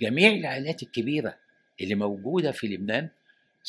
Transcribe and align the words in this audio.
جميع 0.00 0.30
العائلات 0.30 0.82
الكبيرة 0.82 1.34
اللي 1.80 1.94
موجودة 1.94 2.52
في 2.52 2.66
لبنان 2.66 3.08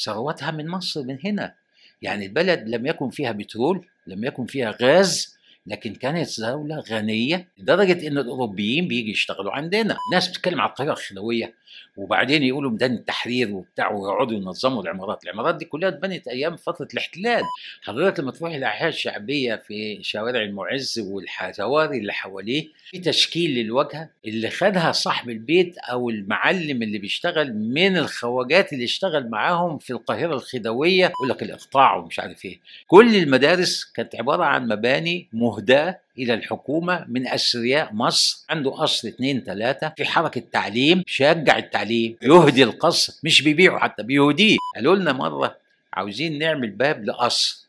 ثروتها 0.03 0.51
من 0.51 0.67
مصر 0.67 1.03
من 1.03 1.17
هنا. 1.25 1.53
يعني 2.01 2.25
البلد 2.25 2.69
لم 2.69 2.85
يكن 2.85 3.09
فيها 3.09 3.31
بترول 3.31 3.85
لم 4.07 4.23
يكن 4.23 4.45
فيها 4.45 4.75
غاز 4.81 5.34
لكن 5.67 5.93
كانت 5.95 6.41
دولة 6.41 6.79
غنية 6.79 7.47
لدرجة 7.57 8.07
إن 8.07 8.17
الأوروبيين 8.17 8.87
بيجي 8.87 9.11
يشتغلوا 9.11 9.51
عندنا، 9.51 9.97
ناس 10.11 10.27
بتتكلم 10.27 10.61
على 10.61 10.69
القاهرة 10.69 10.91
الخلوية 10.91 11.53
وبعدين 11.97 12.43
يقولوا 12.43 12.71
ميدان 12.71 12.93
التحرير 12.93 13.53
وبتاع 13.53 13.91
ويقعدوا 13.91 14.37
ينظموا 14.37 14.83
العمارات، 14.83 15.23
العمارات 15.23 15.55
دي 15.55 15.65
كلها 15.65 15.89
اتبنت 15.89 16.27
أيام 16.27 16.55
فترة 16.55 16.87
الاحتلال، 16.93 17.43
حضرتك 17.81 18.19
لما 18.19 18.31
تروح 18.31 18.53
الأحياء 18.53 18.89
الشعبية 18.89 19.55
في 19.55 19.99
شوارع 20.01 20.41
المعز 20.41 20.99
والحواري 20.99 21.97
اللي 21.97 22.13
حواليه 22.13 22.67
في 22.91 22.99
تشكيل 22.99 23.55
للواجهة 23.55 24.09
اللي 24.25 24.49
خدها 24.49 24.91
صاحب 24.91 25.29
البيت 25.29 25.77
أو 25.77 26.09
المعلم 26.09 26.81
اللي 26.83 26.97
بيشتغل 26.97 27.53
من 27.53 27.97
الخواجات 27.97 28.73
اللي 28.73 28.83
اشتغل 28.83 29.29
معاهم 29.29 29.77
في 29.77 29.93
القاهرة 29.93 30.33
الخديوية 30.33 31.05
يقول 31.05 31.29
لك 31.29 31.43
الإقطاع 31.43 31.95
ومش 31.95 32.19
عارف 32.19 32.45
إيه، 32.45 32.59
كل 32.87 33.15
المدارس 33.15 33.83
كانت 33.95 34.15
عبارة 34.15 34.43
عن 34.43 34.67
مباني 34.67 35.27
مهداة 35.59 35.99
إلى 36.17 36.33
الحكومة 36.33 37.05
من 37.07 37.27
أثرياء 37.27 37.93
مصر 37.93 38.45
عنده 38.49 38.71
قصر 38.71 39.07
اتنين 39.07 39.43
تلاتة 39.43 39.91
في 39.97 40.05
حركة 40.05 40.43
تعليم 40.51 41.03
شجع 41.07 41.57
التعليم 41.57 42.17
يهدي 42.21 42.63
القصر 42.63 43.13
مش 43.23 43.41
بيبيعه 43.41 43.79
حتى 43.79 44.03
بيهديه. 44.03 44.57
قالوا 44.75 44.95
لنا 44.95 45.13
مرة 45.13 45.57
عاوزين 45.93 46.39
نعمل 46.39 46.69
باب 46.69 47.05
لقصر. 47.05 47.65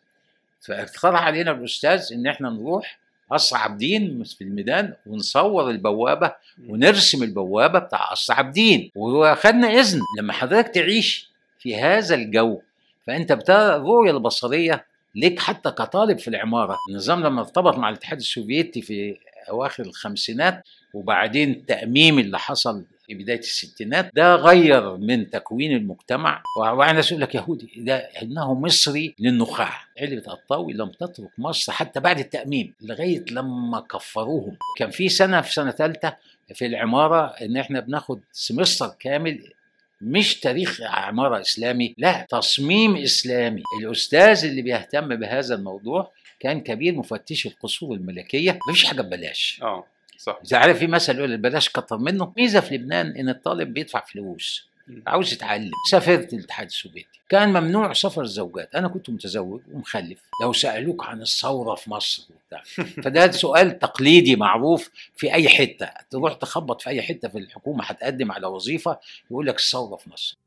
فاقترح 0.60 1.22
علينا 1.22 1.50
الأستاذ 1.50 2.12
إن 2.12 2.26
إحنا 2.26 2.50
نروح 2.50 2.98
قصر 3.30 3.56
عابدين 3.56 4.24
في 4.24 4.44
الميدان 4.44 4.92
ونصور 5.06 5.70
البوابة 5.70 6.32
ونرسم 6.68 7.22
البوابة 7.22 7.78
بتاع 7.78 8.10
قصر 8.10 8.32
عابدين 8.34 8.90
وخدنا 8.94 9.68
إذن 9.68 10.00
لما 10.18 10.32
حضرتك 10.32 10.74
تعيش 10.74 11.30
في 11.58 11.76
هذا 11.76 12.14
الجو. 12.14 12.60
فأنت 13.06 13.32
بترى 13.32 13.76
الرؤية 13.76 14.10
البصرية 14.10 14.84
ليك 15.16 15.40
حتى 15.40 15.70
كطالب 15.70 16.18
في 16.18 16.28
العمارة. 16.28 16.78
النظام 16.90 17.20
لما 17.26 17.40
ارتبط 17.40 17.78
مع 17.78 17.88
الاتحاد 17.88 18.18
السوفيتي 18.18 18.82
في 18.82 19.16
أواخر 19.50 19.82
الخمسينات 19.82 20.62
وبعدين 20.94 21.50
التأميم 21.50 22.18
اللي 22.18 22.38
حصل 22.38 22.84
في 23.06 23.14
بداية 23.14 23.38
الستينات 23.38 24.10
ده 24.14 24.34
غير 24.34 24.96
من 24.96 25.30
تكوين 25.30 25.76
المجتمع. 25.76 26.42
وأنا 26.60 27.00
أقول 27.00 27.20
لك 27.20 27.34
يهودي 27.34 27.72
ده 27.76 27.96
إنه 27.96 28.54
مصري 28.54 29.14
للنخاع. 29.18 29.72
علبة 30.00 30.32
الطاوي 30.32 30.72
لم 30.72 30.88
تترك 30.88 31.30
مصر 31.38 31.72
حتى 31.72 32.00
بعد 32.00 32.18
التأميم 32.18 32.74
لغاية 32.82 33.24
لما 33.30 33.80
كفروهم. 33.80 34.56
كان 34.78 34.90
في 34.90 35.08
سنة 35.08 35.40
في 35.40 35.52
سنة 35.52 35.70
ثالثة 35.70 36.16
في 36.54 36.66
العمارة 36.66 37.26
إن 37.26 37.56
إحنا 37.56 37.80
بناخد 37.80 38.20
سمستر 38.32 38.88
كامل 39.00 39.52
مش 40.00 40.40
تاريخ 40.40 40.80
عمارة 40.82 41.40
إسلامي 41.40 41.94
لا 41.98 42.26
تصميم 42.30 42.96
إسلامي. 42.96 43.62
الأستاذ 43.80 44.44
اللي 44.44 44.62
بيهتم 44.62 45.16
بهذا 45.16 45.54
الموضوع 45.54 46.12
كان 46.40 46.60
كبير 46.60 46.94
مفتش 46.94 47.46
القصور 47.46 47.96
الملكية. 47.96 48.58
مفيش 48.68 48.84
حاجة 48.84 49.02
ببلاش. 49.02 49.60
آه 49.62 49.84
صح. 50.18 50.40
إذا 50.44 50.56
عارف 50.56 50.78
في 50.78 50.86
مثل 50.86 51.18
يقول 51.18 51.36
بلاش 51.36 51.68
كتر 51.68 51.98
منه. 51.98 52.32
ميزة 52.36 52.60
في 52.60 52.74
لبنان 52.74 53.16
إن 53.16 53.28
الطالب 53.28 53.74
بيدفع 53.74 54.04
فلوس. 54.04 54.68
عاوز 55.06 55.32
يتعلم. 55.32 55.70
سافرت 55.90 56.32
الاتحاد 56.32 56.66
السوفيتي. 56.66 57.20
كان 57.28 57.48
ممنوع 57.48 57.92
سفر 57.92 58.22
الزوجات. 58.22 58.74
أنا 58.74 58.88
كنت 58.88 59.10
متزوج 59.10 59.60
ومخلف. 59.72 60.18
لو 60.42 60.52
سألوك 60.52 61.04
عن 61.06 61.22
الثورة 61.22 61.74
في 61.74 61.90
مصر 61.90 62.26
وبتاع. 62.30 62.62
فده 63.04 63.30
سؤال 63.30 63.78
تقليدي 63.78 64.36
معروف 64.36 64.90
في 65.16 65.34
أي 65.34 65.48
حتة. 65.48 65.88
تروح 66.10 66.34
تخبط 66.34 66.82
في 66.82 66.90
أي 66.90 67.02
حتة 67.02 67.28
في 67.28 67.38
الحكومة 67.38 67.84
هتقدم 67.84 68.32
على 68.32 68.46
وظيفة 68.46 68.98
يقول 69.30 69.46
لك 69.46 69.58
الثورة 69.58 69.96
في 69.96 70.10
مصر. 70.10 70.38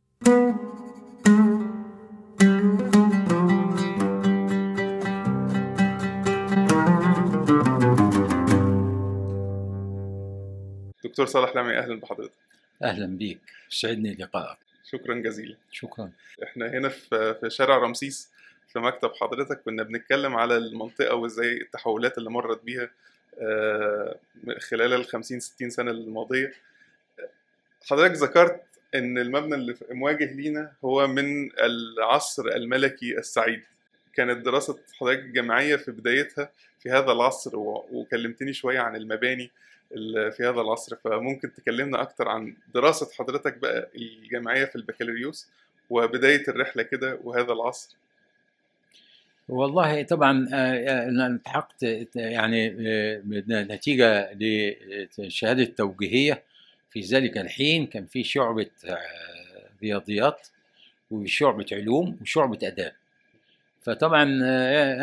دكتور 11.04 11.26
صالح 11.26 11.56
لمعي 11.56 11.80
أهلا 11.80 12.00
بحضرتك. 12.00 12.48
أهلا 12.84 13.06
بيك. 13.06 13.40
سعدني 13.70 14.16
لقائك. 14.16 14.58
شكرا 14.92 15.16
جزيلا. 15.16 15.56
شكرا. 15.72 16.12
إحنا 16.44 16.67
هنا 16.67 16.90
في 16.90 17.36
في 17.42 17.50
شارع 17.50 17.78
رمسيس 17.78 18.30
في 18.73 18.80
مكتب 18.80 19.12
حضرتك. 19.22 19.62
كنا 19.62 19.84
بنتكلم 19.84 20.36
على 20.36 20.58
المنطقة 20.58 21.16
وإزاي 21.16 21.54
التحولات 21.62 22.18
اللي 22.18 22.30
مرت 22.30 22.64
بيها 22.64 22.89
آه، 23.42 24.16
خلال 24.60 24.94
ال 24.94 25.06
50 25.06 25.39
60 25.39 25.70
سنة 25.70 25.92
الماضية. 25.92 26.54
حضرتك 27.89 28.16
ذكرت 28.16 28.62
إن 28.95 29.18
المبنى 29.18 29.56
اللي 29.56 29.76
مواجه 29.92 30.34
لينا 30.34 30.72
هو 30.86 31.08
من 31.08 31.52
العصر 31.52 32.48
الملكي 32.48 33.18
السعيد. 33.18 33.64
كانت 34.14 34.45
دراسة 34.45 34.80
حضرتك 35.00 35.20
الجامعية 35.20 35.76
في 35.76 35.92
بدايتها 35.92 36.52
في 36.80 36.89
هذا 36.92 37.12
العصر 37.12 37.52
وكلمتني 37.92 38.54
شوية 38.54 38.80
عن 38.80 38.95
المباني. 38.95 39.52
في 40.32 40.38
هذا 40.39 40.61
العصر 40.61 40.95
فممكن 40.95 41.54
تكلمنا 41.54 42.02
أكتر 42.02 42.27
عن 42.27 42.55
دراسة 42.73 43.10
حضرتك 43.17 43.58
بقى 43.58 43.89
الجامعية 43.95 44.66
في 44.66 44.76
البكالوريوس 44.76 45.50
وبداية 45.89 46.44
الرحلة 46.48 46.83
كده 46.83 47.20
وهذا 47.23 47.54
العصر؟ 47.54 47.95
والله 49.50 50.02
طبعا 50.02 50.50
آه، 50.54 50.55
آه، 50.55 51.10
أنا 51.10 51.27
التحقت 51.27 51.83
يعني 52.16 52.67
آه، 52.88 53.22
نتيجة 53.50 54.30
لشهادة 55.20 55.66
توجيهية. 55.66 56.44
في 56.89 57.02
ذلك 57.02 57.38
الحين 57.38 57.88
كان 57.88 58.06
في 58.06 58.23
شعبة 58.23 58.70
رياضيات 59.83 60.48
وشعبة 61.11 61.66
علوم 61.71 62.17
وشعبة 62.21 62.60
أداب. 62.64 62.92
فطبعا 63.82 64.23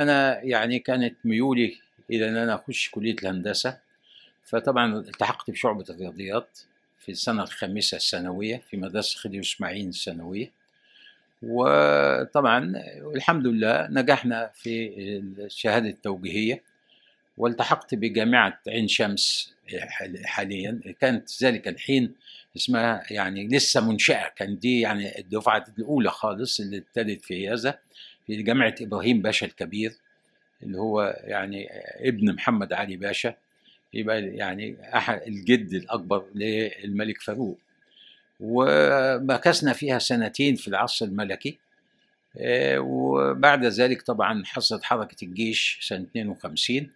أنا 0.03 0.43
يعني 0.43 0.79
كانت 0.79 1.15
ميولي 1.25 1.77
إلى 2.11 2.29
أن 2.29 2.37
أنا 2.37 2.55
أخش 2.55 2.91
كلية 2.91 3.15
الهندسة. 3.23 3.79
فطبعا 4.47 4.99
التحقت 4.99 5.51
بشعبة 5.51 5.85
الرياضيات 5.91 6.59
في 6.99 7.13
السنة 7.13 7.43
الخامسة 7.43 7.97
الثانوية 7.97 8.63
في 8.71 8.77
مدرسة 8.77 9.19
خديوي 9.19 9.43
إسماعيل 9.43 9.89
الثانوية. 9.89 10.51
وطبعا 11.43 12.73
الحمد 13.15 13.47
لله 13.47 13.89
نجحنا 13.91 14.51
في 14.55 14.99
الشهادة 15.39 15.89
التوجيهية. 15.89 16.63
والتحقت 17.39 17.95
بجامعة 17.95 18.61
عين 18.69 18.89
شمس 18.89 19.55
حاليا. 20.25 20.81
كانت 21.01 21.43
ذلك 21.43 21.69
الحين 21.69 22.15
اسمها 22.57 23.03
يعني 23.11 23.49
لسه 23.49 23.89
منشأة. 23.89 24.33
كان 24.37 24.59
دي 24.59 24.81
يعني 24.81 25.19
الدفعة 25.19 25.65
الأولى 25.79 26.11
خالص 26.11 26.61
اللي 26.61 26.79
ابتدت 26.79 27.25
في 27.25 27.49
هذا 27.49 27.79
في 28.27 28.43
جامعة 28.43 28.75
إبراهيم 28.81 29.23
باشا 29.23 29.47
الكبير 29.47 29.93
اللي 30.63 30.79
هو 30.79 31.21
يعني 31.25 31.69
ابن 32.09 32.35
محمد 32.35 32.73
علي 32.73 32.97
باشا. 32.97 33.35
يبقى 33.99 34.23
يعني 34.23 34.77
احد 34.95 35.21
الجد 35.27 35.75
الأكبر 35.75 36.25
للملك 36.35 37.23
فاروق. 37.23 37.59
ومكثنا 38.41 39.73
فيها 39.73 39.99
سنتين 39.99 40.55
في 40.57 40.69
العصر 40.69 41.07
الملكي. 41.07 41.59
آه، 42.39 42.79
وبعد 42.81 43.65
ذلك 43.65 44.03
طبعا 44.03 44.43
حصلت 44.45 44.83
حركة 44.85 45.25
الجيش 45.25 45.79
سنة 45.83 46.03
52 46.11 46.91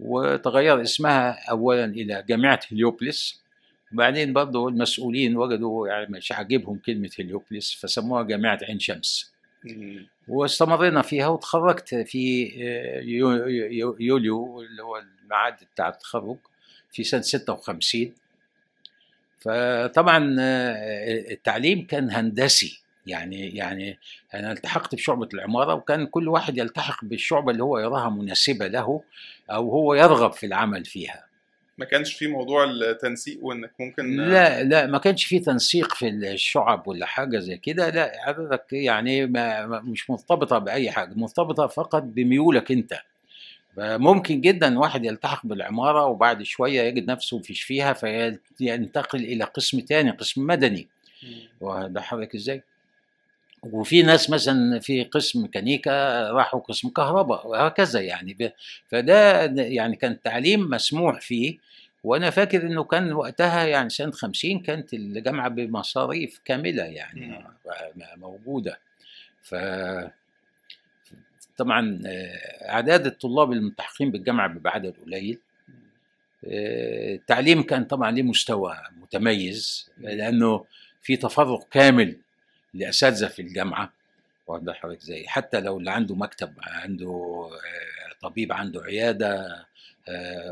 وتغير 0.00 0.82
اسمها 0.82 1.50
أولا 1.50 1.84
إلى 1.84 2.24
جامعة 2.28 2.60
هليوبلس. 2.72 3.42
وبعدين 3.92 4.32
برضه 4.32 4.68
المسؤولين 4.68 5.36
وجدوا 5.36 5.88
يعني 5.88 6.06
مش 6.12 6.32
عاجبهم 6.32 6.78
كلمة 6.78 7.10
هليوبلس 7.18 7.74
فسموها 7.74 8.22
جامعة 8.22 8.58
عين 8.62 8.78
شمس. 8.78 9.32
واستمرينا 10.28 11.02
فيها 11.02 11.26
وتخرجت 11.28 11.94
في 11.94 12.52
آه، 12.62 13.00
يو- 13.00 13.46
يو- 13.46 13.96
يوليو 14.00 14.62
اللي 14.62 14.82
هو 14.82 15.02
الميعاد 15.32 15.54
بتاع 15.74 15.88
التخرج 15.88 16.36
في 16.92 17.04
سنة 17.04 17.20
56 17.20 18.12
فطبعا 19.40 20.36
آه، 20.40 21.32
التعليم 21.32 21.86
كان 21.86 22.10
هندسي. 22.10 22.82
يعني 23.06 23.56
يعني 23.56 23.98
أنا 24.34 24.52
التحقت 24.52 24.94
بشعبة 24.94 25.28
العمارة 25.34 25.74
وكان 25.74 26.06
كل 26.06 26.28
واحد 26.28 26.58
يلتحق 26.58 27.04
بالشعبة 27.04 27.52
اللي 27.52 27.62
هو 27.62 27.78
يراها 27.78 28.10
مناسبة 28.10 28.66
له 28.66 29.02
أو 29.50 29.70
هو 29.70 29.94
يرغب 29.94 30.32
في 30.32 30.46
العمل 30.46 30.84
فيها. 30.84 31.24
ما 31.78 31.84
كانش 31.84 32.14
في 32.14 32.26
موضوع 32.26 32.64
التنسيق 32.64 33.38
وإنك 33.44 33.72
ممكن 33.80 34.16
لا 34.16 34.62
لا 34.62 34.86
ما 34.86 34.98
كانش 34.98 35.24
في 35.24 35.38
تنسيق 35.38 35.94
في 35.94 36.08
الشعب 36.08 36.88
ولا 36.88 37.06
حاجة 37.06 37.38
زي 37.38 37.56
كده. 37.56 37.90
لا 37.90 38.12
حضرتك 38.26 38.72
يعني 38.72 39.26
ما 39.26 39.66
ما- 39.66 39.80
مش 39.80 40.10
مرتبطة 40.10 40.58
بأي 40.58 40.90
حاجة 40.90 41.14
مرتبطة 41.14 41.66
فقط 41.66 42.02
بميولك 42.02 42.72
أنت. 42.72 42.94
فممكن 43.76 44.40
جدا 44.40 44.78
واحد 44.78 45.04
يلتحق 45.04 45.46
بالعمارة 45.46 46.06
وبعد 46.06 46.42
شوية 46.42 46.82
يجد 46.82 47.10
نفسه 47.10 47.38
فيش 47.38 47.62
فيها 47.62 47.92
فينتقل 47.92 49.18
إلى 49.18 49.44
قسم 49.44 49.80
تاني 49.80 50.10
قسم 50.10 50.46
مدني. 50.46 50.88
وده 51.60 52.00
حضرتك 52.00 52.34
إزاي؟ 52.34 52.62
وفي 53.62 54.02
ناس 54.02 54.30
مثلا 54.30 54.80
في 54.80 55.04
قسم 55.04 55.42
ميكانيكا 55.42 56.30
راحوا 56.30 56.60
قسم 56.60 56.88
كهرباء 56.88 57.48
وهكذا 57.48 58.00
يعني. 58.00 58.52
فده 58.88 59.44
يعني 59.56 59.96
كان 59.96 60.12
التعليم 60.12 60.70
مسموح 60.70 61.20
فيه. 61.20 61.58
وأنا 62.04 62.30
فاكر 62.30 62.62
إنه 62.62 62.84
كان 62.84 63.12
وقتها 63.12 63.64
يعني 63.64 63.90
سنة 63.90 64.10
50 64.10 64.58
كانت 64.58 64.94
الجامعة 64.94 65.48
بمصاريف 65.48 66.40
كاملة 66.44 66.82
يعني. 66.82 67.44
موجودة. 68.16 68.78
ف 69.42 69.54
طبعا 71.56 72.02
آه، 72.06 72.70
أعداد 72.70 73.06
الطلاب 73.06 73.52
الملتحقين 73.52 74.10
بالجامعة 74.10 74.48
بيبقى 74.48 74.72
عدد 74.72 74.94
قليل. 75.06 75.38
آه، 76.44 77.14
التعليم 77.14 77.62
كان 77.62 77.84
طبعا 77.84 78.10
ليه 78.10 78.22
مستوى 78.22 78.76
متميز 79.02 79.90
لأنه 79.98 80.64
في 81.02 81.16
تفرغ 81.16 81.62
كامل 81.70 82.16
لأساتذة 82.74 83.26
في 83.26 83.42
الجامعة. 83.42 83.92
بال 84.48 84.74
حضرتك 84.74 85.00
زي 85.00 85.26
حتى 85.26 85.60
لو 85.60 85.78
اللي 85.78 85.90
عنده 85.90 86.14
مكتب 86.14 86.52
عنده 86.62 87.08
آه، 87.52 88.20
طبيب 88.28 88.52
عنده 88.52 88.82
عيادة 88.82 89.64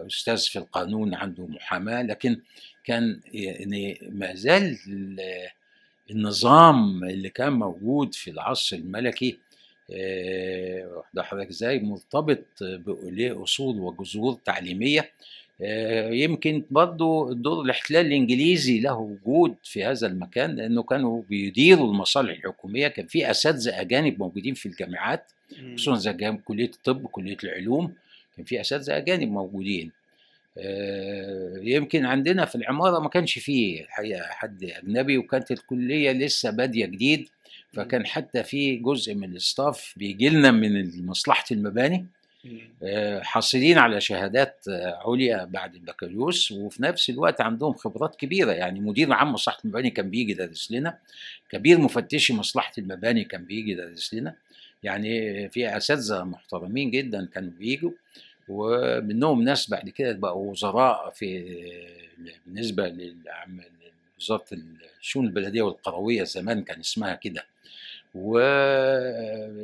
أستاذ 0.06 0.38
في 0.38 0.58
القانون 0.58 1.14
عنده 1.14 1.46
محاماة. 1.46 2.02
لكن 2.02 2.40
كان 2.84 3.20
يعني 3.32 3.98
ما 4.10 4.34
زال 4.34 4.78
ال- 4.88 5.48
النظام 6.10 7.04
اللي 7.04 7.28
كان 7.28 7.52
موجود 7.52 8.14
في 8.14 8.30
العصر 8.30 8.76
الملكي 8.76 9.38
آه، 9.92 10.86
واخد 10.96 11.08
بال 11.14 11.24
حضرتك 11.24 11.48
إزاي؟ 11.48 11.80
مرتبط 11.80 12.44
بليه 12.60 13.42
أصول 13.42 13.78
وجذور 13.80 14.38
تعليمية. 14.44 15.10
آه، 15.62 16.10
يمكن 16.10 16.62
برضو 16.70 17.32
دور 17.32 17.64
الاحتلال 17.64 18.06
الإنجليزي 18.06 18.80
له 18.80 18.94
وجود 18.94 19.54
في 19.62 19.84
هذا 19.84 20.06
المكان 20.06 20.56
لأنه 20.56 20.82
كانوا 20.82 21.22
بيديروا 21.28 21.92
المصالح 21.92 22.30
الحكومية. 22.30 22.88
كان 22.88 23.06
في 23.06 23.30
أساتذة 23.30 23.80
أجانب 23.80 24.18
موجودين 24.18 24.54
في 24.54 24.66
الجامعات. 24.66 25.32
خصوصا 25.74 25.98
زي 25.98 26.38
كلية 26.44 26.70
الطب 26.70 27.06
كلية 27.06 27.36
العلوم 27.44 27.94
كان 28.36 28.44
في 28.44 28.60
أساتذة 28.60 28.96
أجانب 28.96 29.28
موجودين. 29.28 29.92
آه، 30.58 31.54
يمكن 31.62 32.04
عندنا 32.04 32.44
في 32.44 32.54
العمارة 32.54 32.98
ما 32.98 33.08
كانش 33.08 33.38
فيه 33.38 33.80
الحقيقة 33.84 34.22
حد 34.22 34.64
أجنبي 34.64 35.18
وكانت 35.18 35.50
الكلية 35.50 36.12
لسه 36.12 36.50
بادية 36.50 36.86
جديد. 36.86 37.28
فكان 37.72 38.06
حتى 38.06 38.42
في 38.42 38.76
جزء 38.76 39.14
من 39.14 39.30
الاستاف 39.30 39.94
بيجي 39.96 40.28
لنا 40.28 40.50
من 40.50 41.06
مصلحه 41.06 41.44
المباني. 41.50 42.06
آه، 42.82 43.20
حاصلين 43.22 43.78
على 43.78 44.00
شهادات 44.00 44.64
آه، 44.68 45.02
عليا 45.10 45.44
بعد 45.44 45.74
البكالوريوس 45.74 46.52
وفي 46.52 46.82
نفس 46.82 47.10
الوقت 47.10 47.40
عندهم 47.40 47.72
خبرات 47.72 48.16
كبيرة. 48.16 48.52
يعني 48.52 48.80
مدير 48.80 49.12
عام 49.12 49.32
مصلحة 49.32 49.58
المباني 49.64 49.90
كان 49.90 50.10
بيجي 50.10 50.32
يدرس 50.32 50.72
لنا 50.72 50.98
كبير 51.50 51.78
مفتشي 51.78 52.32
مصلحة 52.34 52.72
المباني 52.78 53.24
كان 53.24 53.44
بيجي 53.44 53.70
يدرس 53.72 54.14
لنا. 54.14 54.34
يعني 54.82 55.48
في 55.48 55.76
أساتذة 55.76 56.24
محترمين 56.24 56.90
جدا 56.90 57.26
كانوا 57.34 57.50
بيجوا 57.58 57.90
ومنهم 58.48 59.42
ناس 59.42 59.70
بعد 59.70 59.88
كده 59.88 60.12
بقوا 60.12 60.50
وزراء 60.50 61.10
في 61.10 61.44
بالنسبة 62.46 62.88
للعم- 62.88 63.60
لوزاره 64.20 64.44
الشؤون 65.00 65.26
البلدية 65.26 65.62
والقروية 65.62 66.24
زمان 66.24 66.62
كان 66.62 66.80
اسمها 66.80 67.14
كده 67.14 67.44
ويعني 68.14 69.56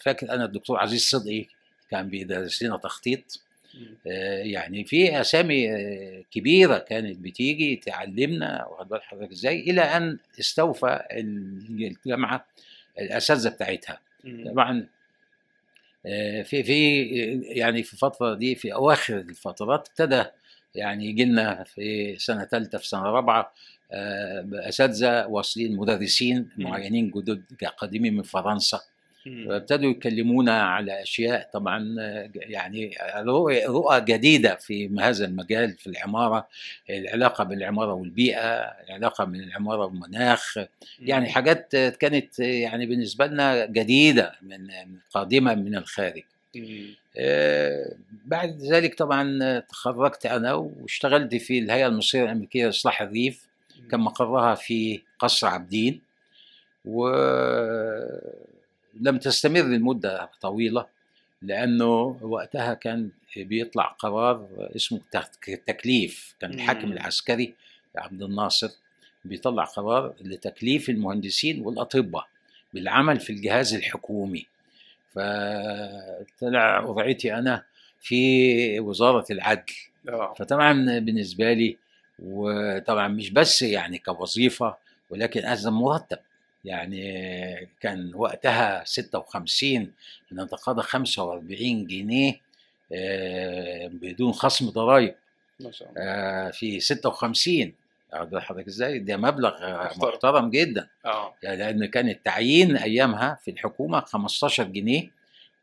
فاكر 0.00 0.30
أنا 0.30 0.44
الدكتور 0.44 0.78
عزيز 0.78 1.02
صدقي 1.08 1.46
كان 1.90 2.08
بيدرس 2.08 2.62
لنا 2.62 2.76
تخطيط. 2.76 3.40
آه، 4.06 4.42
يعني 4.42 4.84
في 4.84 5.20
أسامي 5.20 5.70
آه، 5.70 6.24
كبيرة 6.30 6.78
كانت 6.78 7.18
بتيجي 7.18 7.76
تعلمنا 7.76 8.66
واخد 8.66 8.88
بال 8.88 9.02
حضرتك 9.02 9.32
إزاي 9.32 9.60
إلى 9.60 9.80
أن 9.80 10.18
استوفى 10.40 11.02
الجامعة 11.10 12.46
الأساتذة 12.98 13.48
بتاعتها. 13.48 14.00
طبعا 14.46 14.86
آه، 16.06 16.42
في 16.42 16.62
في 16.62 17.00
يعني 17.42 17.82
في 17.82 17.92
الفترة 17.92 18.34
دي 18.34 18.54
في 18.54 18.74
أواخر 18.74 19.18
الفترات 19.18 19.88
ابتدى 19.88 20.24
يعني 20.74 21.06
يجي 21.06 21.24
لنا 21.24 21.64
في 21.64 22.16
سنة 22.18 22.44
ثالثه 22.44 22.78
في 22.78 22.88
سنة 22.88 23.02
رابعة 23.02 23.52
آه، 23.92 24.48
أساتذة 24.54 25.26
واصلين 25.26 25.76
مدرسين. 25.76 26.48
معينين 26.58 27.10
جدد 27.10 27.42
قادمين 27.76 28.16
من 28.16 28.22
فرنسا. 28.22 28.80
ابتدوا 29.26 29.90
يكلمونا 29.90 30.62
على 30.62 31.02
أشياء 31.02 31.50
طبعا 31.52 31.94
يعني 32.34 32.94
رؤى 33.68 34.00
جديدة 34.00 34.54
في 34.54 34.90
هذا 35.00 35.24
المجال 35.24 35.72
في 35.72 35.86
العمارة 35.86 36.48
العلاقة 36.90 37.44
بين 37.44 37.58
العماره 37.58 37.92
والبيئة 37.94 38.58
العلاقة 38.88 39.24
بين 39.24 39.40
العماره 39.42 39.84
والمناخ 39.84 40.58
يعني 41.00 41.28
حاجات 41.28 41.76
كانت 41.76 42.38
يعني 42.38 42.86
بالنسبة 42.86 43.26
لنا 43.26 43.66
جديدة 43.66 44.32
من 44.42 44.68
قادمة 45.10 45.54
من 45.54 45.76
الخارج 45.76 46.22
بعد 48.24 48.60
ذلك 48.62 48.94
طبعا 48.98 49.58
تخرجت 49.60 50.26
أنا 50.26 50.54
واشتغلت 50.54 51.34
في 51.34 51.58
الهيئة 51.58 51.86
المصرية 51.86 52.22
الأمريكية 52.24 52.66
لإصلاح 52.66 53.02
الريف 53.02 53.46
كان 53.90 54.00
مقرها 54.00 54.54
في 54.54 55.02
قصر 55.18 55.46
عابدين 55.46 56.00
ولم 56.84 58.18
تستمر 59.20 59.60
لمدة 59.62 60.30
طويلة 60.40 60.86
لأنه 61.42 62.18
وقتها 62.22 62.74
كان 62.74 63.10
بيطلع 63.36 63.84
قرار 63.84 64.48
اسمه 64.76 65.00
تك- 65.10 65.62
تكليف 65.66 66.34
كان 66.40 66.54
الحاكم. 66.54 66.92
العسكري 66.92 67.54
عبد 67.96 68.22
الناصر 68.22 68.68
بيطلع 69.24 69.64
قرار 69.64 70.14
لتكليف 70.20 70.90
المهندسين 70.90 71.60
والأطباء 71.66 72.26
بالعمل 72.74 73.20
في 73.20 73.30
الجهاز 73.32 73.74
الحكومي. 73.74 74.46
فطلع 75.14 76.84
وضعيتي 76.84 77.34
أنا 77.34 77.64
في 78.00 78.80
وزارة 78.80 79.24
العدل. 79.30 79.72
آه. 80.08 80.34
فطبعا 80.38 80.98
بالنسبة 80.98 81.52
لي 81.52 81.76
وطبعا 82.18 83.08
مش 83.08 83.30
بس 83.30 83.62
يعني 83.62 83.98
كوظيفة 83.98 84.76
ولكن 85.10 85.44
أيضا 85.44 85.70
مرتب. 85.70 86.18
يعني 86.64 87.68
كان 87.80 88.12
وقتها 88.14 88.82
56 88.84 89.92
نتقاضى 90.32 90.82
45 90.82 91.86
جنيه 91.86 92.40
آه، 92.92 93.86
بدون 93.92 94.32
خصم 94.32 94.70
ضرائب. 94.70 95.14
ما 95.60 95.70
شاء 95.70 95.90
الله. 95.90 96.02
آه، 96.02 96.50
في 96.50 96.80
56 96.80 97.72
واخد 98.14 98.38
حضرتك 98.38 98.66
إزاي؟ 98.66 98.98
ده 98.98 99.16
مبلغ 99.16 99.52
محترم. 99.96 100.50
جدا. 100.50 100.88
آه. 101.06 101.34
يعني 101.42 101.56
لأن 101.56 101.84
كان 101.84 102.08
التعيين 102.08 102.76
أيامها 102.76 103.38
في 103.44 103.50
الحكومة 103.50 104.00
15 104.00 104.64
جنيه 104.64 105.10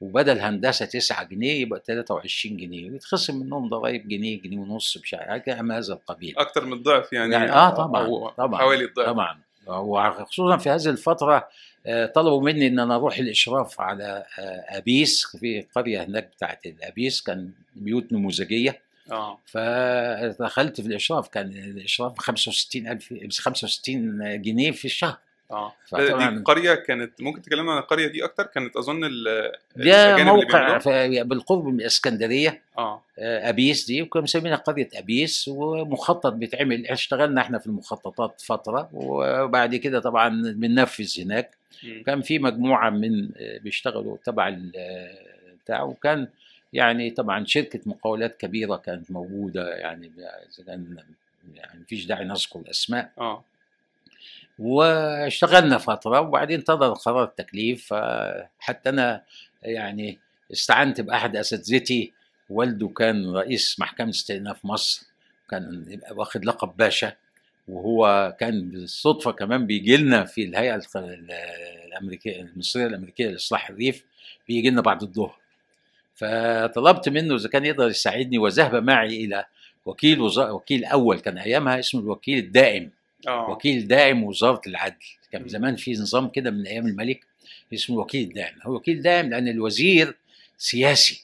وبدل 0.02 0.40
هندسة 0.40 0.86
9 0.86 1.24
جنيه 1.24 1.62
يبقى 1.62 1.82
23 1.86 2.58
جنيه 2.58 2.92
ويتخصم 2.92 3.40
منهم 3.40 3.70
ضرائب 3.70 4.08
جنيه 4.08 4.42
جنيه 4.42 4.58
ونص 4.58 4.98
مش 4.98 5.14
عارف 5.14 5.28
حاجة 5.30 5.62
من 5.62 5.72
هذا 5.72 5.94
القبيل. 5.94 6.38
أكتر 6.38 6.66
من 6.66 6.74
الضعف 6.74 7.14
يعني. 7.14 7.34
يعني 7.34 7.52
آه 7.52 7.70
طبعا 7.70 8.30
طبعا 8.38 8.60
حوالي 8.60 8.86
الضعف. 8.86 9.06
طبعا. 9.08 9.40
وخصوصا 9.68 10.58
في 10.58 10.70
هذه 10.70 10.90
الفترة 10.90 11.48
آه، 11.86 12.06
طلبوا 12.06 12.42
مني 12.42 12.68
إن 12.68 12.80
أنا 12.80 12.96
أروح 12.96 13.18
الإشراف 13.18 13.82
على 13.82 14.26
آه، 14.40 14.78
أبيس 14.78 15.26
في 15.40 15.66
قرية 15.76 16.04
هناك 16.04 16.30
بتاعت 16.36 16.66
الأبيس 16.66 17.22
كان 17.22 17.52
بيوت 17.76 18.14
نموذجية. 18.14 18.82
آه. 19.12 19.40
فدخلت 19.46 20.82
في 20.82 20.88
الإشراف 20.88 21.28
كان 21.28 21.48
الإشراف 21.48 22.12
ب 22.14 22.18
65000 22.20 23.14
ب 23.14 23.32
65 23.32 24.42
جنيه 24.42 24.72
في 24.72 24.86
الشهر. 24.86 25.18
آه. 25.52 25.74
دي 25.94 26.42
قرية 26.44 26.74
كانت 26.76 27.22
ممكن 27.22 27.42
تكلمنا 27.42 27.72
عن 27.72 27.78
القرية 27.78 28.08
دي 28.08 28.24
أكتر؟ 28.26 28.44
كانت 28.46 28.76
أظن 28.78 29.04
ال- 29.04 29.52
ده 30.18 30.24
موقع؟ 30.24 30.78
في- 30.78 31.24
بالقرب 31.24 31.66
من 31.66 31.80
الاسكندريه 31.80 32.62
آه. 32.78 33.02
آه، 33.20 33.50
أبيس 33.50 33.86
دي 33.86 34.02
وكنا 34.02 34.22
مسمينها 34.24 34.58
قرية 34.58 34.90
أبيس 34.96 35.48
ومخطط 35.48 36.34
بيتعمل. 36.34 36.88
اشتغلنا 36.88 37.42
إحنا 37.42 37.58
في 37.60 37.68
المخططات 37.68 38.42
فترة 38.42 38.90
وبعد 38.94 39.76
كده 39.76 40.00
طبعا 40.00 40.30
بننفذ 40.52 41.22
هناك. 41.22 41.52
كان 42.06 42.22
في 42.22 42.40
مجموعة 42.40 42.90
من 42.90 43.30
آه، 43.38 43.58
بيشتغلوا 43.58 44.18
تبع 44.26 44.48
آه، 44.78 45.18
بتاع 45.66 45.84
وكان 45.84 46.28
يعني 46.74 47.10
طبعا 47.10 47.46
شركة 47.46 47.80
مقاولات 47.86 48.38
كبيرة 48.38 48.76
كانت 48.76 49.12
موجودة 49.12 49.70
يعني 49.76 50.12
يعني 51.56 51.80
مفيش 51.80 52.06
داعي 52.06 52.24
نذكر 52.26 52.60
الأسماء. 52.60 53.12
آه. 53.18 53.44
واشتغلنا 54.60 55.78
فترة 55.78 56.20
وبعدين 56.22 56.58
انتظر 56.60 56.94
قرار 56.94 57.24
التكليف 57.24 57.94
حتى 58.60 58.90
أنا 58.90 59.24
يعني 59.64 60.20
استعنت 60.52 61.02
بأحد 61.02 61.36
أساتذتي. 61.36 62.14
والده 62.50 62.88
كان 62.88 63.36
رئيس 63.36 63.80
محكمة 63.80 64.10
استئناف 64.10 64.66
مصر 64.66 65.06
كان 65.50 66.00
واخد 66.12 66.46
لقب 66.46 66.78
باشا 66.78 67.14
وهو 67.68 68.36
كان 68.40 68.70
بالصدفة 68.70 69.32
كمان 69.32 69.66
بيجي 69.68 69.98
لنا 69.98 70.24
في 70.26 70.44
الهيئة 70.44 70.76
الخ- 70.76 70.98
الأمريكية 70.98 72.42
المصرية 72.42 72.86
الأمريكية 72.88 73.28
لإصلاح 73.30 73.70
الريف 73.70 74.06
بيجي 74.48 74.70
لنا 74.70 74.82
بعد 74.82 75.04
الظهر. 75.04 75.38
فطلبت 76.18 77.10
منه 77.10 77.36
إذا 77.36 77.50
كان 77.50 77.66
يقدر 77.66 77.88
يساعدني 77.88 78.38
وذهب 78.38 78.76
معي 78.84 79.26
إلى 79.26 79.46
وكيل 79.86 80.22
وزارة 80.22 80.52
وكيل 80.52 80.86
أول 80.86 81.20
كان 81.20 81.38
أيامها 81.38 81.80
اسمه 81.80 82.02
الوكيل 82.02 82.38
الدائم. 82.38 82.92
آه. 83.28 83.50
وكيل 83.50 83.88
دائم 83.88 84.24
وزارة 84.24 84.62
العدل. 84.68 84.96
كان. 85.32 85.48
زمان 85.48 85.76
في 85.76 85.92
نظام 85.92 86.30
كده 86.30 86.52
من 86.52 86.68
أيام 86.68 86.88
الملك 86.88 87.26
اسمه 87.74 87.98
وكيل 87.98 88.30
دائم 88.34 88.56
هو 88.64 88.76
وكيل 88.76 89.02
دائم 89.02 89.30
لأن 89.30 89.48
الوزير 89.48 90.16
سياسي. 90.58 91.24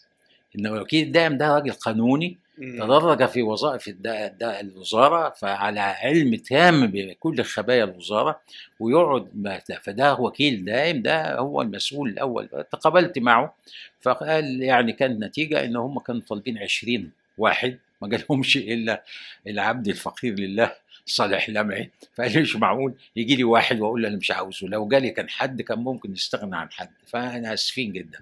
ان 0.60 0.66
الوكيل 0.66 1.08
الدائم 1.08 1.38
ده 1.38 1.56
راجل 1.56 1.72
قانوني. 1.72 2.38
تدرج 2.58 3.26
في 3.26 3.42
وظائف 3.42 3.94
الوزارة 4.42 5.30
فعلى 5.30 5.80
علم 5.80 6.36
تام 6.36 6.88
بكل 6.88 7.44
خبايا 7.44 7.84
الوزارة 7.84 8.40
ويقعد 8.80 9.62
فده 9.84 10.14
وكيل 10.14 10.66
دائم 10.66 11.02
ده 11.02 11.38
هو 11.38 11.62
المسؤول 11.62 12.10
الأول. 12.10 12.50
تقابلت 12.72 13.20
معه 13.20 13.56
فقال 14.02 14.62
يعني 14.64 14.94
كانت 14.94 15.24
نتيجة 15.24 15.66
إن 15.66 15.76
هم 15.76 16.00
كانوا 16.00 16.22
طالبين 16.30 16.58
20 16.58 17.12
واحد 17.38 17.78
ما 18.02 18.08
جالهمش 18.08 18.58
إلا 18.58 19.04
العبد 19.48 19.88
الفقير 19.88 20.40
لله 20.40 20.74
صالح 21.06 21.50
لمعي. 21.50 21.90
فقال 22.16 22.42
مش 22.42 22.56
معقول 22.56 22.94
يجي 23.16 23.36
لي 23.36 23.44
واحد 23.44 23.80
وأقول 23.80 24.02
له 24.02 24.08
أنا 24.08 24.18
مش 24.18 24.32
عاوزه. 24.32 24.68
لو 24.68 24.88
جالي 24.88 25.10
كان 25.10 25.30
حد 25.30 25.62
كان 25.62 25.80
ممكن 25.80 26.14
يستغنى 26.14 26.56
عن 26.56 26.72
حد. 26.72 26.90
فأنا 27.08 27.54
آسفين 27.54 27.92
جدا. 27.94 28.20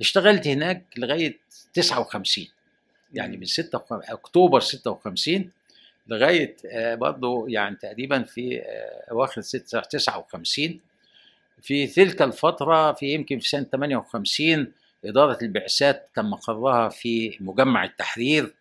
اشتغلت 0.00 0.48
هناك 0.48 0.82
لغاية 0.96 1.38
59 1.74 2.46
يعني 3.14 3.36
من 3.36 3.44
6 3.44 3.80
أكتوبر 3.90 4.60
56 4.60 5.50
لغاية 6.08 6.56
آه، 6.72 6.94
برضه 6.94 7.46
يعني 7.48 7.76
تقريبا 7.76 8.22
في 8.22 8.58
آه، 8.58 9.10
أواخر 9.10 9.40
6 9.40 9.80
59 9.80 10.80
في 11.62 11.86
تلك 11.86 12.22
الفترة 12.22 12.92
في 12.92 13.06
يمكن 13.06 13.38
في 13.38 13.48
سنة 13.48 13.64
58 13.64 14.72
إدارة 15.04 15.38
البعثات 15.42 16.08
كان 16.16 16.24
مقرها 16.24 16.88
في 16.88 17.36
مجمع 17.40 17.84
التحرير 17.84 18.54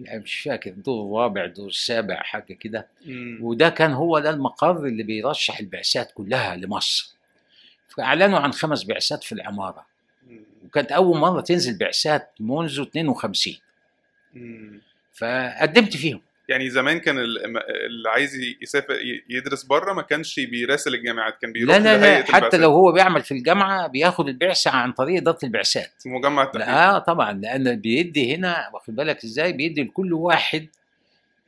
يعني 0.00 0.22
مش 0.22 0.40
فاكر 0.40 0.70
دور 0.70 1.06
الرابع 1.06 1.46
دور 1.46 1.68
السابع 1.68 2.22
حاجة 2.22 2.52
كده. 2.52 2.86
وده 3.40 3.68
كان 3.68 3.92
هو 3.92 4.18
ده 4.18 4.30
المقر 4.30 4.86
اللي 4.86 5.02
بيرشح 5.02 5.58
البعثات 5.58 6.12
كلها 6.12 6.56
لمصر 6.56 7.14
فأعلنوا 7.88 8.38
عن 8.38 8.52
خمس 8.52 8.84
بعثات 8.84 9.24
في 9.24 9.32
العمارة. 9.32 9.86
وكانت 10.72 10.92
أول 10.92 11.18
مرة 11.18 11.40
تنزل 11.40 11.78
بعثات 11.78 12.30
منذ 12.40 12.80
52 12.80 13.54
مم. 14.34 14.80
فقدمت 15.14 15.96
فيهم. 15.96 16.20
يعني 16.48 16.70
زمان 16.70 16.98
كان 17.00 17.18
ال- 17.18 17.38
اللي 17.86 18.08
عايز 18.08 18.36
يسافر 18.62 18.98
يدرس 19.28 19.62
بره 19.64 19.92
ما 19.92 20.02
كانش 20.02 20.40
بيراسل 20.40 20.94
الجامعات 20.94 21.38
كان 21.42 21.52
بيروح 21.52 21.76
لا 21.76 21.82
لا 21.82 22.00
لا 22.00 22.22
حتى 22.24 22.36
البعثات. 22.36 22.54
لو 22.54 22.70
هو 22.70 22.92
بيعمل 22.92 23.22
في 23.22 23.32
الجامعة 23.34 23.86
بياخد 23.86 24.28
البعثة 24.28 24.70
عن 24.70 24.92
طريق 24.92 25.16
إدارة 25.20 25.38
البعثات. 25.44 25.92
مجمع 26.06 26.42
التحرير 26.42 26.66
لا 26.66 26.96
آه 26.96 26.98
طبعا 26.98 27.32
لأن 27.32 27.76
بيدي 27.80 28.34
هنا 28.34 28.70
واخد 28.74 28.96
بالك 28.96 29.24
إزاي؟ 29.24 29.52
بيدي 29.52 29.82
لكل 29.82 30.12
واحد 30.12 30.66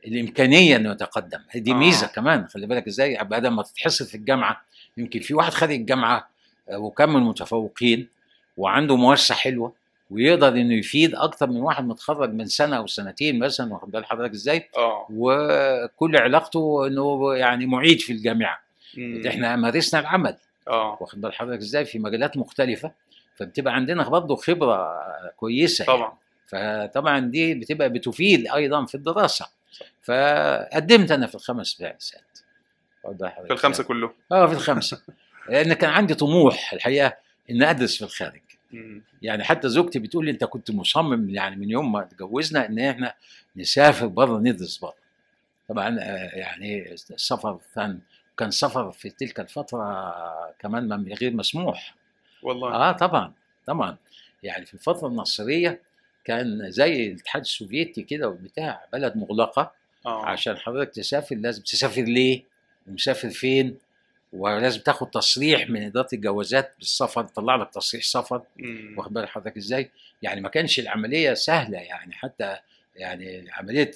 الإمكانية 0.07 0.75
إنه 0.75 0.91
يتقدم. 0.91 1.39
دي 1.55 1.71
آه. 1.71 1.75
ميزة 1.75 2.07
كمان 2.07 2.47
خلي 2.47 2.67
بالك 2.67 2.87
إزاي؟ 2.87 3.17
بدل 3.23 3.49
ما 3.49 3.63
تتحصل 3.63 4.05
في 4.05 4.15
الجامعة 4.15 4.61
يمكن 4.97 5.19
في 5.19 5.33
واحد 5.33 5.51
خريج 5.53 5.79
الجامعة 5.79 6.29
آه، 6.69 6.77
وكان 6.77 7.09
من 7.09 7.15
المتفوقين 7.15 8.07
وعنده 8.57 8.95
مؤسسة 8.95 9.35
حلوة 9.35 9.73
ويقدر 10.09 10.47
إنه 10.47 10.73
يفيد 10.73 11.15
أكتر 11.15 11.49
من 11.49 11.61
واحد 11.61 11.87
متخرج 11.87 12.33
من 12.33 12.45
سنة 12.45 12.77
أو 12.77 12.87
سنتين 12.87 13.39
مثلا 13.39 13.73
واخد 13.73 13.91
بال 13.91 14.05
حضرتك 14.05 14.33
إزاي؟ 14.33 14.69
آه. 14.77 15.07
وكل 15.09 16.17
علاقته 16.17 16.87
إنه 16.87 17.35
يعني 17.35 17.65
معيد 17.65 17.99
في 17.99 18.13
الجامعة. 18.13 18.59
مم. 18.97 19.21
إحنا 19.27 19.55
مارسنا 19.55 19.99
العمل. 20.01 20.37
آه. 20.67 20.97
واخد 21.01 21.21
بال 21.21 21.33
حضرتك 21.33 21.61
إزاي؟ 21.61 21.85
في 21.85 21.99
مجالات 21.99 22.37
مختلفة 22.37 22.91
فبتبقى 23.35 23.73
عندنا 23.75 24.09
برضه 24.09 24.35
خبرة 24.35 24.93
كويسة 25.37 25.85
يعني. 25.87 25.97
طبعا. 25.97 26.17
فطبعا 26.47 27.19
دي 27.19 27.53
بتبقى 27.53 27.89
بتفيد 27.89 28.47
أيضا 28.47 28.85
في 28.85 28.95
الدراسة. 28.95 29.45
فقدمت 30.03 31.11
أنا 31.11 31.27
في 31.27 31.35
الخمس 31.35 31.81
بعثات. 31.81 32.37
في 33.47 33.51
الخمسة؟ 33.51 33.83
كلهم 33.83 34.13
آه 34.31 34.47
في 34.47 34.53
الخمسة. 34.53 35.01
لأن 35.49 35.73
كان 35.73 35.89
عندي 35.89 36.13
طموح 36.13 36.73
الحقيقة 36.73 37.13
ان 37.51 37.63
أدرس 37.63 37.97
في 37.97 38.01
الخارج. 38.03 38.41
يعني 39.21 39.43
حتى 39.43 39.69
زوجتي 39.69 39.99
بتقول 39.99 40.25
لي 40.25 40.31
انت 40.31 40.43
كنت 40.43 40.71
مصمم 40.71 41.29
يعني 41.29 41.55
من 41.55 41.69
يوم 41.69 41.91
ما 41.91 42.01
اتجوزنا 42.01 42.65
ان 42.65 42.79
إحنا 42.79 43.13
نسافر 43.55 44.07
بره 44.07 44.37
ندرس 44.39 44.77
بره 44.77 44.95
طبعا 45.69 45.99
آه، 45.99 46.35
يعني 46.35 46.91
السفر 46.93 47.59
كان 47.75 47.99
كان 48.37 48.51
سفر 48.51 48.91
في 48.91 49.09
تلك 49.09 49.39
الفترة 49.39 50.13
كمان 50.59 50.87
ما- 50.87 51.13
غير 51.21 51.33
مسموح. 51.33 51.95
والله. 52.43 52.73
آه 52.73 52.91
طبعا 52.91 53.33
طبعا. 53.65 53.97
يعني 54.43 54.65
في 54.65 54.73
الفترة 54.73 55.07
النصرية 55.07 55.79
كان 56.25 56.71
زي 56.71 57.07
الاتحاد 57.11 57.41
السوفيتي 57.41 58.03
كده 58.03 58.29
وبتاع 58.29 58.85
بلد 58.93 59.17
مغلقة. 59.17 59.71
آه. 60.05 60.25
عشان 60.25 60.57
حضرتك 60.57 60.93
تسافر 60.93 61.35
لازم 61.35 61.63
تسافر 61.63 62.01
ليه؟ 62.01 62.43
ومسافر 62.87 63.29
فين؟ 63.29 63.77
ولازم 64.35 64.81
تاخد 64.81 65.09
تصريح 65.09 65.69
من 65.69 65.83
إدارة 65.83 66.07
الجوازات 66.13 66.73
بالسفر 66.79 67.23
تطلع 67.23 67.55
لك 67.55 67.69
تصريح 67.69 68.03
سفر. 68.03 68.41
واخد 68.97 69.13
بال 69.13 69.27
حضرتك 69.29 69.57
إزاي؟ 69.57 69.89
يعني 70.21 70.41
ما 70.41 70.49
كانش 70.49 70.79
العملية 70.79 71.33
سهلة 71.33 71.77
يعني. 71.77 72.13
حتى 72.13 72.57
يعني 72.95 73.47
عملية 73.53 73.91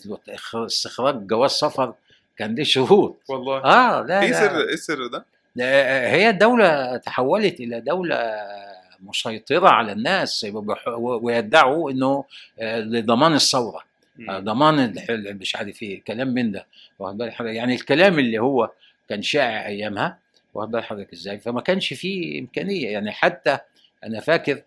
استخراج 0.55 1.27
جواز 1.27 1.51
سفر 1.51 1.93
كان 2.37 2.55
ليه 2.55 2.63
شروط 2.63 3.21
والله. 3.29 3.57
آه 3.63 4.01
لا 4.01 4.21
إيه. 4.21 4.33
سر 4.33 4.57
إيه 4.59 4.73
السر 4.73 5.07
ده؟ 5.07 5.25
هي 6.07 6.29
الدولة 6.29 6.97
تحولت 6.97 7.59
إلى 7.59 7.81
دولة 7.81 8.35
مسيطرة 8.99 9.69
على 9.69 9.91
الناس 9.91 10.47
ويدعوا 10.97 11.91
إنه 11.91 12.23
آه، 12.59 12.79
لضمان 12.79 13.33
الثورة. 13.33 13.83
مم. 14.17 14.29
آه، 14.29 14.39
ضمان 14.39 14.93
مش 15.09 15.55
عارف 15.55 15.83
إيه 15.83 16.01
كلام 16.03 16.27
من 16.27 16.51
ده. 16.51 16.65
واخد 16.99 17.17
بال 17.17 17.31
حضرتك؟ 17.31 17.55
يعني 17.55 17.75
الكلام 17.75 18.19
اللي 18.19 18.39
هو 18.39 18.71
كان 19.09 19.21
شائع 19.21 19.65
أيامها 19.67 20.17
واخد 20.53 20.71
بال 20.71 20.83
حضرتك 20.83 21.13
إزاي؟ 21.13 21.37
فما 21.39 21.61
كانش 21.61 21.93
فيه 21.93 22.39
إمكانية. 22.41 22.89
يعني 22.89 23.11
حتى 23.11 23.57
أنا 24.03 24.19
فاكر 24.19 24.61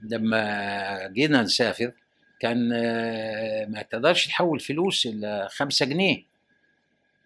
لما 0.00 1.08
جينا 1.08 1.42
نسافر 1.42 1.92
كان 2.40 2.70
آه، 2.74 3.64
ما 3.66 3.82
تقدرش 3.82 4.26
تحول 4.26 4.60
فلوس 4.60 5.06
إلا 5.06 5.48
خمسة 5.50 5.86
جنيه. 5.86 6.22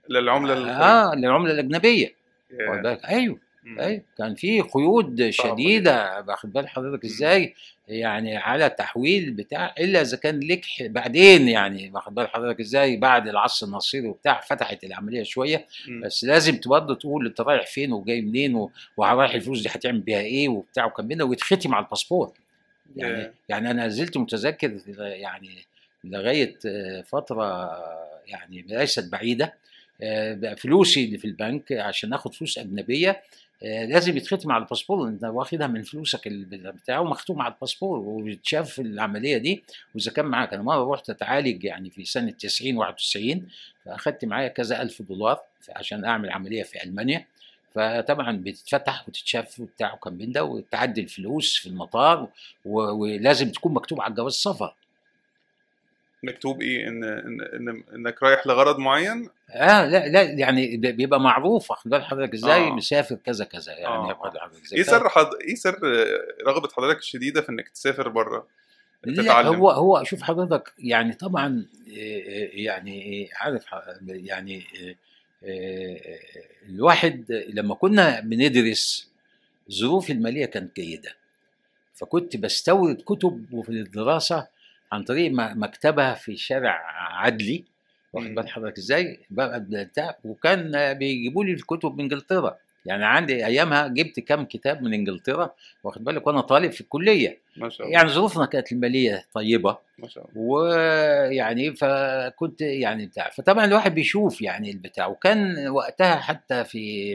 للعملة 0.08 0.70
آه 0.70 1.14
للعملة 1.14 1.52
الأجنبية. 1.52 2.14
يا. 2.50 2.70
واخد 2.70 2.82
بالك؟ 2.82 3.04
أيوه. 3.04 3.38
أيوه 3.66 4.02
كان 4.18 4.34
في 4.34 4.60
قيود 4.60 5.30
شديدة 5.30 6.24
واخد 6.28 6.52
بال 6.52 6.68
حضرتك 6.68 7.04
إزاي؟ 7.04 7.54
يعني 7.88 8.36
على 8.36 8.68
تحويل 8.70 9.30
بتاع 9.30 9.74
إلا 9.78 10.00
إذا 10.00 10.16
كان 10.16 10.40
لك 10.40 10.64
بعدين 10.80 11.48
يعني 11.48 11.90
واخد 11.94 12.14
بال 12.14 12.28
حضرتك 12.28 12.60
إزاي؟ 12.60 12.96
بعد 12.96 13.28
العصر 13.28 13.66
النصيري 13.66 14.08
وبتاع 14.08 14.40
فتحت 14.40 14.84
العملية 14.84 15.22
شوية. 15.22 15.66
بس 16.02 16.24
لازم 16.24 16.60
برضه 16.66 16.94
تقول 16.94 17.26
أنت 17.26 17.40
رايح 17.40 17.66
فين 17.66 17.92
وجاي 17.92 18.20
منين 18.20 18.68
ورايح 18.96 19.34
الفلوس 19.34 19.62
دي 19.62 19.68
هتعمل 19.68 20.00
بيها 20.00 20.20
إيه 20.20 20.48
وبتاع 20.48 20.84
وكان 20.86 21.08
بينا 21.08 21.24
ويتختم 21.24 21.74
على 21.74 21.84
الباسبور. 21.84 22.32
يعني. 22.96 23.32
يعني 23.48 23.70
أنا 23.70 23.88
زلت 23.88 24.16
متذكر 24.16 24.78
يعني 24.98 25.64
لغاية 26.04 26.58
آه، 26.66 27.00
فترة 27.00 27.70
يعني 28.26 28.64
ليست 28.68 29.12
بعيدة 29.12 29.54
آه، 30.02 30.54
فلوسي 30.54 31.04
اللي 31.04 31.18
في 31.18 31.24
البنك 31.24 31.72
عشان 31.72 32.12
آخد 32.12 32.34
فلوس 32.34 32.58
أجنبية. 32.58 33.22
لازم 33.64 34.16
يتختم 34.16 34.52
على 34.52 34.62
الباسبور 34.64 35.08
أنت 35.08 35.24
واخدها 35.24 35.66
من 35.66 35.82
فلوسك 35.82 36.28
بتاعه 36.28 37.02
مختوم 37.02 37.42
على 37.42 37.54
الباسبور 37.54 37.98
وبتشاف 37.98 38.80
العملية 38.80 39.36
دي 39.36 39.62
وإذا 39.94 40.10
كان 40.12 40.24
معاك. 40.24 40.54
أنا 40.54 40.62
مرة 40.62 40.92
رحت 40.94 41.10
أتعالج 41.10 41.64
يعني 41.64 41.90
في 41.90 42.04
سنة 42.04 42.30
90 42.30 42.76
91 42.76 43.48
فأخدت 43.84 44.24
معايا 44.24 44.48
كذا 44.48 44.82
ألف 44.82 45.02
دولار 45.02 45.40
عشان 45.76 46.04
أعمل 46.04 46.30
عملية 46.30 46.62
في 46.62 46.82
ألمانيا. 46.84 47.26
فطبعا 47.74 48.36
بتتفتح 48.36 49.08
وتتشاف 49.08 49.60
وبتاع 49.60 49.94
وكان 49.94 50.14
من 50.14 50.32
ده 50.32 50.44
وتعدي 50.44 51.00
الفلوس 51.00 51.56
في 51.56 51.66
المطار 51.68 52.28
ولازم 52.64 53.50
تكون 53.50 53.74
مكتوب 53.74 54.00
على 54.00 54.10
الجواز 54.10 54.32
السفر 54.32 54.74
مكتوب 56.22 56.62
إيه 56.62 56.88
ان 56.88 57.04
ان, 57.04 57.40
إن 57.40 57.82
إنك 57.94 58.22
رايح 58.22 58.46
لغرض 58.46 58.78
معين 58.78 59.28
آه 59.50 59.84
لا 59.88 60.08
لا 60.08 60.22
يعني 60.22 60.76
بيبقى 60.76 61.20
معروف 61.20 61.70
واخد 61.70 61.90
بال 61.90 62.04
حضرتك 62.04 62.34
إزاي 62.34 62.66
آه. 62.66 62.70
مسافر 62.70 63.14
كذا 63.14 63.44
كذا 63.44 63.72
يعني 63.72 64.10
آه. 64.10 64.14
حضرتك 64.24 64.62
إزاي. 64.64 64.78
إيه 64.78 64.84
سر 64.84 65.08
حض... 65.08 65.30
إيه 65.48 65.54
سر 65.54 65.78
رغبة 66.46 66.68
حضرتك 66.76 66.98
الشديدة 66.98 67.40
في 67.40 67.48
إنك 67.48 67.68
تسافر 67.68 68.08
بره 68.08 68.46
لا 69.04 69.22
تتعلم 69.22 69.46
هو 69.54 69.70
هو 69.70 70.04
شوف 70.04 70.22
حضرتك 70.22 70.72
يعني 70.78 71.12
طبعا 71.12 71.66
إيه، 71.88 72.22
إيه، 72.28 72.64
يعني 72.66 73.28
عارف 73.40 73.66
ح- 73.66 73.82
يعني 74.06 74.62
الواحد 76.68 77.32
لما 77.48 77.74
كنا 77.74 78.20
بندرس 78.20 79.10
ظروفي 79.72 80.12
المالية 80.12 80.46
كانت 80.46 80.76
جيدة 80.76 81.14
فكنت 81.94 82.36
بستورد 82.36 83.02
كتب 83.06 83.46
وفي 83.52 83.68
الدراسة 83.68 84.46
عن 84.92 85.02
طريق 85.02 85.30
م- 85.30 85.62
مكتبة 85.62 86.14
في 86.14 86.36
شارع 86.36 86.82
عدلي. 86.96 87.64
واخد. 88.12 88.34
بال 88.34 88.48
حضرتك 88.48 88.78
إزاي؟ 88.78 89.20
بتاع 89.30 90.16
وكان 90.24 90.94
بيجيبوا 90.94 91.44
لي 91.44 91.52
الكتب 91.52 91.94
من 91.94 92.00
إنجلترا. 92.00 92.56
يعني 92.86 93.04
عندي 93.04 93.46
أيامها 93.46 93.88
جبت 93.88 94.20
كام 94.20 94.44
كتاب 94.44 94.82
من 94.82 94.94
إنجلترا 94.94 95.50
واخد 95.84 96.04
بالك؟ 96.04 96.26
وأنا 96.26 96.40
طالب 96.40 96.72
في 96.72 96.80
الكلية. 96.80 97.38
ما 97.56 97.68
شاء 97.68 97.86
الله. 97.86 97.98
يعني 97.98 98.08
ظروفنا 98.08 98.46
كانت 98.46 98.72
المالية 98.72 99.24
طيبة. 99.34 99.78
ما 99.98 100.08
شاء 100.08 100.24
الله. 100.24 100.42
ويعني 100.42 101.74
فكنت 101.76 102.60
يعني 102.60 103.06
بتاع 103.06 103.30
فطبعا 103.30 103.64
الواحد 103.64 103.94
بيشوف 103.94 104.42
يعني 104.42 104.70
البتاع. 104.70 105.06
وكان 105.06 105.68
وقتها 105.68 106.16
حتى 106.16 106.64
في 106.64 107.10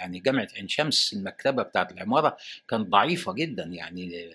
يعني 0.00 0.18
جامعة 0.20 0.48
عين 0.56 0.68
شمس 0.68 1.12
المكتبة 1.12 1.62
بتاعت 1.62 1.92
العمارة 1.92 2.36
كانت 2.68 2.88
ضعيفة 2.88 3.32
جدا. 3.32 3.64
يعني 3.64 4.30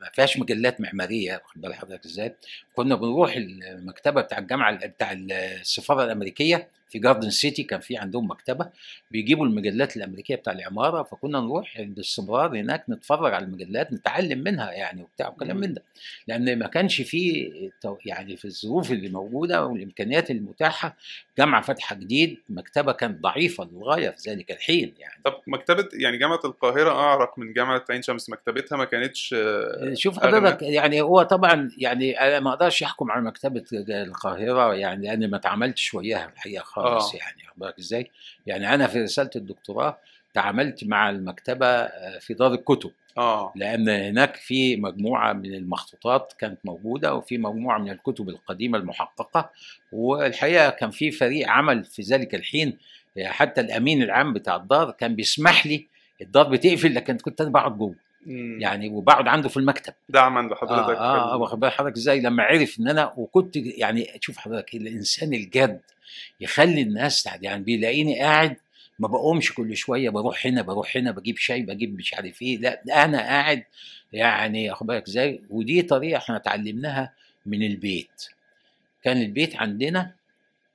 ما 0.00 0.10
فيهاش 0.14 0.38
مجلات 0.38 0.80
معمارية 0.80 1.34
واخد 1.44 1.60
بال 1.60 1.74
حضرتك 1.74 2.04
إزاي؟ 2.06 2.36
كنا 2.76 2.94
بنروح 2.94 3.36
المكتبة 3.36 4.20
بتاع 4.20 4.38
الجامعة 4.38 4.86
بتاع 4.86 5.12
السفاره 5.12 6.04
الأمريكية 6.04 6.68
في 6.88 6.98
جاردن 6.98 7.30
سيتي 7.30 7.62
كان 7.62 7.80
في 7.80 7.96
عندهم 7.96 8.30
مكتبة 8.30 8.70
بيجيبوا 9.10 9.46
المجلات 9.46 9.96
الأمريكية 9.96 10.36
بتاع 10.36 10.52
العمارة 10.52 11.02
فكنا 11.02 11.40
نروح 11.40 11.80
باستمرار 11.82 12.56
هناك 12.56 12.84
نتفرج 12.88 13.34
على 13.34 13.44
المجلات 13.44 13.92
نتعلم 13.92 14.38
منها 14.38 14.72
يعني 14.72 15.02
وبتاع 15.02 15.28
وكلام 15.28 15.56
من 15.56 15.74
ده. 15.74 15.82
لأن 16.28 16.58
ما 16.58 16.66
كانش 16.66 17.02
في 17.02 17.52
يعني 18.06 18.36
في 18.36 18.44
الظروف 18.44 18.92
اللي 18.92 19.08
موجودة 19.08 19.64
والإمكانيات 19.64 20.30
المتاحة 20.30 20.96
جامعة 21.38 21.62
فاتحة 21.62 21.96
جديد 21.96 22.38
مكتبة 22.48 22.92
كانت 22.92 23.22
ضعيفة 23.22 23.64
للغاية 23.64 24.10
في 24.10 24.30
ذلك 24.30 24.50
الحين 24.50 24.94
يعني. 24.98 25.20
طب 25.24 25.34
مكتبة 25.46 25.88
يعني 25.92 26.16
جامعة 26.16 26.40
القاهرة 26.44 26.90
أعرق 26.90 27.38
من 27.38 27.52
جامعة 27.52 27.84
عين 27.90 28.02
شمس 28.02 28.30
مكتبتها 28.30 28.76
ما 28.76 28.84
كانتش 28.84 29.34
آه، 29.38 29.94
شوف. 29.94 30.18
حضرتك 30.18 30.62
يعني 30.62 31.00
هو 31.00 31.22
طبعا 31.22 31.70
يعني 31.78 32.20
أنا 32.20 32.40
ما 32.40 32.50
أقدرش 32.50 32.65
احكم 32.68 33.10
على 33.10 33.22
مكتبة 33.22 33.64
القاهرة 33.72 34.74
يعني 34.74 35.12
أنا 35.12 35.26
ما 35.26 35.36
اتعاملتش 35.36 35.94
وياها 35.94 36.30
الحقيقة 36.34 36.62
خالص 36.62 37.14
آه. 37.14 37.18
يعني 37.18 37.42
واخد 37.46 37.58
بالك 37.58 37.78
إزاي؟ 37.78 38.10
يعني 38.46 38.74
أنا 38.74 38.86
في 38.86 39.02
رسالة 39.02 39.30
الدكتوراه 39.36 39.98
تعاملت 40.34 40.84
مع 40.84 41.10
المكتبة 41.10 41.66
آه، 41.66 42.18
في 42.18 42.34
دار 42.34 42.54
الكتب 42.54 42.90
آه 43.18 43.52
لأن 43.56 43.88
هناك 43.88 44.36
في 44.36 44.76
مجموعة 44.76 45.32
من 45.32 45.54
المخطوطات 45.54 46.32
كانت 46.38 46.58
موجودة 46.64 47.14
وفي 47.14 47.38
مجموعة 47.38 47.78
من 47.78 47.90
الكتب 47.90 48.28
القديمة 48.28 48.78
المحققة 48.78 49.50
والحقيقة 49.92 50.70
كان 50.70 50.90
في 50.90 51.10
فريق 51.10 51.48
عمل 51.48 51.84
في 51.84 52.02
ذلك 52.02 52.34
الحين 52.34 52.78
حتى 53.24 53.60
الأمين 53.60 54.02
العام 54.02 54.32
بتاع 54.32 54.56
الدار 54.56 54.90
كان 54.90 55.14
بيسمح 55.14 55.66
لي 55.66 55.86
الدار 56.20 56.48
بتقفل 56.48 56.94
لكن 56.94 57.18
كنت 57.18 57.40
أنا 57.40 57.50
بقعد 57.50 57.78
جوه 57.78 57.94
مم. 58.26 58.58
يعني 58.60 58.88
وبقعد 58.88 59.28
عنده 59.28 59.48
في 59.48 59.56
المكتب. 59.56 59.92
دعما 60.08 60.40
لحضرتك 60.54 60.98
آه 60.98 61.34
آه 61.34 61.36
واخد 61.36 61.60
بال 61.60 61.70
حضرتك 61.72 61.96
إزاي؟ 61.96 62.20
لما 62.20 62.42
عرف 62.42 62.80
إن 62.80 62.88
أنا 62.88 63.12
وكنت 63.16 63.56
يعني 63.56 64.08
شوف 64.20 64.38
حضرتك 64.38 64.74
الإنسان 64.74 65.34
الجاد 65.34 65.80
يخلي 66.40 66.82
الناس 66.82 67.28
يعني 67.42 67.64
بيلاقيني 67.64 68.20
قاعد 68.20 68.56
ما 68.98 69.08
بقومش 69.08 69.54
كل 69.54 69.76
شوية 69.76 70.10
بروح 70.10 70.46
هنا 70.46 70.62
بروح 70.62 70.96
هنا 70.96 71.10
بجيب 71.10 71.36
شاي 71.36 71.62
بجيب 71.62 71.98
مش 71.98 72.14
عارف 72.14 72.42
إيه 72.42 72.58
لا 72.58 73.04
أنا 73.04 73.18
قاعد 73.18 73.64
يعني 74.12 74.70
واخد 74.70 74.86
بالك 74.86 75.06
إزاي؟ 75.08 75.42
ودي 75.50 75.82
طريقة 75.82 76.18
إحنا 76.18 76.36
اتعلمناها 76.36 77.12
من 77.46 77.62
البيت. 77.62 78.22
كان 79.04 79.22
البيت 79.22 79.56
عندنا 79.56 80.12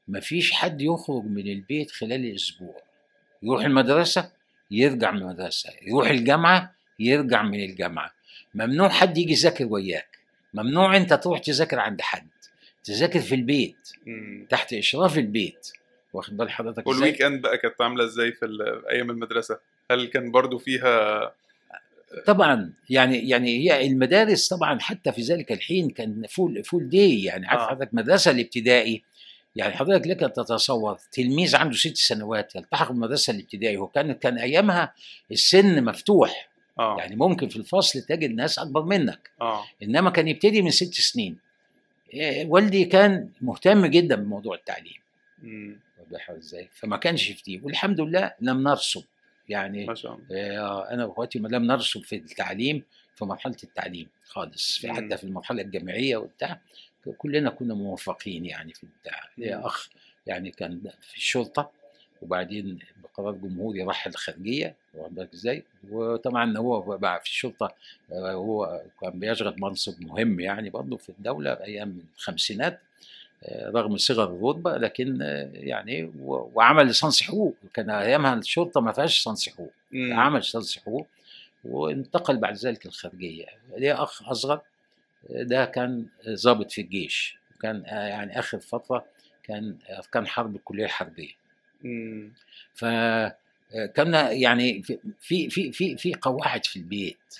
ما 0.07 0.19
فيش 0.19 0.51
حد 0.51 0.81
يخرج 0.81 1.23
من 1.25 1.47
البيت 1.47 1.91
خلال 1.91 2.25
الأسبوع 2.25 2.75
يروح 3.43 3.65
المدرسة 3.65 4.31
يرجع 4.71 5.11
من 5.11 5.21
المدرسة. 5.21 5.69
يروح 5.81 6.09
الجامعة 6.09 6.73
يرجع 7.05 7.43
من 7.43 7.63
الجامعة. 7.63 8.13
ممنوع 8.55 8.89
حد 8.89 9.17
يجي 9.17 9.31
يذاكر 9.31 9.65
وياك. 9.65 10.17
ممنوع 10.53 10.97
انت 10.97 11.13
تروح 11.13 11.39
تذاكر 11.39 11.79
عند 11.79 12.01
حد. 12.01 12.27
تذاكر 12.83 13.19
في 13.19 13.35
البيت. 13.35 13.89
مم. 14.05 14.45
تحت 14.49 14.73
إشراف 14.73 15.17
البيت. 15.17 15.67
واخد 16.13 16.37
بال 16.37 16.49
حضرتك 16.49 16.87
وال 16.87 16.99
week 16.99 17.21
end 17.21 17.41
بقى 17.41 17.57
كانت 17.57 17.81
عاملة 17.81 18.03
إزاي 18.03 18.31
في 18.31 18.45
أيام 18.89 19.09
المدرسة؟ 19.09 19.59
هل 19.91 20.05
كان 20.05 20.31
برضو 20.31 20.57
فيها 20.57 21.33
طبعا 22.25 22.73
يعني 22.89 23.29
يعني 23.29 23.57
هي 23.57 23.87
المدارس 23.87 24.47
طبعا 24.47 24.79
حتى 24.79 25.11
في 25.11 25.21
ذلك 25.21 25.51
الحين 25.51 25.89
كان 25.89 26.25
full 26.29 26.63
full 26.63 26.89
day 26.89 27.23
يعني 27.23 27.47
عارف 27.47 27.61
آه. 27.61 27.67
حضرتك 27.67 27.93
مدرسة 27.93 28.31
الابتدائي. 28.31 29.03
يعني 29.55 29.73
حضرتك 29.73 30.07
لك 30.07 30.23
أن 30.23 30.33
تتصور 30.33 30.97
تلميذ 31.11 31.55
عنده 31.55 31.75
ست 31.75 31.97
سنوات 31.97 32.55
يلتحق 32.55 32.91
بالمدرسة 32.91 33.33
الابتدائي. 33.33 33.77
وكان 33.77 34.11
كان 34.11 34.37
أيامها 34.37 34.93
السن 35.31 35.83
مفتوح. 35.83 36.50
آه. 36.79 36.97
يعني 36.97 37.15
ممكن 37.15 37.47
في 37.47 37.55
الفصل 37.55 38.01
تجد 38.01 38.31
ناس 38.31 38.59
أكبر 38.59 38.83
منك. 38.83 39.29
آه. 39.41 39.63
إنما 39.83 40.09
كان 40.09 40.27
يبتدي 40.27 40.61
من 40.61 40.71
ست 40.71 40.93
سنين. 40.93 41.37
إيه، 42.13 42.47
والدي 42.47 42.85
كان 42.85 43.29
مهتم 43.41 43.85
جدا 43.85 44.15
بموضوع 44.15 44.55
التعليم. 44.55 45.01
بالك 46.11 46.29
إزاي؟ 46.29 46.69
فما 46.73 46.97
كانش 46.97 47.31
في 47.31 47.43
دي. 47.43 47.61
والحمد 47.63 48.01
لله 48.01 48.33
لم 48.41 48.67
نرسب 48.67 49.03
يعني 49.49 49.85
ما 49.85 49.95
شاء 49.95 50.13
الله. 50.15 50.25
آه، 50.59 50.93
أنا 50.93 51.05
وأخواتي 51.05 51.39
لم 51.39 51.63
نرسب 51.63 52.01
في 52.01 52.15
التعليم 52.15 52.83
في 53.15 53.25
مرحلة 53.25 53.57
التعليم 53.63 54.07
خالص. 54.23 54.77
في. 54.77 54.93
حتى 54.93 55.17
في 55.17 55.23
المرحلة 55.23 55.61
الجامعية 55.61 56.17
وبتاع. 56.17 56.61
كلنا 57.17 57.49
كنا 57.49 57.73
موفقين 57.73 58.45
يعني 58.45 58.73
في 58.73 58.83
البتاع. 58.83 59.29
ليا 59.37 59.57
مم. 59.57 59.63
أخ 59.63 59.89
يعني 60.27 60.51
كان 60.51 60.81
في 61.01 61.17
الشرطة. 61.17 61.71
وبعدين 62.21 62.79
بقرار 63.03 63.33
جمهوري 63.33 63.83
راح 63.83 64.07
الخارجية 64.07 64.75
واخد 64.93 65.15
بالك 65.15 65.33
إزاي؟ 65.33 65.63
وطبعا 65.89 66.57
هو 66.57 66.97
بقى 66.97 67.19
في 67.19 67.25
الشرطة 67.25 67.73
آه، 68.11 68.31
هو 68.33 68.81
كان 69.01 69.19
بيشغل 69.19 69.55
منصب 69.59 70.01
مهم 70.01 70.39
يعني 70.39 70.69
برضه 70.69 70.97
في 70.97 71.09
الدولة 71.09 71.51
أيام 71.51 72.01
الخمسينات 72.17 72.79
آه، 73.43 73.69
رغم 73.69 73.97
صغر 73.97 74.23
الرتبة 74.23 74.77
لكن 74.77 75.21
آه، 75.21 75.49
يعني 75.53 76.11
وعمل 76.19 76.87
ليسانس 76.87 77.23
حقوق. 77.23 77.55
كان 77.73 77.89
أيامها 77.89 78.33
الشرطة 78.33 78.81
ما 78.81 78.91
فيهاش 78.91 79.17
ليسانس 79.17 79.49
حقوق. 79.49 79.71
عمل 79.93 80.35
ليسانس 80.35 80.77
حقوق 80.77 81.07
وانتقل 81.65 82.37
بعد 82.37 82.55
ذلك 82.55 82.85
الخارجية. 82.85 83.45
ليه 83.77 84.03
أخ 84.03 84.29
أصغر؟ 84.29 84.61
ده 85.29 85.65
كان 85.65 86.05
ضابط 86.29 86.71
في 86.71 86.81
الجيش 86.81 87.37
وكان 87.55 87.83
يعني 87.85 88.39
آخر 88.39 88.59
فترة 88.59 89.05
كان 89.43 89.75
كان 90.11 90.27
حرب 90.27 90.55
الكلية 90.55 90.85
الحربية. 90.85 91.40
مم. 91.83 92.33
ف 92.73 92.85
آه، 93.73 93.85
كنا 93.95 94.31
يعني 94.31 94.83
في 95.19 95.49
في 95.49 95.71
في 95.71 95.97
في, 95.97 96.13
قواعد 96.13 96.65
في 96.65 96.75
البيت 96.75 97.35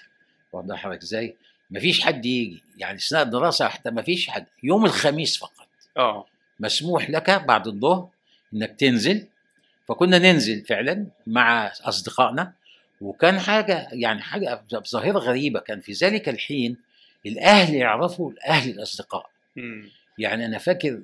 بال 0.54 0.77
حضرتك 0.77 1.01
إزاي؟ 1.01 1.36
ما 1.69 1.80
فيش 1.80 2.01
حد 2.01 2.25
يجي 2.25 2.63
يعني 2.77 2.97
أثناء 2.97 3.23
الدراسة 3.23 3.67
حتى 3.67 3.91
ما 3.91 4.01
فيش 4.01 4.30
حد 4.30 4.45
يوم 4.63 4.86
الخميس 4.86 5.38
فقط 5.38 5.67
آه 5.97 6.25
مسموح 6.60 7.10
لك 7.10 7.30
بعد 7.32 7.67
الظهر 7.67 8.10
إنك 8.54 8.75
تنزل 8.80 9.27
فكنا 9.88 10.19
ننزل 10.19 10.65
فعلا 10.65 11.06
مع 11.27 11.71
أصدقائنا 11.82 12.54
وكان 13.01 13.39
حاجة 13.39 13.88
يعني 13.91 14.21
حاجة 14.21 14.63
ظاهره 14.91 15.19
غريبة 15.19 15.60
كان 15.60 15.80
في 15.82 15.91
ذلك 15.91 16.30
الحين 16.30 16.77
الأهل 17.25 17.75
يعرفوا 17.75 18.32
الأهل 18.32 18.69
الأصدقاء 18.69 19.30
مم. 19.56 19.89
يعني 20.17 20.45
أنا 20.45 20.58
فاكر 20.58 21.01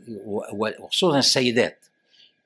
وخصوصا 0.80 1.20
السيدات 1.20 1.86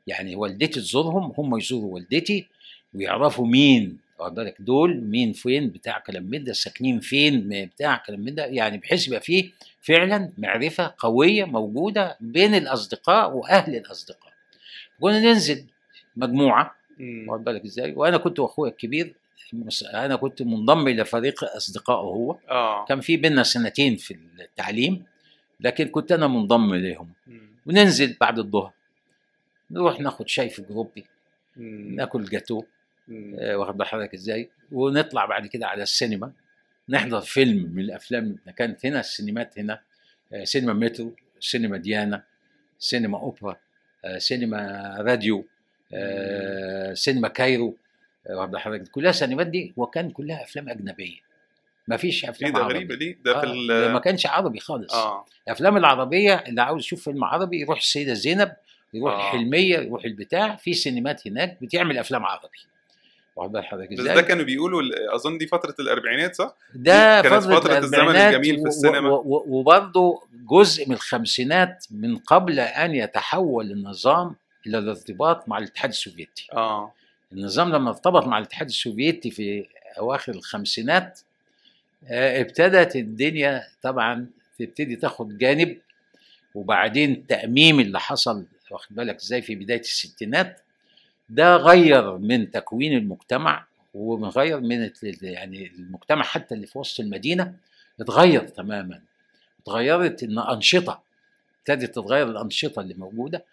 يعني 0.08 0.36
والدتي 0.36 0.80
تزورهم 0.82 1.34
هم 1.38 1.58
يزوروا 1.58 1.94
والدتي 1.94 2.48
ويعرفوا 2.94 3.48
مين 3.48 3.98
واخد 4.20 4.36
بالك؟ 4.36 4.56
دول 4.60 5.02
مين 5.04 5.34
فين 5.34 5.70
بتاع 5.70 6.00
كلام 6.00 6.24
من 6.24 6.44
ده 6.44 6.54
ساكنين 6.54 7.00
فين 7.00 7.66
بتاع 7.66 7.98
كلام 8.08 8.20
من 8.20 8.36
ده 8.36 8.46
يعني 8.46 8.78
بحيث 8.78 9.08
يبقى 9.08 9.22
فيه 9.22 9.50
فعلا 9.82 10.32
معرفة 10.38 10.94
قوية 10.98 11.46
موجودة 11.46 12.18
بين 12.20 12.56
الأصدقاء 12.56 13.32
وأهل 13.32 13.76
الأصدقاء. 13.76 14.34
كنا 15.00 15.20
ننزل 15.20 15.66
مجموعة. 16.16 16.76
واخد 17.28 17.44
بالك 17.44 17.66
إزاي؟ 17.66 17.94
وأنا 17.94 18.18
كنت 18.18 18.40
واخويا 18.40 18.72
الكبير 18.72 19.14
أنا 19.94 20.16
كنت 20.16 20.42
منضم 20.42 20.88
إلى 20.88 21.06
فريق 21.06 21.44
أصدقائه 21.56 21.98
هو. 22.06 22.38
آه. 22.50 22.86
كان 22.86 23.00
في 23.02 23.18
بينا 23.18 23.44
سنتين 23.44 23.96
في 23.96 24.18
التعليم 24.40 25.04
لكن 25.60 25.88
كنت 25.88 26.12
أنا 26.12 26.28
منضم 26.28 26.74
إليهم. 26.74 27.10
وننزل 27.66 28.18
بعد 28.22 28.40
الظهر. 28.40 28.72
نروح 29.72 30.00
ناخد 30.00 30.28
شاي 30.28 30.50
في 30.50 30.62
جروبي. 30.62 31.06
ناكل 31.96 32.26
جاتو. 32.26 32.64
آه، 33.40 33.56
واخد 33.56 33.78
بال 33.78 33.88
حضرتك 33.88 34.14
إزاي؟ 34.14 34.50
ونطلع 34.72 35.26
بعد 35.26 35.48
كده 35.48 35.68
على 35.68 35.84
السينما 35.84 36.32
نحضر 36.90 37.22
فيلم 37.22 37.72
من 37.74 37.80
الأفلام 37.80 38.38
كانت 38.58 38.86
هنا 38.86 39.00
السينمات 39.00 39.60
هنا 39.60 39.82
آه، 40.34 40.44
سينما 40.44 40.74
مترو 40.74 41.16
سينما 41.40 41.78
ديانا 41.78 42.24
سينما 42.80 43.18
أوبرا 43.18 43.58
آه، 44.06 44.18
سينما 44.18 44.96
راديو 45.00 45.46
آه، 45.94 46.94
سينما 46.94 47.28
كايرو 47.28 47.78
آه، 48.28 48.36
واخد 48.36 48.56
حضرتك؟ 48.56 48.88
كلها 48.92 49.12
سينمات 49.12 49.48
دي 49.48 49.74
وكان 49.78 50.10
كلها 50.10 50.44
أفلام 50.44 50.70
أجنبية. 50.70 51.18
ما 51.88 51.98
فيش 51.98 52.26
أفلام 52.26 52.54
ده 52.54 52.60
عربي. 52.60 52.74
غريبة 52.74 52.96
دي؟ 52.96 53.18
ده 53.26 53.42
في 53.42 53.48
آه، 53.48 53.52
ال 53.88 53.92
ما 53.94 54.00
كانش 54.00 54.26
عربي 54.26 54.60
خالص. 54.60 54.94
آه. 54.94 55.26
الأفلام 55.48 55.78
العربية 55.78 56.34
اللي 56.36 56.62
عاوز 56.62 56.82
يشوف 56.84 57.04
فيلم 57.04 57.24
عربي 57.24 57.60
يروح 57.62 57.78
السيدة 57.80 58.14
زينب 58.14 58.52
يروح 58.94 59.14
آه. 59.14 59.18
الحلمية 59.18 59.78
يروح 59.78 60.06
البتاع 60.06 60.56
في 60.56 60.74
سينمات 60.74 61.28
هناك 61.28 61.58
بتعمل 61.62 61.98
أفلام 61.98 62.26
عربي 62.26 62.58
واخد 63.36 63.52
بال 63.52 63.66
حضرتك 63.66 63.94
بس 63.94 64.00
إزاي؟ 64.00 64.16
ده 64.16 64.22
كانوا 64.22 64.44
بيقولوا 64.46 64.82
أظن 65.16 65.38
دي 65.38 65.48
فترة 65.48 65.76
الأربعينات 65.80 66.36
صح؟ 66.36 66.56
ده 66.76 67.22
كانت 67.22 67.44
فترة, 67.44 67.60
فترة 67.60 67.78
الزمن 67.78 68.16
الجميل 68.16 68.62
في 68.62 68.68
السينما. 68.68 69.10
وبرضه 69.26 70.24
جزء 70.52 70.90
من 70.90 70.96
الخمسينات 70.96 71.86
من 71.92 72.18
قبل 72.18 72.60
أن 72.60 72.96
يتحول 72.96 73.72
النظام 73.72 74.36
إلى 74.68 74.78
الارتباط 74.78 75.50
مع 75.50 75.58
الاتحاد 75.58 75.90
السوفيتي 75.90 76.48
آه 76.54 76.94
النظام 77.34 77.70
لما 77.70 77.90
ارتبط 77.90 78.28
مع 78.28 78.38
الاتحاد 78.38 78.68
السوفيتي 78.68 79.32
في 79.32 79.66
أواخر 79.98 80.32
الخمسينات 80.32 81.20
آه، 82.08 82.42
ابتدت 82.42 82.96
الدنيا 82.96 83.64
طبعا 83.82 84.28
تبتدي 84.60 84.96
تاخد 84.96 85.38
جانب 85.38 85.78
وبعدين 86.56 87.12
التأميم 87.12 87.80
اللي 87.80 88.00
حصل 88.00 88.46
واخد 88.72 88.96
بالك 88.96 89.16
إزاي 89.16 89.42
في 89.42 89.56
بداية 89.56 89.80
الستينات؟ 89.80 90.62
ده 91.30 91.56
غير 91.56 92.18
من 92.18 92.52
تكوين 92.52 92.98
المجتمع 92.98 93.66
وغير 93.94 94.60
من 94.60 94.92
يعني 95.22 95.68
المجتمع 95.68 96.24
حتى 96.24 96.56
اللي 96.56 96.68
في 96.68 96.80
وسط 96.80 97.00
المدينة 97.00 97.54
اتغير 98.00 98.48
تماما. 98.48 99.02
اتغيرت 99.64 100.24
إن 100.24 100.40
أنشطة 100.40 101.02
ابتدت 101.60 101.96
تتغير 101.96 102.30
الأنشطة 102.30 102.80
اللي 102.82 102.94
موجودة 102.94 103.46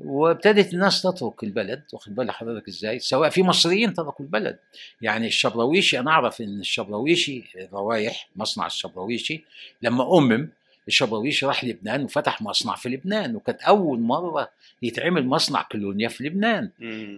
وابتدت 0.00 0.74
الناس 0.74 1.02
تترك 1.02 1.44
البلد. 1.44 1.82
واخد 1.92 2.14
بال 2.14 2.30
حضرتك 2.30 2.68
إزاي؟ 2.68 2.98
سواء 2.98 3.30
في 3.30 3.42
مصريين 3.42 3.94
تركوا 3.94 4.24
البلد. 4.24 4.58
يعني 5.02 5.26
الشبراويشي 5.26 5.98
أنا 5.98 6.10
أعرف 6.10 6.40
إن 6.40 6.60
الشبراويشي 6.60 7.44
روايح 7.72 8.28
مصنع 8.36 8.66
الشبراويشي 8.66 9.44
لما 9.82 10.18
أمم 10.18 10.48
الشبراويشي 10.88 11.46
راح 11.46 11.64
لبنان 11.64 12.04
وفتح 12.04 12.42
مصنع 12.42 12.74
في 12.74 12.88
لبنان 12.88 13.36
وكانت 13.36 13.62
أول 13.62 14.00
مرة 14.00 14.50
يتعمل 14.82 15.26
مصنع 15.26 15.62
كولونيا 15.62 16.08
في 16.08 16.24
لبنان. 16.24 16.70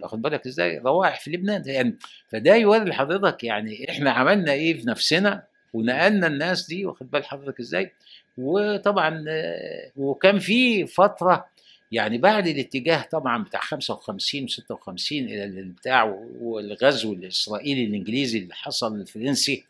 واخد 0.03 0.21
بالك 0.21 0.45
إزاي؟ 0.47 0.77
روائح 0.77 1.19
في 1.19 1.31
لبنان. 1.31 1.63
يعني 1.65 1.95
فده 2.29 2.55
يوري 2.55 2.85
لحضرتك 2.89 3.43
يعني 3.43 3.89
إحنا 3.89 4.11
عملنا 4.11 4.51
إيه 4.51 4.73
في 4.81 4.87
نفسنا 4.87 5.43
ونقلنا 5.73 6.27
الناس 6.27 6.67
دي 6.67 6.85
واخد 6.85 7.11
بال 7.11 7.25
حضرتك 7.25 7.59
إزاي؟ 7.59 7.91
وطبعا 8.37 9.25
آه، 9.27 9.91
وكان 9.97 10.39
في 10.39 10.87
فترة 10.87 11.45
يعني 11.91 12.17
بعد 12.17 12.47
الاتجاه 12.47 13.01
طبعا 13.11 13.43
بتاع 13.43 13.59
55 13.59 14.47
و56 14.47 15.11
إلى 15.11 15.43
البتاع 15.43 16.03
والغزو 16.41 17.13
الإسرائيلي 17.13 17.83
الإنجليزي 17.83 18.39
اللي 18.39 18.53
حصل 18.53 18.95
الفرنسي 18.95 19.63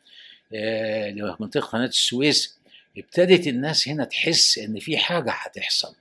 آه، 0.54 1.10
لمنطقة 1.10 1.66
قناة 1.68 1.86
السويس 1.86 2.57
ابتدت 2.98 3.48
الناس 3.48 3.88
هنا 3.88 4.04
تحس 4.04 4.58
إن 4.58 4.80
في 4.80 4.98
حاجة 4.98 5.32
هتحصل. 5.32 5.96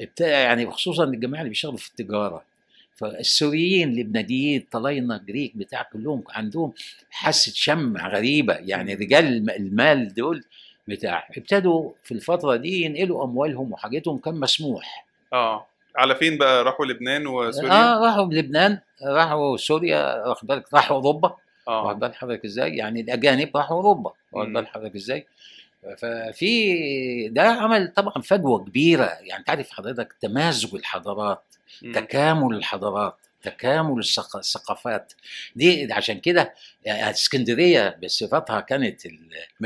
ابتدى 0.00 0.28
يعني 0.28 0.70
خصوصا 0.70 1.04
الجماعة 1.04 1.40
اللي 1.40 1.48
بيشتغلوا 1.48 1.76
في 1.78 1.88
التجارة. 1.88 2.44
فالسوريين 2.96 3.88
اللبنانيين 3.88 4.60
الطلاينه 4.60 5.16
الجريك 5.16 5.56
بتاع 5.56 5.82
كلهم 5.92 6.22
عندهم 6.30 6.72
حاسة 7.10 7.52
شم 7.54 7.96
غريبة. 7.96 8.54
يعني 8.54 8.94
رجال 8.94 9.24
الم- 9.26 9.50
المال 9.50 10.14
دول 10.14 10.44
بتاع 10.88 11.28
ابتدوا 11.36 11.90
في 12.04 12.12
الفترة 12.14 12.56
دي 12.56 12.82
ينقلوا 12.82 13.24
أموالهم 13.24 13.72
وحاجتهم 13.72 14.18
كان 14.18 14.34
مسموح. 14.34 15.06
آه. 15.32 15.66
على 15.96 16.14
فين 16.16 16.38
بقى؟ 16.38 16.64
راحوا 16.64 16.86
لبنان 16.86 17.26
وسوريا؟ 17.26 17.72
آه 17.72 18.04
راحوا 18.06 18.24
لبنان 18.26 18.78
راحوا 19.06 19.56
سوريا 19.56 20.26
واخد 20.28 20.46
بالك؟ 20.48 20.74
راحوا 20.74 20.96
أوروبا. 20.96 21.28
واخد 21.66 21.88
آه 21.88 21.92
بال 21.92 22.14
حضرتك 22.14 22.44
إزاي؟ 22.44 22.76
يعني 22.76 23.00
الأجانب 23.00 23.56
راحوا 23.56 23.76
أوروبا. 23.76 24.12
واخد. 24.32 24.52
بال 24.52 24.66
حضرتك 24.66 24.94
إزاي؟ 24.96 25.26
ففي 25.98 27.28
ده 27.28 27.42
عمل 27.42 27.88
طبعا 27.96 28.22
فجوة 28.22 28.64
كبيرة 28.64 29.04
يعني 29.20 29.44
تعرف 29.44 29.70
حضرتك 29.70 30.12
تمازج 30.20 30.74
الحضارات 30.74 31.42
مم. 31.82 31.92
تكامل 31.92 32.56
الحضارات 32.56 33.16
تكامل 33.42 33.98
الثق- 34.02 34.36
الثقافات 34.36 35.12
دي 35.56 35.92
عشان 35.92 36.20
كده 36.20 36.54
اسكندرية 36.86 37.98
بصفتها 38.02 38.60
كانت 38.60 39.00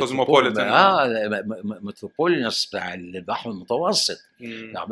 Cosmopolitan. 0.01 0.59
آه 0.59 1.45
متروبولينس 1.65 2.67
بتاع 2.67 2.95
البحر 2.95 3.51
المتوسط 3.51 4.19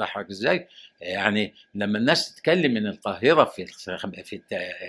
حضرتك 0.07 0.31
إزاي؟ 0.31 0.69
يعني 1.01 1.55
لما 1.75 1.99
الناس 1.99 2.35
تتكلم 2.35 2.75
من 2.75 2.87
القاهرة 2.87 3.45
في 3.45 3.67
في 4.25 4.41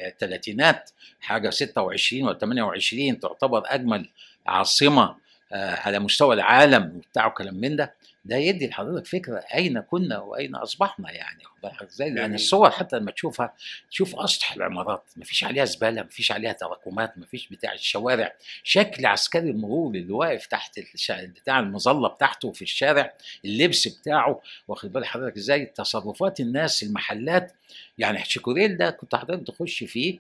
الثلاثينات 0.08 0.90
حاجة 1.22 1.50
26 1.50 2.24
ولا 2.24 2.38
28 2.38 3.20
تعتبر 3.20 3.64
أجمل 3.66 4.10
عاصمة 4.48 5.04
آه، 5.04 5.18
على 5.52 6.00
مستوى 6.00 6.36
العالم 6.36 6.94
وبتاع 6.96 7.28
وكلام 7.28 7.56
من 7.56 7.76
ده 7.76 7.94
ده 8.26 8.36
يدي 8.36 8.68
لحضرتك 8.68 9.08
فكرة 9.08 9.44
أين 9.54 9.80
كنا 9.80 10.20
وأين 10.20 10.56
أصبحنا 10.56 11.12
يعني. 11.12 11.44
إزاي؟ 11.88 12.10
لأن. 12.10 12.34
الصور 12.34 12.70
حتى 12.70 12.96
لما 12.96 13.12
تشوفها 13.12 13.54
تشوف 13.92 14.16
أسطح 14.16 14.54
العمارات 14.54 15.04
ما 15.16 15.24
فيش 15.24 15.44
عليها 15.44 15.66
زبالة 15.66 16.02
ما 16.02 16.10
فيش 16.10 16.32
عليها 16.32 16.52
تراكمات 16.52 17.18
ما 17.18 17.26
فيش 17.26 17.48
بتاع 17.48 17.74
الشوارع. 17.74 18.34
شكل 18.64 19.06
عسكري 19.06 19.50
المرور 19.50 19.96
اللي 19.96 20.14
واقف 20.14 20.46
تحت 20.46 20.80
بتاع 21.10 21.60
المظلة 21.60 22.08
بتاعته 22.08 22.52
في 22.52 22.62
الشارع 22.62 23.14
اللبس 23.46 23.88
بتاعه. 23.88 24.42
واخد 24.68 24.94
بال 24.94 25.06
حضرتك 25.06 25.38
إزاي؟ 25.38 25.66
تصرفات 25.66 26.40
الناس 26.40 26.84
المحلات. 26.84 27.54
يعني 27.98 28.26
شيكوريل 28.26 28.78
ده 28.78 28.90
كنت 28.90 29.16
حضرتك 29.16 29.48
تخش 29.48 29.84
فيه 29.84 30.20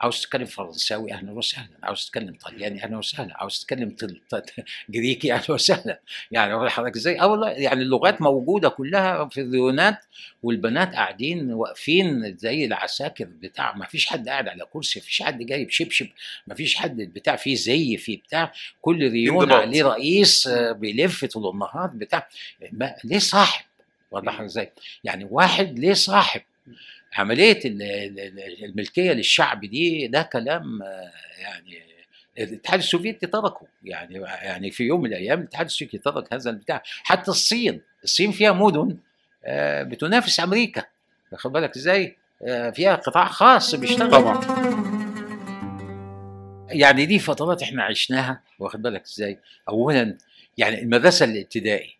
عاوز 0.00 0.20
تتكلم 0.20 0.44
فرنساوي 0.44 1.12
أهلا 1.12 1.32
وسهلا. 1.32 1.68
عاوز 1.82 2.06
تتكلم 2.06 2.34
طلياني 2.34 2.84
أهلا 2.84 2.98
وسهلا. 2.98 3.36
عاوز 3.36 3.58
تتكلم 3.60 3.96
جريكي 4.90 5.32
أهلا 5.32 5.50
وسهلا. 5.52 6.00
يعني 6.30 6.52
أقول 6.54 6.66
لحضرتك 6.66 6.96
إزاي؟ 6.96 7.20
آه 7.20 7.26
والله 7.26 7.50
يعني 7.50 7.82
اللغات 7.82 8.22
موجودة 8.22 8.68
كلها 8.68 9.24
في 9.28 9.40
الريونات 9.40 10.04
والبنات 10.42 10.94
قاعدين 10.94 11.52
واقفين 11.52 12.36
زي 12.36 12.64
العساكر 12.64 13.24
بتاع 13.24 13.76
ما 13.76 13.84
فيش 13.86 14.06
حد 14.06 14.28
قاعد 14.28 14.48
على 14.48 14.64
كرسي 14.72 14.98
ما 15.00 15.04
فيش 15.04 15.22
حد 15.22 15.42
جايب 15.42 15.70
شبشب 15.70 16.08
ما 16.46 16.54
فيش 16.54 16.76
حد 16.76 16.96
بتاع 16.96 17.36
فيه 17.36 17.54
زي 17.54 17.96
فيه 17.96 18.18
بتاع. 18.18 18.52
كل 18.80 19.10
ريون. 19.10 19.52
عليه 19.52 19.84
رئيس 19.84 20.46
آه، 20.46 20.72
بيلف 20.72 21.24
طول 21.24 21.50
النهار 21.54 21.86
بتاع. 21.94 22.28
ليه 23.04 23.18
صاحب؟ 23.18 23.64
واضح. 24.10 24.40
إزاي؟ 24.40 24.72
يعني 25.04 25.24
واحد 25.30 25.78
ليه 25.78 25.92
صاحب؟ 25.92 26.40
عملية 27.16 27.60
ال- 27.64 27.82
ال- 27.82 28.20
ال- 28.20 28.64
الملكية 28.64 29.12
للشعب 29.12 29.60
دي 29.60 30.06
ده 30.08 30.22
كلام 30.22 30.80
يعني 31.38 31.78
الاتحاد 32.38 32.78
السوفيتي 32.78 33.26
تركه. 33.26 33.66
يعني 33.84 34.14
يعني 34.18 34.70
في 34.70 34.84
يوم 34.84 35.00
من 35.00 35.06
الأيام 35.06 35.40
الاتحاد 35.40 35.66
السوفيتي 35.66 35.98
ترك 35.98 36.32
هذا 36.34 36.50
البتاع. 36.50 36.82
حتى 36.84 37.30
الصين 37.30 37.80
الصين 38.04 38.32
فيها 38.32 38.52
مدن 38.52 38.96
آه، 39.44 39.82
بتنافس 39.82 40.40
أمريكا. 40.40 40.84
واخد 41.32 41.52
بالك 41.52 41.76
إزاي؟ 41.76 42.16
آه، 42.42 42.70
فيها 42.70 42.94
قطاع 42.94 43.24
خاص 43.28 43.74
بيشتغل. 43.74 44.10
طبعا. 44.10 44.40
يعني 46.70 47.06
دي 47.06 47.18
فترات 47.18 47.62
إحنا 47.62 47.82
عشناها. 47.84 48.42
واخد 48.58 48.82
بالك 48.82 49.04
إزاي؟ 49.04 49.38
اولا 49.68 50.16
يعني 50.58 50.82
المدرسة 50.82 51.24
الابتدائي. 51.24 51.96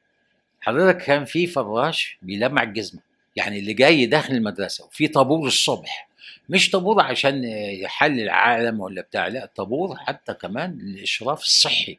حضرتك 0.61 0.99
كان 1.05 1.25
في 1.25 1.47
فراش 1.47 2.19
بيلمع 2.23 2.63
الجزمة. 2.63 3.01
يعني 3.39 3.59
اللي 3.59 3.73
جاي 3.73 4.07
داخل 4.07 4.35
المدرسة 4.35 4.85
وفي 4.85 5.09
طابور 5.09 5.47
الصبح. 5.47 6.09
مش 6.49 6.71
طابور 6.71 7.01
عشان 7.03 7.45
يحل 7.45 8.21
العالم 8.21 8.81
ولا 8.81 9.03
بتاع 9.03 9.27
لا 9.29 9.51
طابور 9.57 9.97
حتى 9.97 10.35
كمان 10.35 10.79
للإشراف 10.83 11.43
الصحي. 11.43 11.99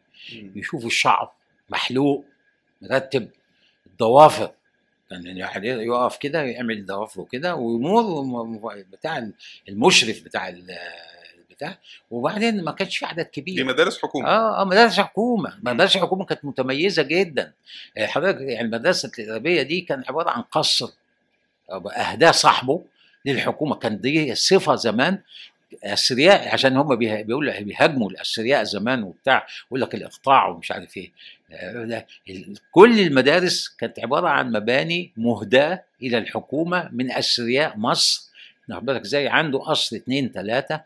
يشوفوا 0.55 0.87
الشعر 0.87 1.31
محلوق 1.69 2.25
مرتب 2.81 3.29
الضوافر. 3.87 4.51
كان 5.09 5.37
يعني 5.37 5.67
يقف 5.67 6.17
كده 6.17 6.41
يعمل 6.43 6.85
ضوافره 6.85 7.27
كده 7.31 7.55
ويمر 7.55 8.83
بتاع 8.91 9.29
المشرف 9.69 10.23
بتاع 10.23 10.49
ال- 10.49 10.77
بتاع 11.49 11.77
وبعدين 12.11 12.63
ما 12.63 12.71
كانش 12.71 12.97
في 12.97 13.05
عدد 13.05 13.23
دي 13.23 13.41
كبير 13.41 13.65
مدارس 13.65 14.01
حكومة. 14.01 14.27
آه 14.27 14.61
آه 14.61 14.65
مدارس 14.65 14.99
حكومة. 14.99 15.59
مدارس 15.63 15.95
الحكومة 15.95 16.25
كانت 16.25 16.45
متميزة 16.45 17.03
جدا. 17.03 17.53
حضرتك 17.99 18.41
يعني 18.41 18.61
المدرسة 18.61 19.05
التدريبيه 19.07 19.61
دي 19.61 19.81
كان 19.81 20.03
عبارة 20.07 20.29
عن 20.29 20.41
قصر. 20.41 20.89
اهداه 21.97 22.31
صاحبه 22.31 22.81
للحكومة. 23.25 23.75
كان 23.75 24.01
دي 24.01 24.35
صفة 24.35 24.75
زمان 24.75 25.19
اثرياء 25.83 26.53
عشان 26.53 26.77
هم 26.77 26.95
بيقولوا 26.95 27.59
بيهاجموا 27.59 28.09
الاثرياء 28.09 28.63
زمان 28.63 29.03
وبتاع 29.03 29.47
يقول 29.67 29.81
لك 29.81 29.95
الإقطاع 29.95 30.47
ومش 30.47 30.71
عارف 30.71 30.97
إيه. 30.97 31.11
كل 32.71 32.99
المدارس 32.99 33.75
كانت 33.79 33.99
عبارة 33.99 34.27
عن 34.27 34.51
مباني 34.51 35.11
مهداة 35.17 35.83
إلى 36.01 36.17
الحكومة 36.17 36.89
من 36.91 37.11
اثرياء 37.11 37.77
مصر. 37.77 38.29
واخد 38.69 38.85
بالك 38.85 39.01
إزاي؟ 39.01 39.27
عنده 39.27 39.59
قصر 39.59 39.95
اثنين 39.95 40.31
ثلاثة 40.31 40.81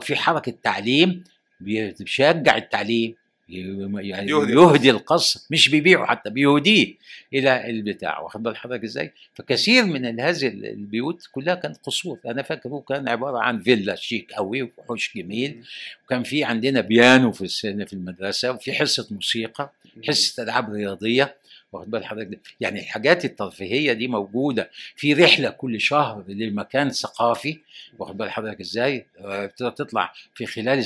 في 0.00 0.16
حركة 0.16 0.54
تعليم 0.62 1.24
بيشجع 1.60 2.56
التعليم. 2.56 3.14
يهدي 3.48 4.52
يهدي 4.52 4.90
القصر. 4.90 5.40
مش 5.50 5.68
بيبيعه 5.68 6.06
حتى 6.06 6.30
بيهديه 6.30 6.94
إلى 7.34 7.70
البتاع. 7.70 8.20
واخد 8.20 8.42
بال 8.42 8.56
حضرتك 8.56 8.84
إزاي؟ 8.84 9.12
فكثير 9.34 9.84
من 9.84 10.20
هذه 10.20 10.46
البيوت 10.46 11.28
كلها 11.32 11.54
كانت 11.54 11.76
قصور. 11.76 12.18
أنا 12.26 12.42
فاكره 12.42 12.84
كان 12.88 13.08
عبارة 13.08 13.38
عن 13.38 13.62
فيلا 13.62 13.94
شيك 13.94 14.32
قوي 14.32 14.62
وحوش 14.62 15.16
جميل. 15.16 15.64
وكان 16.06 16.22
في 16.22 16.44
عندنا 16.44 16.80
بيانو 16.80 17.32
في 17.32 17.48
في 17.86 17.92
المدرسة 17.92 18.50
وفي 18.50 18.72
حصة 18.72 19.08
موسيقى 19.10 19.72
حصة 20.08 20.42
ألعاب 20.42 20.72
رياضية. 20.72 21.36
واخد 21.74 21.90
بال 21.90 22.04
حضرتك؟ 22.04 22.38
يعني 22.60 22.80
الحاجات 22.80 23.24
الترفيهية 23.24 23.92
دي 23.92 24.08
موجودة 24.08 24.70
في 24.96 25.14
رحلة 25.14 25.50
كل 25.50 25.80
شهر 25.80 26.24
لمكان 26.28 26.90
ثقافي 26.90 27.58
واخد 27.98 28.16
بال 28.16 28.30
حضرتك 28.30 28.60
إزاي؟ 28.60 29.06
آه، 29.18 29.46
تطلع 29.46 30.12
في 30.34 30.46
خلال 30.46 30.78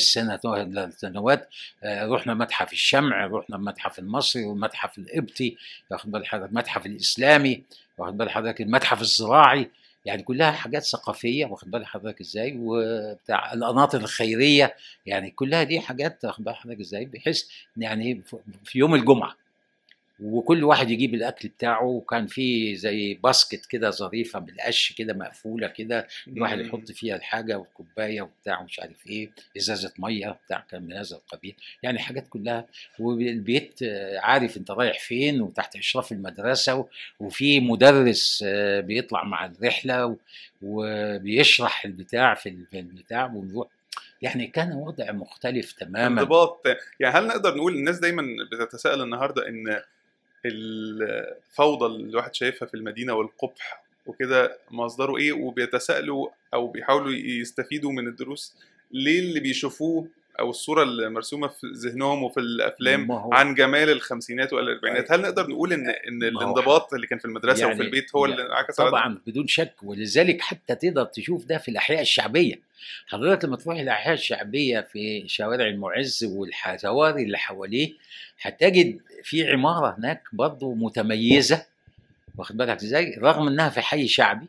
السنوات 0.79 1.49
آه، 1.85 2.07
رحنا 2.07 2.35
متحف 2.35 2.73
الشمع 2.73 3.27
رحنا 3.27 3.57
المتحف 3.57 3.99
المصري 3.99 4.45
والمتحف 4.45 4.99
القبطي 4.99 5.57
واخد 5.91 6.11
بال 6.11 6.27
حضرتك؟ 6.27 6.51
المتحف 6.51 6.87
الإسلامي 6.87 7.63
واخد 7.99 8.17
بال 8.17 8.31
حضرتك؟ 8.31 8.61
المتحف 8.61 9.01
الزراعي 9.01 9.71
يعني 10.05 10.23
كلها 10.23 10.51
حاجات 10.51 10.83
ثقافية 10.83 11.47
واخد 11.47 11.71
بال 11.71 11.87
حضرتك 11.87 12.21
إزاي؟ 12.21 12.57
وبتاع 12.59 13.53
القناطر 13.53 13.99
الخيرية 14.01 14.77
يعني 15.07 15.31
كلها 15.31 15.63
دي 15.63 15.81
حاجات 15.81 16.25
واخد 16.25 16.45
بال 16.45 16.55
حضرتك 16.57 16.81
إزاي؟ 16.81 17.05
بحيث 17.05 17.45
يعني 17.77 18.23
في 18.65 18.79
يوم 18.79 18.95
الجمعة. 18.95 19.48
وكل 20.23 20.65
واحد 20.65 20.91
يجيب 20.91 21.15
الأكل 21.15 21.49
بتاعه 21.49 21.85
وكان 21.85 22.27
في 22.27 22.77
زي 22.77 23.15
باسكت 23.15 23.67
كده 23.67 23.91
ظريفة 23.91 24.39
بالقش 24.39 24.93
كده 24.93 25.15
مقفولة 25.15 25.67
كده 25.69 26.07
الواحد 26.29 26.61
يحط 26.61 26.91
فيها 26.93 27.17
الحاجة 27.17 27.59
والكوباية 27.59 28.23
وبتاع 28.23 28.61
ومش 28.61 28.81
عارف 28.81 29.07
إيه 29.07 29.31
إزازة 29.57 29.93
مية 29.99 30.39
بتاع 30.47 30.65
كان 30.71 30.83
من 30.83 30.93
هذا 30.93 31.17
القبيل 31.17 31.55
يعني 31.83 31.99
حاجات 31.99 32.29
كلها. 32.29 32.67
والبيت 32.99 33.81
عارف 34.17 34.57
أنت 34.57 34.71
رايح 34.71 35.01
فين 35.01 35.41
وتحت 35.41 35.77
أشراف 35.77 36.13
المدرسة 36.13 36.87
وفي 37.21 37.61
مدرس 37.61 38.45
بيطلع 38.79 39.25
مع 39.25 39.45
الرحلة 39.47 40.17
وبيشرح 40.63 41.85
البتاع 41.85 42.35
في 42.35 42.49
ال- 42.49 42.67
في 42.71 42.79
البتاع 42.79 43.27
ونروح. 43.27 43.69
يعني 44.23 44.47
كان 44.47 44.73
وضع 44.73 45.13
مختلف 45.13 45.73
تماما. 45.73 46.21
انضباط. 46.21 46.63
يعني 47.01 47.17
هل 47.19 47.27
نقدر 47.27 47.55
نقول 47.57 47.75
الناس 47.75 47.99
دايما 47.99 48.23
بتتساءل 48.53 49.03
النهارده 49.03 49.49
إن 49.49 49.81
الفوضى 50.47 51.87
اللي 51.87 52.11
الواحد 52.11 52.35
شايفها 52.35 52.69
في 52.69 52.75
المدينة 52.75 53.15
والقبح 53.15 53.85
وكده 54.07 54.59
مصدره 54.71 55.17
إيه 55.17 55.33
وبيتساءلوا 55.33 56.29
أو 56.55 56.67
بيحاولوا 56.67 57.13
يستفيدوا 57.13 57.93
من 57.93 58.09
الدروس. 58.09 58.57
ليه 58.91 59.21
اللي 59.21 59.41
بيشوفوه 59.41 60.09
أو 60.41 60.51
الصورة 60.51 60.83
المرسومه 60.83 61.49
في 61.49 61.67
ذهنهم 61.75 62.23
وفي 62.23 62.41
الأفلام 62.41 63.13
هو- 63.13 63.35
عن 63.35 63.55
جمال 63.55 63.91
الخمسينات 63.91 64.53
والأربعينات. 64.53 65.13
هل 65.13 65.21
نقدر 65.23 65.47
نقول 65.51 65.73
إن 65.73 65.89
إن 65.89 66.19
ما 66.19 66.27
هو 66.27 66.29
الانضباط 66.53 66.95
اللي 66.95 67.07
كان 67.07 67.19
في 67.19 67.25
المدرسة 67.25 67.61
يعني- 67.61 67.75
وفي 67.75 67.83
البيت 67.83 68.15
هو 68.17 68.25
اللي 68.25 68.47
انعكس 68.47 68.81
على 68.81 68.91
ده؟ 68.91 68.97
طبعا 68.97 69.19
بدون 69.27 69.47
شك. 69.47 69.73
ولذلك 69.83 70.41
حتى 70.41 70.75
تقدر 70.75 71.05
تشوف 71.05 71.45
ده 71.45 71.59
في 71.59 71.71
الأحياء 71.71 72.01
الشعبية. 72.01 72.61
حضرتك 73.07 73.45
لما 73.45 73.57
تروح 73.57 73.79
الأحياء 73.79 74.15
الشعبية 74.15 74.81
في 74.81 75.25
شوارع 75.29 75.67
المعز 75.67 76.25
والحواري 76.25 77.23
اللي 77.23 77.39
حواليه 77.39 77.93
هتجد 78.43 78.99
في 79.23 79.51
عمارة 79.51 79.95
هناك 79.99 80.23
برضه 80.33 80.75
متميزة. 80.75 81.65
واخد 82.39 82.57
بالك 82.57 82.83
إزاي؟ 82.83 83.15
رغم 83.23 83.47
إنها 83.49 83.69
في 83.69 83.81
حي 83.81 84.09
شعبي 84.09 84.47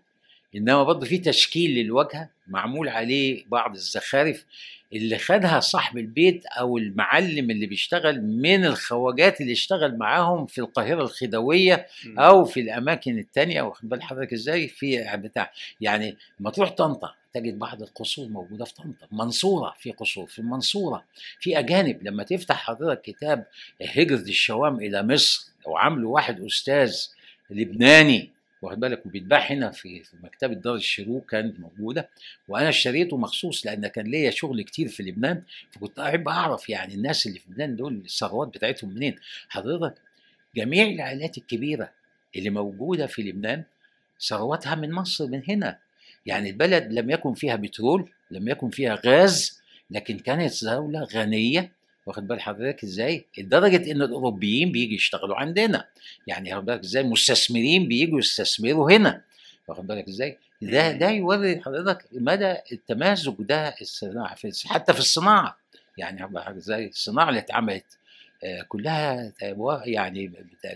إنما 0.56 0.84
برضه 0.84 1.06
في 1.06 1.18
تشكيل 1.18 1.72
للواجهه 1.76 2.30
معمول 2.48 2.90
عليه 2.90 3.46
بعض 3.48 3.72
الزخارف 3.76 4.46
اللي 4.94 5.18
خدها 5.18 5.60
صاحب 5.60 5.98
البيت 5.98 6.46
أو 6.46 6.78
المعلم 6.78 7.52
اللي 7.52 7.66
بيشتغل 7.66 8.22
من 8.22 8.66
الخواجات 8.66 9.42
اللي 9.42 9.52
اشتغل 9.52 9.98
معاهم 9.98 10.46
في 10.46 10.62
القاهرة 10.62 11.02
الخديويه 11.02 11.88
أو 12.18 12.46
في 12.46 12.60
الأماكن 12.60 13.18
التانية. 13.20 13.62
واخد 13.62 13.90
بال 13.90 14.04
حضرتك 14.04 14.34
إزاي؟ 14.34 14.68
في 14.68 15.18
بتاع 15.18 15.52
يعني 15.82 16.18
لما 16.40 16.52
تروح 16.52 16.70
طنطا 16.70 17.14
تجد 17.34 17.60
بعض 17.60 17.82
القصور 17.82 18.28
موجودة 18.28 18.66
في 18.66 18.74
طنطا 18.74 19.08
منصورة 19.12 19.76
في 19.80 19.92
قصور 19.92 20.28
في 20.28 20.40
المنصوره 20.40 21.04
في 21.40 21.60
أجانب. 21.60 22.04
لما 22.04 22.24
تفتح 22.24 22.56
حضرتك 22.56 23.02
كتاب 23.02 23.46
هجرة 23.82 24.22
الشوام 24.22 24.76
إلى 24.76 25.04
مصر 25.04 25.52
لو 25.68 25.78
عامله 25.78 26.08
واحد 26.08 26.42
أستاذ 26.42 26.96
لبناني 27.50 28.39
واخد 28.62 28.80
بالك؟ 28.80 29.06
وبيتباع 29.06 29.40
هنا 29.40 29.72
في 29.72 30.04
مكتبة 30.24 30.54
دار 30.54 30.76
الشروق 30.76 31.26
كانت 31.26 31.60
موجودة. 31.60 32.10
وأنا 32.48 32.70
اشتريته 32.70 33.18
مخصوص 33.18 33.66
لأن 33.66 33.88
كان 33.88 34.06
ليا 34.06 34.30
شغل 34.30 34.62
كتير 34.62 34.88
في 34.88 35.04
لبنان 35.04 35.44
فكنت 35.72 36.00
أحب 36.00 36.28
أعرف 36.28 36.70
يعني 36.70 36.94
الناس 36.94 37.28
اللي 37.28 37.40
في 37.40 37.52
لبنان 37.52 37.76
دول 37.76 37.96
الثروات 38.06 38.48
بتاعتهم 38.48 38.90
منين. 38.90 39.16
حضرتك 39.50 40.02
جميع 40.56 40.86
العائلات 40.86 41.38
الكبيرة 41.38 41.92
اللي 42.36 42.50
موجودة 42.50 43.08
في 43.08 43.22
لبنان 43.22 43.64
ثروتها 44.22 44.76
من 44.76 44.92
مصر 44.92 45.28
من 45.28 45.42
هنا. 45.50 45.80
يعني 46.26 46.50
البلد 46.50 46.94
لم 46.94 47.10
يكن 47.10 47.34
فيها 47.34 47.56
بترول 47.56 48.12
لم 48.32 48.48
يكن 48.48 48.70
فيها 48.70 49.02
غاز 49.06 49.62
لكن 49.92 50.20
كانت 50.20 50.66
دولة 50.66 51.04
غنية 51.04 51.72
واخد 52.10 52.28
بال 52.28 52.42
حضرتك 52.42 52.84
إزاي؟ 52.84 53.26
لدرجة 53.38 53.92
إن 53.92 54.02
الأوروبيين 54.02 54.72
بيجي 54.72 54.96
يشتغلوا 54.96 55.36
عندنا 55.36 55.88
يعني 56.28 56.54
واخد 56.54 56.66
بالك 56.66 56.84
إزاي؟ 56.84 57.04
المستثمرين 57.04 57.88
بيجوا 57.88 58.20
يستثمروا 58.20 58.92
هنا 58.92 59.22
واخد 59.68 59.88
بالك 59.88 60.08
إزاي؟ 60.08 60.38
ده 60.62 60.92
ده 60.92 61.10
يوري 61.10 61.62
حضرتك 61.62 62.06
مدى 62.12 62.56
التمازج 62.72 63.34
ده 63.40 63.76
الصناعة 63.82 64.36
في 64.36 64.52
حتى 64.68 64.94
في 64.94 65.00
الصناعة 65.00 65.58
يعني 65.98 66.24
واخد 66.24 66.34
بالك 66.34 66.56
إزاي؟ 66.56 66.88
الصناعة 66.88 67.30
اللي 67.30 67.40
اتعملت 67.40 67.86
آه، 68.44 68.62
كلها 68.62 69.34
يعني 69.86 70.32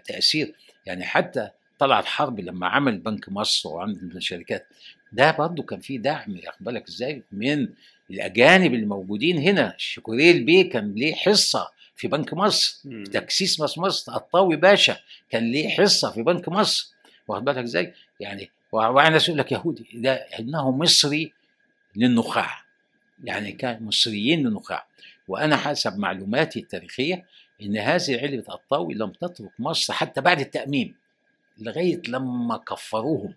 تأثير 0.06 0.54
يعني 0.86 1.06
حتى 1.06 1.50
طلعت 1.80 2.06
حرب 2.06 2.40
لما 2.40 2.68
عمل 2.68 2.98
بنك 2.98 3.30
مصر 3.30 3.70
وعمل 3.70 4.12
الشركات 4.16 4.68
ده 5.12 5.32
برضه 5.32 5.64
كان 5.64 5.80
فيه 5.80 6.00
دعم 6.00 6.40
واخد 6.46 6.64
بالك 6.66 6.88
إزاي 6.88 7.24
من 7.32 7.68
الأجانب 8.12 8.74
اللي 8.74 8.86
موجودين 8.86 9.38
هنا 9.38 9.74
شكوريل 9.78 10.44
بيه 10.44 10.70
كان 10.70 10.94
ليه 10.94 11.14
حصة 11.16 11.68
في 11.96 12.08
بنك 12.08 12.34
مصر. 12.34 12.82
في 13.06 13.12
تكسيس 13.12 13.60
مصر 13.60 13.82
مصر 13.82 14.16
الطاوي 14.16 14.56
باشا 14.56 14.98
كان 15.30 15.52
ليه 15.52 15.70
حصة 15.70 16.12
في 16.12 16.24
بنك 16.24 16.50
مصر 16.50 16.94
واخد 17.28 17.46
بالك 17.46 17.58
إزاي 17.58 17.94
يعني 18.20 18.52
وأنا 18.72 19.18
أقول 19.18 19.38
لك 19.38 19.52
يهودي 19.52 19.88
ده 19.94 20.14
إنه 20.14 20.72
مصري 20.72 21.34
للنخاع 21.96 22.62
يعني 23.24 23.52
كان 23.52 23.84
مصريين 23.84 24.48
للنخاع 24.48 24.88
وأنا 25.28 25.58
حسب 25.58 25.98
معلوماتي 25.98 26.60
التاريخية 26.60 27.26
إن 27.62 27.78
هذه 27.78 28.20
علبة 28.22 28.54
الطاوي 28.54 28.94
لم 28.94 29.10
تترك 29.12 29.52
مصر 29.60 29.94
حتى 29.94 30.22
بعد 30.22 30.40
التأميم 30.40 30.96
لغاية 31.58 32.02
لما 32.08 32.58
كفروهم. 32.58 33.34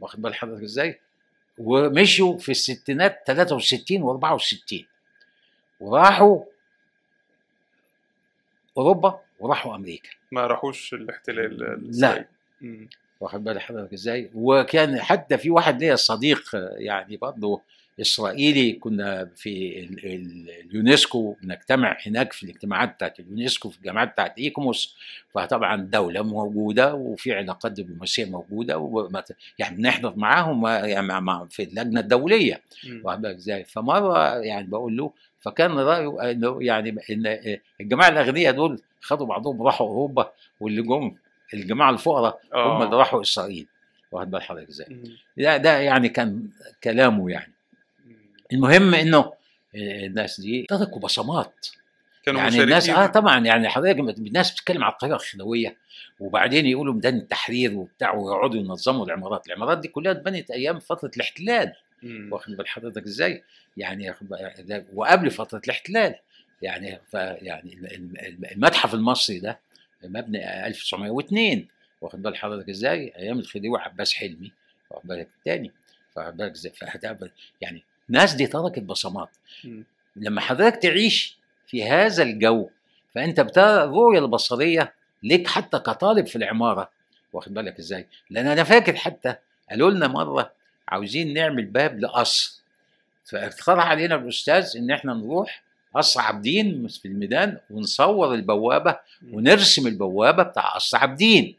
واخد 0.00 0.22
بال 0.22 0.34
حضرتك 0.34 0.62
إزاي؟ 0.62 1.00
ومشوا 1.58 2.38
في 2.38 2.48
الستينات 2.48 3.22
63 3.26 4.20
و64 4.20 4.84
وراحوا 5.80 6.44
أوروبا 8.76 9.20
وراحوا 9.40 9.76
أمريكا 9.76 10.10
ما 10.32 10.46
راحوش 10.46 10.94
الاحتلال 10.94 11.58
لا. 12.00 12.24
واخد 13.20 13.44
بال 13.44 13.60
حضرتك 13.60 13.92
إزاي؟ 13.92 14.30
وكان 14.34 15.00
حتى 15.00 15.38
في 15.38 15.50
واحد 15.50 15.80
ليا 15.80 15.96
صديق 15.96 16.42
يعني 16.78 17.16
برضه 17.16 17.62
إسرائيلي 18.02 18.72
كنا 18.72 19.30
في 19.36 19.80
ال- 19.80 20.06
ال- 20.06 20.50
اليونسكو 20.70 21.36
بنجتمع 21.42 21.96
هناك 22.06 22.32
في 22.32 22.42
الاجتماعات 22.42 22.94
بتاعت 22.94 23.20
اليونسكو 23.20 23.68
في 23.70 23.78
الجامعات 23.78 24.12
بتاعت 24.12 24.38
إيكوموس 24.38 24.96
فطبعا 25.34 25.76
دولة 25.76 26.22
موجودة 26.22 26.94
وفي 26.94 27.32
علاقات 27.32 27.72
دبلوماسية 27.72 28.24
موجودة 28.24 28.78
وما- 28.78 29.22
يعني 29.58 29.76
بنحضر 29.76 30.16
معاهم 30.16 30.66
يعني 30.66 31.48
في 31.50 31.62
اللجنة 31.62 32.00
الدولية. 32.00 32.62
واخد 33.04 33.26
إزاي 33.26 33.64
فمرة 33.64 34.38
يعني 34.38 34.66
بقول 34.66 34.96
له 34.96 35.12
فكان 35.40 35.70
رأيه 35.78 36.30
إنه 36.30 36.58
يعني 36.64 36.90
إن 37.10 37.58
الجماعة 37.80 38.08
الأغنياء 38.08 38.54
دول 38.54 38.80
خدوا 39.00 39.26
بعضهم 39.26 39.62
راحوا 39.62 39.88
أوروبا 39.88 40.32
واللي 40.60 40.82
جم 40.82 41.14
الجماعة 41.54 41.90
الفقراء 41.90 42.40
هم 42.54 42.82
اللي 42.82 42.94
آه. 42.94 42.98
راحوا 42.98 43.20
إسرائيل 43.20 43.66
واخد 44.12 44.30
بال 44.30 44.42
حضرتك 44.42 44.68
إزاي. 44.68 44.86
ده 45.36 45.56
ده 45.56 45.78
يعني 45.78 46.08
كان 46.08 46.48
كلامه 46.84 47.30
يعني. 47.30 47.51
المهم 48.52 48.94
إنه 48.94 49.18
آه، 49.18 49.32
الناس 50.06 50.40
دي 50.40 50.66
تركوا 50.68 51.00
بصمات. 51.00 51.66
كانوا 52.24 52.40
يعني 52.40 52.62
الناس 52.62 52.88
آه 52.88 53.06
طبعا 53.06 53.38
يعني 53.46 53.68
حضرتك 53.68 53.98
الناس 54.18 54.52
بتتكلم 54.52 54.84
على 54.84 54.92
القاهرة 54.92 55.14
الخلوية 55.14 55.76
وبعدين 56.20 56.66
يقولوا 56.66 56.94
ميدان 56.94 57.16
التحرير 57.16 57.74
وبتاع 57.74 58.14
ويقعدوا 58.14 58.60
ينظموا 58.60 59.06
العمارات، 59.06 59.46
العمارات 59.46 59.78
دي 59.78 59.88
كلها 59.88 60.12
اتبنت 60.12 60.50
أيام 60.50 60.78
فترة 60.78 61.10
الاحتلال. 61.16 61.72
واخد 62.32 62.56
بال 62.56 62.68
حضرتك 62.68 63.02
إزاي؟ 63.04 63.42
يعني 63.76 64.14
وقبل 64.94 65.30
فترة 65.30 65.60
الاحتلال. 65.64 66.14
يعني 66.62 67.00
ف 67.10 67.14
يعني 67.14 67.74
ال- 67.74 67.94
ال- 68.26 68.52
المتحف 68.52 68.94
المصري 68.94 69.38
ده 69.38 69.58
مبني 70.04 70.66
1902 70.66 71.66
واخد 72.00 72.22
بال 72.22 72.36
حضرتك 72.36 72.68
إزاي؟ 72.68 73.12
أيام 73.16 73.38
الخديوي 73.38 73.78
عباس 73.80 74.14
حلمي. 74.14 74.52
واخد 74.90 75.06
بالك؟ 75.08 75.28
الثاني؟ 75.38 75.72
فهتقبل- 76.80 77.30
يعني 77.60 77.82
الناس 78.08 78.34
دي 78.34 78.46
تركت 78.46 78.82
بصمات. 78.82 79.28
مم. 79.64 79.84
لما 80.16 80.40
حضرتك 80.40 80.82
تعيش 80.82 81.38
في 81.66 81.84
هذا 81.84 82.22
الجو 82.22 82.70
فأنت 83.14 83.40
بترى 83.40 83.84
الرؤيه 83.84 84.18
البصرية 84.18 84.94
ليك 85.22 85.48
حتى 85.48 85.78
كطالب 85.78 86.26
في 86.26 86.36
العمارة. 86.36 86.90
واخد 87.32 87.54
بالك 87.54 87.78
إزاي؟ 87.78 88.06
لأن 88.30 88.46
أنا 88.46 88.64
فاكر 88.64 88.96
حتى 88.96 89.34
قالوا 89.70 89.90
لنا 89.90 90.08
مرة 90.08 90.52
عاوزين 90.88 91.34
نعمل 91.34 91.64
باب 91.64 92.00
لقصر. 92.00 92.62
فاقترح 93.24 93.86
علينا 93.86 94.14
الأستاذ 94.14 94.76
إن 94.76 94.90
إحنا 94.90 95.14
نروح 95.14 95.62
قصر 95.94 96.20
عابدين 96.20 96.88
في 96.88 97.08
الميدان 97.08 97.58
ونصور 97.70 98.34
البوابة 98.34 98.98
ونرسم 99.32 99.86
البوابة 99.86 100.42
بتاع 100.42 100.74
قصر 100.74 100.96
عابدين 100.98 101.56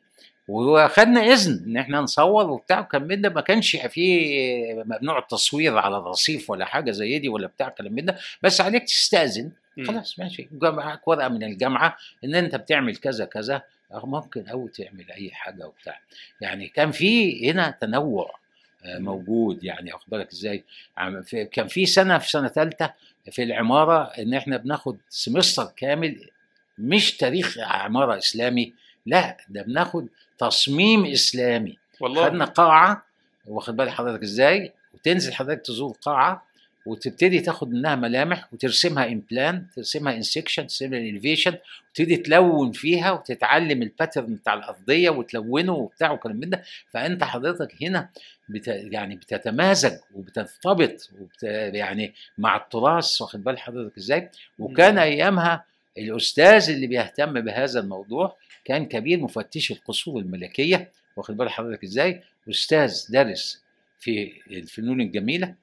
واخدنا 0.48 1.22
إذن 1.22 1.64
إن 1.68 1.78
إحنا 1.78 2.02
نصور 2.02 2.50
وبتاع 2.50 2.90
ده 2.94 3.30
ما 3.30 3.42
كانش 3.42 3.76
فيه 3.76 4.84
ممنوع 4.84 5.20
التصوير 5.20 5.78
على 5.78 5.98
الرصيف 5.98 6.50
ولا 6.50 6.66
حاجة 6.66 6.92
زي 6.92 7.20
دي 7.20 7.30
ولا 7.30 7.48
بتاع 7.48 7.70
كلام 7.70 7.94
من 7.94 8.06
ده 8.06 8.18
بس 8.42 8.62
عليك 8.62 8.84
تستأذن. 8.84 9.52
خلاص 9.88 10.20
ماشي. 10.20 10.48
معاك 10.52 11.08
ورقه 11.08 11.30
من 11.30 11.44
الجامعة 11.44 11.98
إن 12.24 12.36
أنت 12.36 12.56
بتعمل 12.56 12.96
كذا 12.96 13.26
كذا. 13.26 13.62
ممكن 13.94 14.48
أو 14.48 14.68
تعمل 14.68 15.12
أي 15.12 15.32
حاجة 15.32 15.68
وبتاع. 15.68 16.00
يعني 16.42 16.68
كان 16.68 16.92
في 16.92 17.52
هنا 17.52 17.78
تنوع 17.82 18.36
آه،. 18.86 19.00
موجود. 19.00 19.64
يعني 19.64 19.94
واخد 19.94 20.10
بالك 20.10 20.32
إزاي 20.32 20.64
كان 21.52 21.68
في 21.68 21.86
سنة 21.86 22.18
في 22.18 22.30
سنة 22.30 22.48
ثالثه 22.48 22.94
في 23.32 23.44
العمارة 23.44 24.04
إن 24.04 24.34
إحنا 24.34 24.58
بناخد 24.58 24.98
semester 25.10 25.72
كامل 25.76 26.30
مش 26.78 27.18
تاريخ 27.18 27.58
عمارة 27.60 28.18
إسلامي 28.18 28.74
لا 29.06 29.38
ده 29.50 29.62
بناخد 29.62 30.08
تصميم 30.38 31.06
إسلامي. 31.06 31.78
والله. 32.00 32.26
خدنا 32.26 32.46
قاعة 32.46 33.06
واخد 33.48 33.76
بال 33.76 33.90
حضرتك 33.90 34.24
إزاي؟ 34.24 34.74
وتنزل 34.94 35.34
حضرتك 35.34 35.62
تزور 35.62 35.98
قاعة 36.02 36.46
وتبتدي 36.86 37.40
تاخد 37.40 37.72
منها 37.72 37.96
ملامح 37.96 38.54
وترسمها 38.54 39.08
in 39.08 39.22
plan 39.32 39.66
ترسمها 39.76 40.16
in 40.16 40.22
section 40.22 40.68
ترسمها 40.68 41.00
in 41.00 41.16
elevation 41.16 41.58
وتبتدي 41.92 42.18
تلون 42.18 42.72
فيها 42.72 43.12
وتتعلم 43.12 43.82
ال 43.82 43.88
pattern 43.88 44.36
بتاع 44.36 44.54
الأرضية 44.54 45.10
وتلونه 45.10 45.74
وبتاع 45.74 46.12
وكلام 46.12 46.36
من 46.36 46.50
ده. 46.50 46.64
فأنت 46.92 47.24
حضرتك 47.24 47.84
هنا 47.84 48.10
بت 48.50 48.68
يعني 48.68 49.16
بتتمازج 49.16 49.94
وبترتبط 50.16 51.10
وبت 51.20 51.44
يعني 51.74 52.14
مع 52.38 52.56
التراث 52.58 53.22
واخد 53.22 53.44
بال 53.44 53.60
حضرتك 53.60 53.98
إزاي؟ 53.98 54.30
وكان. 54.60 54.98
أيامها 54.98 55.66
الأستاذ 55.98 56.70
اللي 56.70 56.88
بيهتم 56.88 57.42
بهذا 57.42 57.80
الموضوع 57.80 58.38
كان 58.66 58.86
كبير 58.86 59.20
مفتش 59.20 59.72
القصور 59.72 60.22
الملكية 60.22 60.92
واخد 61.16 61.38
بال 61.38 61.50
حضرتك 61.50 61.84
إزاي؟ 61.84 62.22
أستاذ 62.50 63.06
دارس 63.10 63.64
في 64.00 64.32
الفنون 64.52 65.02
الجميلة 65.02 65.56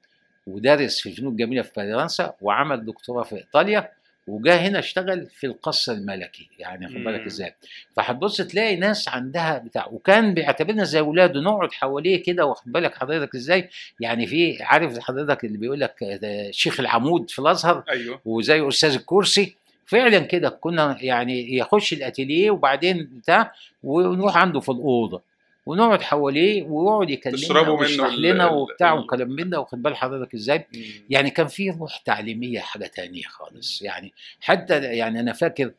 ودارس 0.46 1.00
في 1.00 1.08
الفنون 1.08 1.32
الجميلة 1.32 1.62
في 1.62 1.72
فرنسا 1.72 2.34
وعمل 2.40 2.84
دكتوراه 2.84 3.22
في 3.22 3.36
إيطاليا 3.36 3.90
وجا 4.26 4.54
هنا 4.54 4.78
اشتغل 4.78 5.26
في 5.26 5.46
القصر 5.46 5.92
الملكي 5.92 6.48
يعني 6.58 6.88
خد 6.88 6.94
بالك. 6.94 7.26
إزاي؟ 7.26 7.54
فهتبص 7.96 8.36
تلاقي 8.36 8.76
ناس 8.76 9.08
عندها 9.08 9.58
بتاع 9.58 9.86
وكان 9.86 10.34
بيعتبرنا 10.34 10.84
زي 10.84 10.98
أولاده 10.98 11.40
نقعد 11.40 11.72
حواليه 11.72 12.22
كده 12.22 12.46
واخد 12.46 12.72
بالك 12.72 12.94
حضرتك 12.94 13.34
إزاي؟ 13.34 13.68
يعني 14.00 14.26
في 14.26 14.62
عارف 14.62 14.98
حضرتك 14.98 15.44
اللي 15.44 15.58
بيقول 15.58 15.80
لك 15.80 16.02
آه، 16.02 16.50
شيخ 16.50 16.80
العمود 16.80 17.30
في 17.30 17.38
الأزهر 17.38 17.84
أيوه. 17.90 18.20
وزي 18.24 18.68
أستاذ 18.68 18.94
الكرسي 18.94 19.56
فعلا 19.90 20.18
كده 20.18 20.48
كنا 20.48 20.96
يعني 21.00 21.56
يخش 21.56 21.92
الأتيليه 21.92 22.50
وبعدين 22.50 23.10
بتاع 23.12 23.52
ونروح 23.82 24.36
عنده 24.36 24.60
في 24.60 24.68
الأوضة 24.68 25.22
ونقعد 25.66 26.02
حواليه 26.02 26.62
ويقعد 26.62 27.10
يكلمنا 27.10 27.68
ويشرح 27.70 28.14
لنا 28.14 28.46
وبتاع 28.46 28.92
وكلام 28.92 29.28
من 29.28 29.50
ده 29.50 29.60
واخد 29.60 29.82
بال 29.82 29.96
حضرتك 29.96 30.34
إزاي 30.34 30.66
مم. 30.74 30.82
يعني 31.10 31.30
كان 31.30 31.46
في 31.46 31.70
روح 31.70 31.96
تعليمية 31.96 32.60
حاجة 32.60 32.86
تانية 32.86 33.22
خالص 33.22 33.82
يعني 33.82 34.12
حتى 34.40 34.78
يعني 34.82 35.20
أنا 35.20 35.32
فاكر 35.32 35.72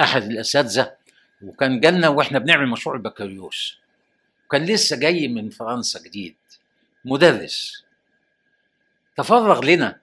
أحد 0.00 0.22
الأساتذة 0.22 0.92
وكان 1.42 1.80
جالنا 1.80 2.08
وإحنا 2.08 2.38
بنعمل 2.38 2.66
مشروع 2.66 2.96
البكالوريوس 2.96 3.78
وكان 4.46 4.64
لسه 4.64 4.96
جاي 5.00 5.28
من 5.28 5.50
فرنسا 5.50 6.02
جديد 6.02 6.34
مدرس 7.04 7.84
تفرغ 9.16 9.64
لنا 9.64 9.96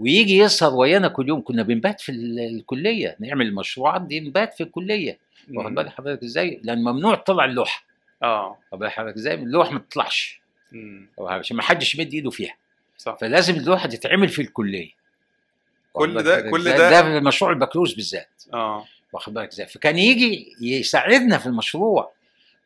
ويجي 0.00 0.38
يسهر 0.38 0.74
ويانا 0.74 1.08
كل 1.08 1.28
يوم. 1.28 1.40
كنا 1.42 1.62
بنبات 1.62 2.00
في 2.00 2.12
ال- 2.12 2.40
الكلية 2.40 3.16
نعمل 3.20 3.46
المشروعات 3.46 4.02
دي 4.02 4.20
نبات 4.20 4.54
في 4.54 4.62
الكلية. 4.62 5.18
واخد 5.54 5.74
بال 5.74 5.90
حضرتك 5.90 6.22
إزاي؟ 6.22 6.60
لأن 6.64 6.78
ممنوع 6.78 7.14
تطلع 7.14 7.44
اللوحة. 7.44 7.84
آه. 8.22 8.58
واخد 8.72 8.84
حضرتك 8.86 9.16
إزاي؟ 9.16 9.34
اللوحة 9.34 9.70
ما 9.70 9.78
تطلعش. 9.78 10.40
عشان 11.20 11.56
ما 11.56 11.62
حدش 11.62 11.94
يمد 11.94 12.14
إيده 12.14 12.30
فيها. 12.30 12.54
صح. 12.98 13.16
فلازم 13.20 13.54
اللوحة 13.54 13.88
تتعمل 13.88 14.28
في 14.28 14.42
الكلية. 14.42 14.90
كل 15.92 16.22
ده- 16.22 16.50
كل؟ 16.50 16.64
ده- 16.64 16.90
ده 16.90 17.20
مشروع 17.20 17.50
البكالوريوس 17.50 17.94
بالذات. 17.94 18.42
آه. 18.54 18.84
واخد 19.12 19.34
بالك 19.34 19.48
إزاي؟ 19.48 19.66
فكان 19.66 19.98
يجي 19.98 20.56
يساعدنا 20.60 21.38
في 21.38 21.46
المشروع 21.46 22.12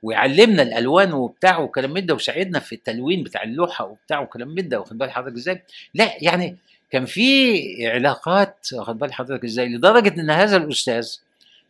ويعلمنا 0.03 0.63
الألوان 0.63 1.13
وبتاع 1.13 1.59
وكلام 1.59 1.93
من 1.93 2.07
ده 2.07 2.15
ويساعدنا 2.15 2.59
في 2.59 2.75
التلوين 2.75 3.23
بتاع 3.23 3.43
اللوحة 3.43 3.85
وبتاع 3.85 4.21
وكلام 4.21 4.49
من 4.49 4.69
ده. 4.69 4.81
واخد 4.81 4.99
بال 4.99 5.11
حضرتك 5.11 5.37
إزاي؟ 5.37 5.63
لا 5.95 6.13
يعني 6.23 6.57
كان 6.91 7.05
في 7.07 7.87
علاقات 7.87 8.67
واخد 8.73 8.99
بال 8.99 9.13
حضرتك 9.13 9.45
إزاي؟ 9.45 9.69
لدرجة 9.69 10.21
إن 10.21 10.31
هذا 10.31 10.57
الأستاذ 10.57 11.17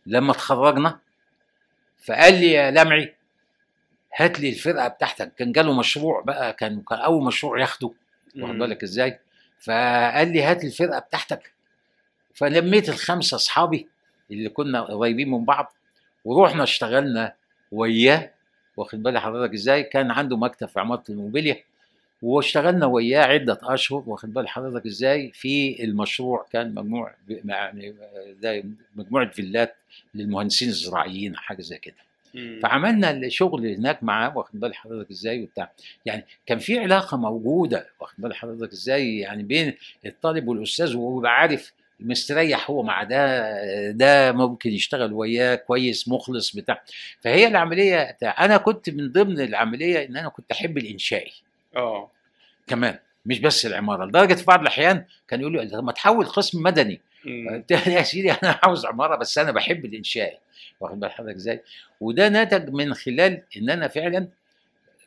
لما 0.05 0.31
اتخرجنا 0.31 0.99
فقال 2.05 2.33
لي 2.33 2.51
يا 2.51 2.71
لمعي 2.71 3.13
هات 4.15 4.39
لي 4.39 4.49
الفرقة 4.49 4.87
بتاعتك. 4.87 5.31
كان 5.35 5.51
جاله 5.51 5.73
مشروع 5.79 6.21
بقى 6.21 6.53
كان 6.53 6.81
كان 6.81 6.99
أول 6.99 7.23
مشروع 7.25 7.59
ياخده 7.59 7.91
واخد. 8.39 8.57
بالك 8.57 8.83
إزاي؟ 8.83 9.19
فقال 9.59 10.33
لي 10.33 10.43
هات 10.43 10.63
لي 10.63 10.67
الفرقة 10.67 10.99
بتاعتك. 10.99 11.51
فلميت 12.33 12.89
الخمسة 12.89 13.35
أصحابي 13.35 13.87
اللي 14.31 14.49
كنا 14.49 14.81
قريبين 14.81 15.31
من 15.31 15.45
بعض 15.45 15.73
ورحنا 16.25 16.63
اشتغلنا 16.63 17.33
وياه 17.71 18.31
واخد 18.77 19.03
بال 19.03 19.17
حضرتك 19.17 19.53
إزاي؟ 19.53 19.83
كان 19.83 20.11
عنده 20.11 20.37
مكتب 20.37 20.67
في 20.67 20.79
عمارة 20.79 21.03
الموبيليا. 21.09 21.63
واشتغلنا 22.21 22.85
وياه 22.85 23.21
عدة 23.21 23.59
أشهر 23.63 24.03
واخد 24.07 24.33
بال 24.33 24.47
حضرتك 24.47 24.85
إزاي؟ 24.85 25.31
في 25.33 25.83
المشروع 25.83 26.45
كان 26.51 26.73
مجموع 26.75 27.15
يعني 27.45 27.93
زي 28.41 28.63
مجموعة 28.95 29.29
فيلات 29.31 29.75
للمهندسين 30.15 30.69
الزراعيين 30.69 31.35
حاجة 31.35 31.61
زي 31.61 31.77
كده. 31.77 31.95
فعملنا 32.63 33.11
الشغل 33.11 33.65
هناك 33.67 34.03
معاه 34.03 34.37
واخد 34.37 34.59
بال 34.59 34.75
حضرتك 34.75 35.11
إزاي؟ 35.11 35.43
وبتاع. 35.43 35.71
يعني 36.05 36.25
كان 36.45 36.59
في 36.59 36.79
علاقة 36.79 37.17
موجودة 37.17 37.87
واخد 37.99 38.15
بال 38.17 38.33
حضرتك 38.33 38.71
إزاي؟ 38.71 39.19
يعني 39.19 39.43
بين 39.43 39.73
الطالب 40.05 40.47
والأستاذ 40.47 40.95
وهو 40.95 41.25
عارف 41.25 41.73
مستريح 41.99 42.69
هو 42.71 42.83
مع 42.83 43.03
ده 43.03 43.91
ده 43.91 44.31
ممكن 44.31 44.69
يشتغل 44.69 45.13
وياه 45.13 45.55
كويس 45.55 46.07
مخلص 46.07 46.55
بتاع. 46.55 46.83
فهي 47.19 47.47
العملية 47.47 48.11
بتاع 48.11 48.45
أنا 48.45 48.57
كنت 48.57 48.89
من 48.89 49.11
ضمن 49.11 49.41
العملية 49.41 50.05
إن 50.05 50.17
أنا 50.17 50.29
كنت 50.29 50.51
أحب 50.51 50.77
الانشائي 50.77 51.31
آه. 51.75 52.11
كمان 52.67 52.99
مش 53.25 53.39
بس 53.39 53.65
العمارة 53.65 54.05
لدرجة 54.05 54.33
في 54.33 54.45
بعض 54.45 54.61
الأحيان 54.61 55.05
كان 55.27 55.41
يقول 55.41 55.53
لي 55.53 55.67
طب 55.67 55.83
ما 55.83 55.91
تحول 55.91 56.25
قسم 56.25 56.63
مدني. 56.63 57.01
قلت 57.49 57.71
له 57.71 57.89
يا 57.89 58.03
سيدي 58.03 58.31
أنا 58.31 58.59
عاوز 58.63 58.85
عمارة 58.85 59.15
بس 59.15 59.37
أنا 59.37 59.51
بحب 59.51 59.85
الإنشاء. 59.85 60.39
واخد 60.79 60.99
بال 60.99 61.11
حضرتك 61.11 61.35
إزاي؟ 61.35 61.61
وده 62.01 62.29
نتج 62.29 62.69
من 62.69 62.93
خلال 62.93 63.41
إن 63.57 63.69
أنا 63.69 63.87
فعلا 63.87 64.27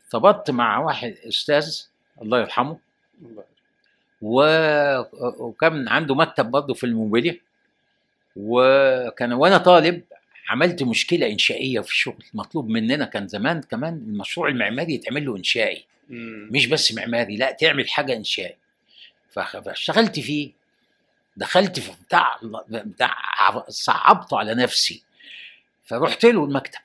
ارتبطت 0.04 0.50
مع 0.50 0.78
واحد 0.78 1.14
أستاذ 1.28 1.80
الله 2.22 2.40
يرحمه. 2.40 2.78
و... 4.22 4.42
وكان 5.20 5.88
عنده 5.88 6.14
مكتب 6.14 6.50
برضه 6.50 6.74
في 6.74 6.84
الموبيليا 6.84 7.36
وكان 8.36 9.32
وأنا 9.32 9.58
طالب 9.58 10.02
عملت 10.48 10.82
مشكلة 10.82 11.30
إنشائية 11.30 11.80
في 11.80 11.88
الشغل 11.88 12.24
مطلوب 12.34 12.68
مننا 12.68 13.04
كان 13.04 13.28
زمان 13.28 13.60
كمان 13.60 13.94
المشروع 13.94 14.48
المعماري 14.48 14.94
يتعمل 14.94 15.26
له 15.26 15.36
إنشائي. 15.36 15.84
مم. 16.08 16.48
مش 16.52 16.66
بس 16.66 16.92
معماري 16.92 17.36
لا 17.36 17.52
تعمل 17.52 17.88
حاجة 17.88 18.16
انشائي 18.16 18.56
فاشتغلت 19.30 20.20
فيه 20.20 20.52
دخلت 21.36 21.80
في 21.80 21.92
بتاع 22.06 22.38
بتاع 22.68 23.16
صعبته 23.68 24.38
على 24.38 24.54
نفسي. 24.54 25.02
فرحت 25.84 26.24
له 26.24 26.44
المكتب. 26.44 26.80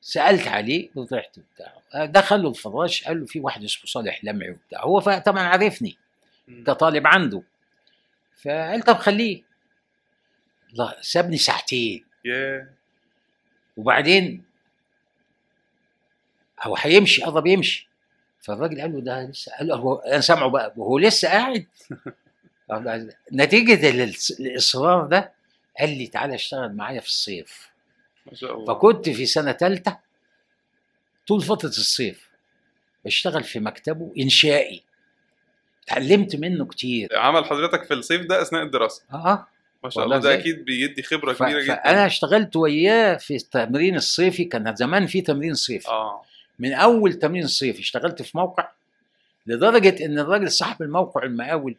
سألت 0.00 0.48
عليه 0.48 0.90
وطلعت 0.94 1.36
بتاع. 1.54 2.06
دخل 2.06 2.42
له 2.42 2.48
الفراش 2.48 3.04
قال 3.04 3.20
له 3.20 3.26
في 3.26 3.40
واحد 3.40 3.64
اسمه 3.64 3.84
صالح 3.84 4.24
لمعي 4.24 4.50
وبتاع. 4.50 4.82
هو 4.82 5.00
طبعا 5.00 5.42
عرفني. 5.42 5.96
كطالب 6.66 7.06
عنده. 7.06 7.42
فقال 8.42 8.82
طب 8.82 8.96
خليه. 8.96 9.42
لا 10.72 10.98
سابني 11.00 11.38
ساعتين. 11.38 12.04
ياه. 12.24 12.68
وبعدين 13.76 14.44
هو 16.62 16.76
هيمشي 16.78 17.22
قرب 17.22 17.46
يمشي. 17.46 17.88
فالراجل 18.40 18.80
قال 18.80 18.92
له 18.92 19.00
ده 19.00 19.22
لسه 19.24 19.52
قال 19.58 19.66
له 19.68 19.74
هو 19.76 19.94
أنا 19.94 20.20
سامعه 20.20 20.48
بقى 20.50 20.74
وهو 20.76 20.98
لسه 20.98 21.28
قاعد. 21.28 21.66
نتيجة 23.32 23.90
الإصرار 24.40 25.06
ده 25.06 25.32
قال 25.80 25.98
لي 25.98 26.06
تعالى 26.06 26.34
اشتغل 26.34 26.72
معايا 26.76 27.00
في 27.00 27.06
الصيف. 27.06 27.68
ما 28.26 28.34
شاء 28.34 28.54
الله. 28.56 28.74
فكنت 28.74 29.08
في 29.08 29.26
سنة 29.26 29.52
ثالثه 29.52 29.98
طول 31.26 31.42
فترة 31.42 31.68
الصيف 31.68 32.28
بشتغل 33.04 33.44
في 33.44 33.60
مكتبه 33.60 34.12
إنشائي. 34.18 34.82
اتعلمت 35.84 36.36
منه 36.36 36.64
كتير. 36.66 37.08
عمل 37.18 37.44
حضرتك 37.44 37.84
في 37.84 37.94
الصيف 37.94 38.26
ده 38.26 38.42
أثناء 38.42 38.62
الدراسة. 38.62 39.02
آه. 39.12 39.46
ما 39.84 39.90
شاء 39.90 40.04
الله 40.04 40.18
ده 40.18 40.34
أكيد 40.34 40.64
بيدي 40.64 41.02
خبرة 41.02 41.32
ف- 41.32 41.42
كبيرة 41.42 41.62
جدا. 41.62 41.74
فانا 41.84 42.06
اشتغلت 42.06 42.56
وياه 42.56 43.16
في 43.16 43.36
التمرين 43.36 43.96
الصيفي 43.96 44.44
كان 44.44 44.76
زمان 44.76 45.06
في 45.06 45.20
تمرين 45.20 45.54
صيفي. 45.54 45.88
آه. 45.88 46.22
من 46.58 46.72
أول 46.72 47.14
تمرين 47.14 47.46
صيفي 47.46 47.80
اشتغلت 47.80 48.22
في 48.22 48.38
موقع 48.38 48.68
لدرجة 49.46 50.04
إن 50.04 50.18
الراجل 50.18 50.50
صاحب 50.50 50.82
الموقع 50.82 51.22
المقاول 51.22 51.76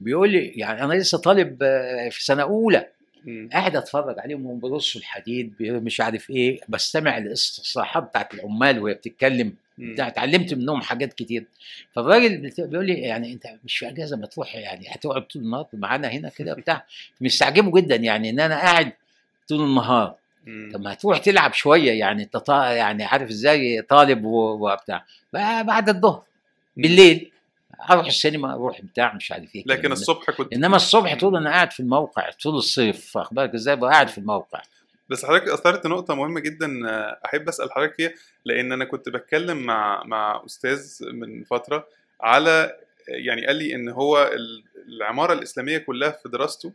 بيقول 0.00 0.30
لي 0.30 0.46
يعني 0.46 0.84
أنا 0.84 0.94
لسه 0.94 1.18
طالب 1.18 1.58
آه، 1.62 2.08
في 2.08 2.24
سنة 2.24 2.42
أولى. 2.42 2.86
قاعد 3.52 3.76
أتفرج 3.76 4.18
عليهم 4.18 4.46
وهم 4.46 4.58
بيرصوا 4.60 5.00
الحديد 5.00 5.54
مش 5.60 6.00
عارف 6.00 6.30
إيه 6.30 6.60
بستمع 6.68 7.18
الاستصلاحات 7.18 8.02
بتاعت 8.02 8.34
العمال 8.34 8.78
وهي 8.78 8.94
بتتكلم. 8.94 9.54
اتعلمت 10.08 10.54
منهم 10.54 10.80
حاجات 10.82 11.12
كتير. 11.12 11.44
فالراجل 11.92 12.50
بيقول 12.58 12.86
لي 12.86 12.94
يعني 12.94 13.32
أنت 13.32 13.46
مش 13.64 13.78
في 13.78 13.88
أجازة 13.88 14.16
ما 14.16 14.26
تروح 14.26 14.54
يعني 14.56 14.86
هتقعد 14.88 15.26
طول 15.26 15.42
النهار 15.42 15.66
معانا 15.72 16.08
هنا 16.08 16.28
كده 16.28 16.54
بتاع؟ 16.54 16.84
مستعجبه 17.20 17.80
جدا 17.80 17.96
يعني 17.96 18.30
إن 18.30 18.40
أنا 18.40 18.54
قاعد 18.58 18.92
طول 19.48 19.60
النهار. 19.64 20.14
طب 20.74 20.80
ما 20.80 20.94
تروح 20.94 21.18
تلعب 21.18 21.52
شوية 21.52 21.92
يعني 21.92 22.22
انت 22.22 22.48
يعني 22.48 23.04
عارف 23.04 23.28
إزاي 23.30 23.82
طالب 23.82 24.24
وبتاع. 24.24 25.04
بعد 25.62 25.88
الظهر. 25.88 26.22
بالليل. 26.76 27.30
أروح 27.90 28.06
السينما 28.06 28.54
أروح 28.54 28.80
بتاع 28.80 29.14
مش 29.14 29.32
عارف 29.32 29.54
إيه. 29.54 29.62
لكن 29.66 29.92
الصبح 29.92 30.30
كنت 30.30 30.52
إنما 30.52 30.76
الصبح 30.76 31.14
طول 31.18 31.36
أنا 31.36 31.50
قاعد 31.50 31.72
في 31.72 31.80
الموقع 31.80 32.30
طول 32.42 32.54
الصيف. 32.56 33.16
واخد 33.16 33.34
بالك 33.36 33.54
إزاي؟ 33.54 33.76
بقى 33.76 33.90
قاعد 33.90 34.08
في 34.08 34.18
الموقع. 34.18 34.62
بس 35.08 35.24
حضرتك 35.24 35.48
أثرت 35.48 35.86
نقطة 35.86 36.14
مهمة 36.14 36.40
جدا 36.40 36.88
آه، 36.90 37.18
أحب 37.24 37.48
أسأل 37.48 37.72
حضرتك 37.72 37.94
فيها. 37.94 38.10
لأن 38.44 38.72
أنا 38.72 38.84
كنت 38.84 39.08
بتكلم 39.08 39.56
مع 39.58 40.02
مع 40.04 40.42
أستاذ 40.46 40.98
من 41.12 41.44
فترة 41.44 41.86
على 42.20 42.76
يعني 43.08 43.46
قال 43.46 43.56
لي 43.56 43.74
إن 43.74 43.88
هو 43.88 44.30
ال- 44.34 44.64
العمارة 44.88 45.32
الإسلامية 45.32 45.78
كلها 45.78 46.10
في 46.10 46.28
دراسته 46.28 46.72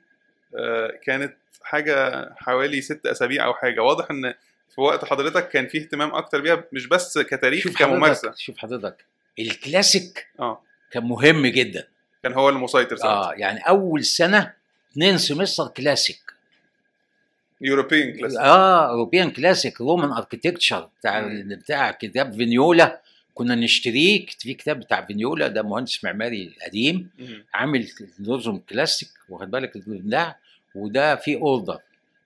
آه، 0.60 0.94
كانت 1.04 1.34
حاجة 1.66 2.30
حوالي 2.38 2.82
ست 2.82 3.06
أسابيع 3.06 3.46
أو 3.46 3.54
حاجة. 3.54 3.80
واضح 3.84 4.12
إن 4.12 4.34
في 4.76 4.82
وقت 4.82 5.06
حضرتك 5.06 5.50
كان 5.50 5.68
فيه 5.68 5.82
اهتمام 5.82 6.16
أكتر 6.16 6.42
بيها 6.42 6.64
مش 6.72 6.88
بس 6.88 7.18
كتاريخ 7.18 7.64
شوف 7.64 7.78
كممارسه 7.78 8.22
حضرتك 8.28 8.40
شوف 8.40 8.58
حضرتك. 8.58 9.06
الكلاسيك 9.40 10.28
آه. 10.40 10.62
كان 10.92 11.04
مهم 11.04 11.48
جدا. 11.48 11.88
كان 12.24 12.34
هو 12.34 12.50
المسيطر 12.50 12.96
ساعتها. 12.96 13.32
آه 13.32 13.34
يعني 13.34 13.60
أول 13.60 14.06
سنة 14.06 14.54
اثنين 14.92 15.18
semester 15.18 15.68
classic 15.68 16.20
European 17.62 18.18
class 18.18 18.36
آه 18.36 18.90
European 18.90 19.32
classic 19.32 19.82
Roman 19.82 20.12
architecture 20.12 20.90
بتاع 21.00 21.22
مم. 21.22 21.56
بتاع 21.56 21.92
كتاب 21.92 22.34
فينيولا. 22.34 23.02
كنا 23.34 23.56
نشتريه 23.56 24.26
في 24.40 24.54
كتاب 24.54 24.80
بتاع 24.80 25.06
فينيولا 25.06 25.48
ده 25.48 25.62
مهندس 25.64 26.04
معماري 26.04 26.56
قديم 26.66 27.10
عامل 27.54 27.88
نظم 28.20 28.58
كلاسيك 28.58 29.10
واخد 29.30 29.52
بالك؟ 29.52 29.76
البتاع 29.76 30.40
وده 30.76 31.16
في 31.16 31.36
order 31.36 31.80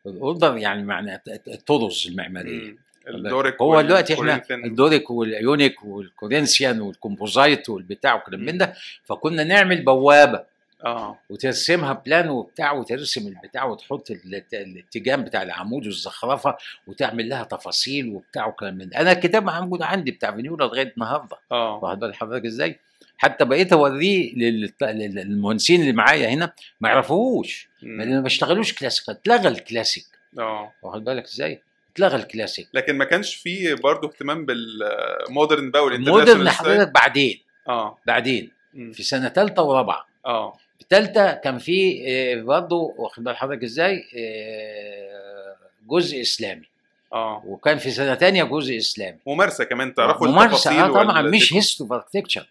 ال 0.05 0.14
order 0.14 0.57
يعني 0.57 0.83
معنى 0.83 1.21
الطرز 1.47 2.07
المعمارية. 2.09 2.75
ال 3.07 3.16
Doric 3.16 3.61
هو 3.61 3.81
دلوقتي 3.81 4.13
إحنا. 4.13 4.41
الدوريك 4.51 5.11
والايونيك 5.11 5.83
والكورنثيان 5.83 6.81
والكومبوزايت 6.81 7.69
والبتاع 7.69 8.15
وكلام 8.15 8.39
من 8.39 8.57
ده 8.57 8.73
فكنا 9.03 9.43
نعمل 9.43 9.85
بوابة. 9.85 10.43
آه. 10.85 11.19
وترسمها 11.29 11.93
plan 11.93 12.29
وبتاع 12.29 12.71
وترسم 12.71 13.27
البتاع 13.27 13.65
وتحط 13.65 14.11
الات- 14.11 14.53
الاتجاه 14.53 15.15
بتاع 15.15 15.43
العمود 15.43 15.85
والزخرفة 15.85 16.57
وتعمل 16.87 17.29
لها 17.29 17.43
تفاصيل 17.43 18.09
وبتاع 18.09 18.47
وكلام 18.47 18.77
من 18.77 18.89
ده. 18.89 18.99
أنا 19.01 19.11
الكتاب 19.11 19.43
موجود 19.49 19.81
عندي 19.81 20.11
بتاع 20.11 20.35
فينيولا 20.35 20.65
لغاية 20.65 20.93
النهارده. 20.97 21.37
آه. 21.51 21.79
واخد 21.83 21.99
بال 21.99 22.15
حضرتك 22.15 22.45
إزاي؟ 22.45 22.79
حتى 23.21 23.45
بقيت 23.45 23.73
اوريه 23.73 24.35
لل- 24.35 24.73
لل- 24.81 25.15
للمهندسين 25.15 25.81
اللي 25.81 25.91
معايا 25.93 26.29
هنا 26.29 26.53
ما 26.81 26.89
يعرفوش. 26.89 27.69
ما 27.81 28.21
بيشتغلوش 28.21 28.73
كلاسيك 28.73 29.09
اتلغى 29.09 29.47
الكلاسيك. 29.47 30.05
آه. 30.39 30.71
واخد 30.81 31.03
بالك 31.03 31.23
إزاي؟ 31.25 31.61
اتلغى 31.93 32.15
الكلاسيك. 32.15 32.67
لكن 32.73 32.97
ما 32.97 33.05
كانش 33.05 33.35
فيه 33.35 33.73
برضه 33.73 34.07
اهتمام 34.07 34.45
بال 34.45 34.77
modern 34.77 35.71
بقى 35.71 35.83
وال 35.85 35.94
international 35.94 36.49
حضرتك 36.49 36.91
بعدين. 36.91 37.39
آه. 37.69 37.97
بعدين. 38.07 38.51
مم. 38.73 38.91
في 38.91 39.03
سنة 39.03 39.29
ثالثه 39.29 39.63
ورابعة. 39.63 40.07
آه. 40.25 40.57
في 40.79 40.85
ثالثه 40.89 41.33
كان 41.33 41.57
في 41.57 42.03
آه، 42.07 42.41
برضه 42.41 42.93
واخد 42.97 43.23
بال 43.23 43.37
حضرتك 43.37 43.63
إزاي؟ 43.63 44.03
آه، 44.17 45.55
جزء 45.89 46.21
إسلامي. 46.21 46.65
آه. 47.13 47.43
وكان 47.45 47.77
في 47.77 47.91
سنة 47.91 48.15
ثانية 48.15 48.43
جزء 48.43 48.77
إسلامي. 48.77 49.17
ممارسه 49.27 49.63
كمان 49.63 49.93
تعرفوا 49.93 50.27
ممارسة 50.27 50.85
آه 50.85 50.87
طبعا 50.87 51.21
مش 51.21 51.53
history 51.53 51.89
of 51.91 51.93
architecture 52.01 52.49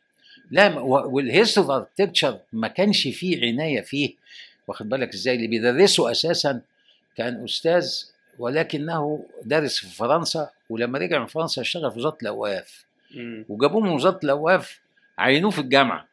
لا 0.50 0.78
وال 0.80 0.99
history 0.99 1.66
of 1.66 1.70
architecture 1.70 2.38
ما 2.52 2.68
كانش 2.68 3.08
فيه 3.08 3.46
عناية 3.46 3.80
فيه 3.80 4.14
واخد 4.68 4.88
بالك 4.88 5.14
إزاي 5.14 5.34
اللي 5.34 5.46
بيدرسه 5.46 6.10
أساسا 6.10 6.60
كان 7.16 7.44
أستاذ 7.44 7.90
ولكنه 8.38 9.24
درس 9.44 9.78
في 9.78 9.86
فرنسا 9.86 10.50
ولما 10.70 10.98
رجع 10.98 11.18
من 11.18 11.26
فرنسا 11.26 11.62
اشتغل 11.62 11.90
في 11.90 11.98
وزارة 11.98 12.18
الأوقاف. 12.22 12.84
وجابوه 13.48 13.80
من 13.80 13.90
وزارة 13.90 14.20
الأوقاف 14.24 14.80
عينوه 15.18 15.50
في 15.50 15.58
الجامعة. 15.58 16.07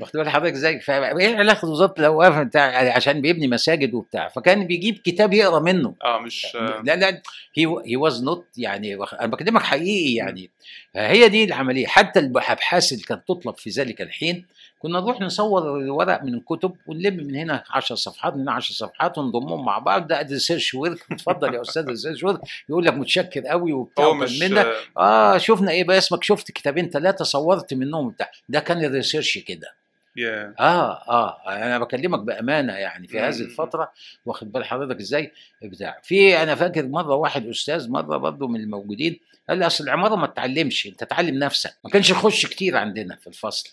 واخد 0.00 0.12
بال 0.16 0.28
حضرتك 0.28 0.52
إزاي؟ 0.52 0.80
فايه 0.80 1.36
علاقه 1.36 1.68
وزاره 1.68 1.94
الاوقاف 1.98 2.38
بتاع 2.38 2.96
عشان 2.96 3.20
بيبني 3.20 3.48
مساجد 3.48 3.94
وبتاع. 3.94 4.28
فكان 4.28 4.66
بيجيب 4.66 4.98
كتاب 4.98 5.32
يقرأ 5.32 5.60
منه. 5.60 5.94
آه 6.04 6.18
مش 6.18 6.46
لا 6.84 6.96
لا 6.96 7.22
هي 7.54 7.66
هي 7.86 7.96
was 7.96 8.22
not 8.22 8.46
يعني 8.56 8.94
أنا 8.94 9.26
بكلمك 9.26 9.62
حقيقي 9.62 10.14
يعني. 10.14 10.50
هي 10.96 11.28
دي 11.28 11.44
العملية. 11.44 11.86
حتى 11.86 12.20
الابحاث 12.20 12.92
اللي 12.92 13.04
كانت 13.04 13.22
تطلب 13.28 13.56
في 13.56 13.70
ذلك 13.70 14.02
الحين 14.02 14.46
كنا 14.78 15.00
نروح 15.00 15.20
نصور 15.20 15.62
ورق 15.66 16.22
من 16.22 16.34
الكتب 16.34 16.74
ونلم 16.86 17.16
من 17.16 17.34
هنا 17.36 17.64
10 17.70 17.96
صفحات 17.96 18.34
من 18.34 18.40
هنا 18.40 18.52
10 18.52 18.74
صفحات 18.74 19.18
ونضمهم 19.18 19.64
مع 19.64 19.78
بعض. 19.78 20.06
ده 20.06 20.20
research 20.22 20.74
work 20.74 20.98
اتفضل 21.12 21.54
يا 21.54 21.60
أستاذ 21.60 21.88
research 21.90 22.24
work 22.24 22.40
يقول 22.68 22.84
لك 22.84 22.92
متشكر 22.94 23.40
قوي 23.46 23.72
وبتاع 23.72 24.04
هو 24.04 24.10
وكلام 24.10 24.24
مش 24.24 24.42
من 24.42 24.54
ده 24.54 24.72
آه، 24.96 25.34
آه 25.34 25.38
شفنا 25.38 25.70
إيه 25.70 25.84
بقى؟ 25.84 25.98
اسمك 25.98 26.24
شفت 26.24 26.50
كتابين 26.50 26.90
ثلاثة 26.90 27.24
صورت 27.24 27.74
منهم 27.74 28.08
بتاع 28.10 28.30
ده 28.48 28.60
كان 28.60 28.84
ال 28.84 28.90
research 28.90 29.38
كده. 29.38 29.68
يا 30.16 30.54
آه 30.60 30.92
آه. 31.08 31.36
أنا 31.48 31.78
بكلمك 31.78 32.18
بأمانة 32.20 32.72
يعني 32.72 33.06
في 33.08 33.20
هذه. 33.20 33.40
الفترة. 33.40 33.92
واخد 34.26 34.52
بال 34.52 34.64
حضرتك 34.64 35.00
إزاي؟ 35.00 35.32
بتاع. 35.62 36.00
في 36.02 36.42
أنا 36.42 36.54
فاكر 36.54 36.86
مرة 36.86 37.14
واحد 37.14 37.46
أستاذ 37.46 37.90
مرة 37.90 38.16
برضه 38.16 38.48
من 38.48 38.60
الموجودين 38.60 39.20
قال 39.48 39.58
لي 39.58 39.66
أصل 39.66 39.84
العمارة 39.84 40.14
ما 40.16 40.26
تتعلمش 40.26 40.86
أنت 40.86 41.04
تعلم 41.04 41.38
نفسك. 41.38 41.74
ما 41.84 41.90
كانش 41.90 42.10
يخش 42.10 42.46
كتير 42.46 42.76
عندنا 42.76 43.16
في 43.16 43.26
الفصل. 43.26 43.70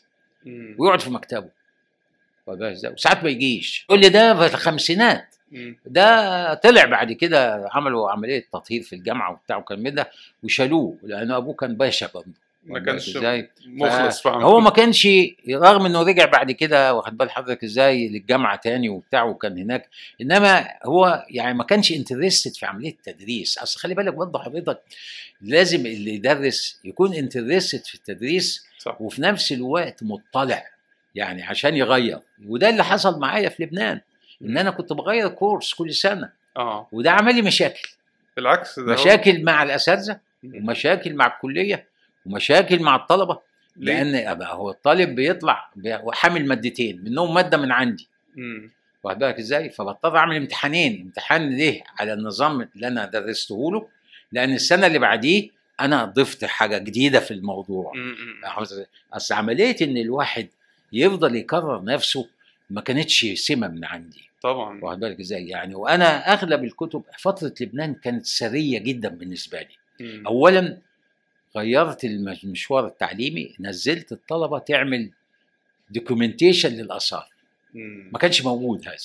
ويقعد 0.78 1.00
في 1.02 1.10
مكتبه؟ 1.10 1.50
وساعات 2.48 3.24
ما 3.24 3.30
يجيش 3.30 3.86
يقول 3.90 4.02
لي 4.02 4.10
ده 4.10 4.36
في 4.48 4.54
الخمسينات. 4.56 5.36
ده 5.86 6.54
طلع 6.54 6.86
بعد 6.86 7.12
كده 7.12 7.70
عملوا 7.72 8.12
عملية 8.12 8.46
تطهير 8.54 8.82
في 8.82 8.94
الجامعة 8.96 9.32
وبتاع 9.32 9.58
وكان 9.58 9.94
ده 9.94 10.10
وشالوه 10.44 10.98
لأن 11.04 11.32
أبوه 11.32 11.54
كان 11.54 11.76
باشا 11.76 12.10
برضه 12.14 12.32
ما 12.66 12.80
كانش 12.80 13.06
بالك 13.10 13.18
إزاي؟ 13.18 13.50
مخلص 13.68 14.22
فاهم 14.22 14.42
هو 14.42 14.60
ما 14.60 14.70
كانش 14.70 15.08
رغم 15.50 15.86
إنه 15.86 16.02
رجع 16.04 16.26
بعد 16.26 16.52
كده 16.52 16.94
واخد 16.94 17.18
بال 17.18 17.32
حضرتك 17.32 17.64
إزاي 17.64 18.08
للجامعة 18.08 18.56
تاني 18.56 18.90
وبتاع 18.90 19.24
وكان 19.24 19.58
هناك 19.58 19.90
إنما 20.22 20.68
هو 20.86 21.26
يعني 21.30 21.54
ما 21.54 21.64
كانش 21.64 21.92
interested 21.92 22.56
في 22.56 22.66
عملية 22.66 22.90
التدريس. 22.92 23.58
أصل 23.58 23.80
خلي 23.80 23.96
بالك 23.96 24.14
برضه 24.14 24.40
حضرتك 24.40 24.82
لازم 25.42 25.86
اللي 25.86 26.14
يدرس 26.16 26.80
يكون 26.84 27.14
interested 27.14 27.86
في 27.86 27.96
التدريس 27.96 28.66
صح. 28.78 29.02
وفي 29.02 29.22
نفس 29.22 29.52
الوقت 29.52 30.04
مطلع 30.04 30.64
يعني 31.16 31.44
عشان 31.44 31.76
يغير. 31.76 32.20
وده 32.48 32.70
اللي 32.70 32.84
حصل 32.84 33.20
معايا 33.20 33.50
في 33.50 33.64
لبنان 33.64 34.02
إن 34.42 34.58
أنا 34.58 34.72
كنت 34.72 34.94
بغير 34.94 35.28
course 35.28 35.74
كل 35.74 35.94
سنة. 35.94 36.30
آه. 36.58 36.88
وده 36.92 37.12
عمل 37.12 37.36
لي 37.36 37.42
مشاكل. 37.42 37.90
بالعكس 38.36 38.80
ده 38.80 38.86
هو- 38.96 39.02
مشاكل 39.02 39.44
مع 39.44 39.64
الأساتذة. 39.64 40.20
ومشاكل 40.44 41.14
مع 41.14 41.28
الكلية. 41.28 41.88
ومشاكل 42.26 42.80
مع 42.82 42.96
الطلبة 42.96 43.40
ليه؟ 43.78 44.04
لأن 44.04 44.28
أبقى 44.28 44.56
هو 44.56 44.70
الطالب 44.70 45.16
بيطلع 45.16 45.70
بي- 45.76 45.96
وحامل 45.96 46.48
مادتين 46.48 47.04
منهم 47.04 47.34
مادة 47.34 47.58
من 47.58 47.72
عندي. 47.72 48.08
واخد 49.04 49.20
بالك 49.20 49.40
إزاي؟ 49.40 49.70
فبضطر 49.70 50.18
أعمل 50.18 50.36
امتحانين. 50.36 51.02
امتحان 51.02 51.50
ليه؟ 51.50 51.84
على 52.00 52.14
النظام 52.14 52.70
اللي 52.76 52.88
أنا 52.88 53.06
درسته 53.06 53.72
له. 53.72 53.88
لأن 54.32 54.54
السنة 54.54 54.88
اللي 54.88 55.00
بعديه 55.00 55.50
أنا 55.80 56.06
ضفت 56.06 56.46
حاجة 56.46 56.78
جديدة 56.78 57.20
في 57.20 57.32
الموضوع. 57.32 57.94
أصل 59.14 59.34
عملية 59.36 59.76
إن 59.82 59.98
الواحد 59.98 60.48
يفضل 60.94 61.36
يكرر 61.36 61.84
نفسه 61.84 62.28
ما 62.70 62.82
كانتش 62.82 63.26
سمة 63.26 63.68
من 63.68 63.86
عندي. 63.86 64.30
طبعا. 64.42 64.80
واخد 64.84 65.00
بالك 65.00 65.20
إزاي؟ 65.20 65.48
يعني 65.48 65.76
وأنا 65.76 66.34
أغلب 66.34 66.64
الكتب 66.64 67.04
فترة 67.20 67.54
لبنان 67.62 67.94
كانت 67.94 68.26
سرية 68.26 68.80
جدا 68.80 69.10
بالنسبة 69.10 69.60
لي. 69.60 69.68
مم. 70.00 70.28
اولا 70.28 70.78
غيرت 71.58 72.06
المشوار 72.06 72.88
التعليمي 72.88 73.56
نزلت 73.60 74.12
الطلبة 74.12 74.60
تعمل 74.60 75.10
documentation 75.90 76.70
للأثار. 76.70 77.28
ما 78.12 78.20
كانش 78.20 78.42
موجود 78.46 78.88
هذا 78.88 78.96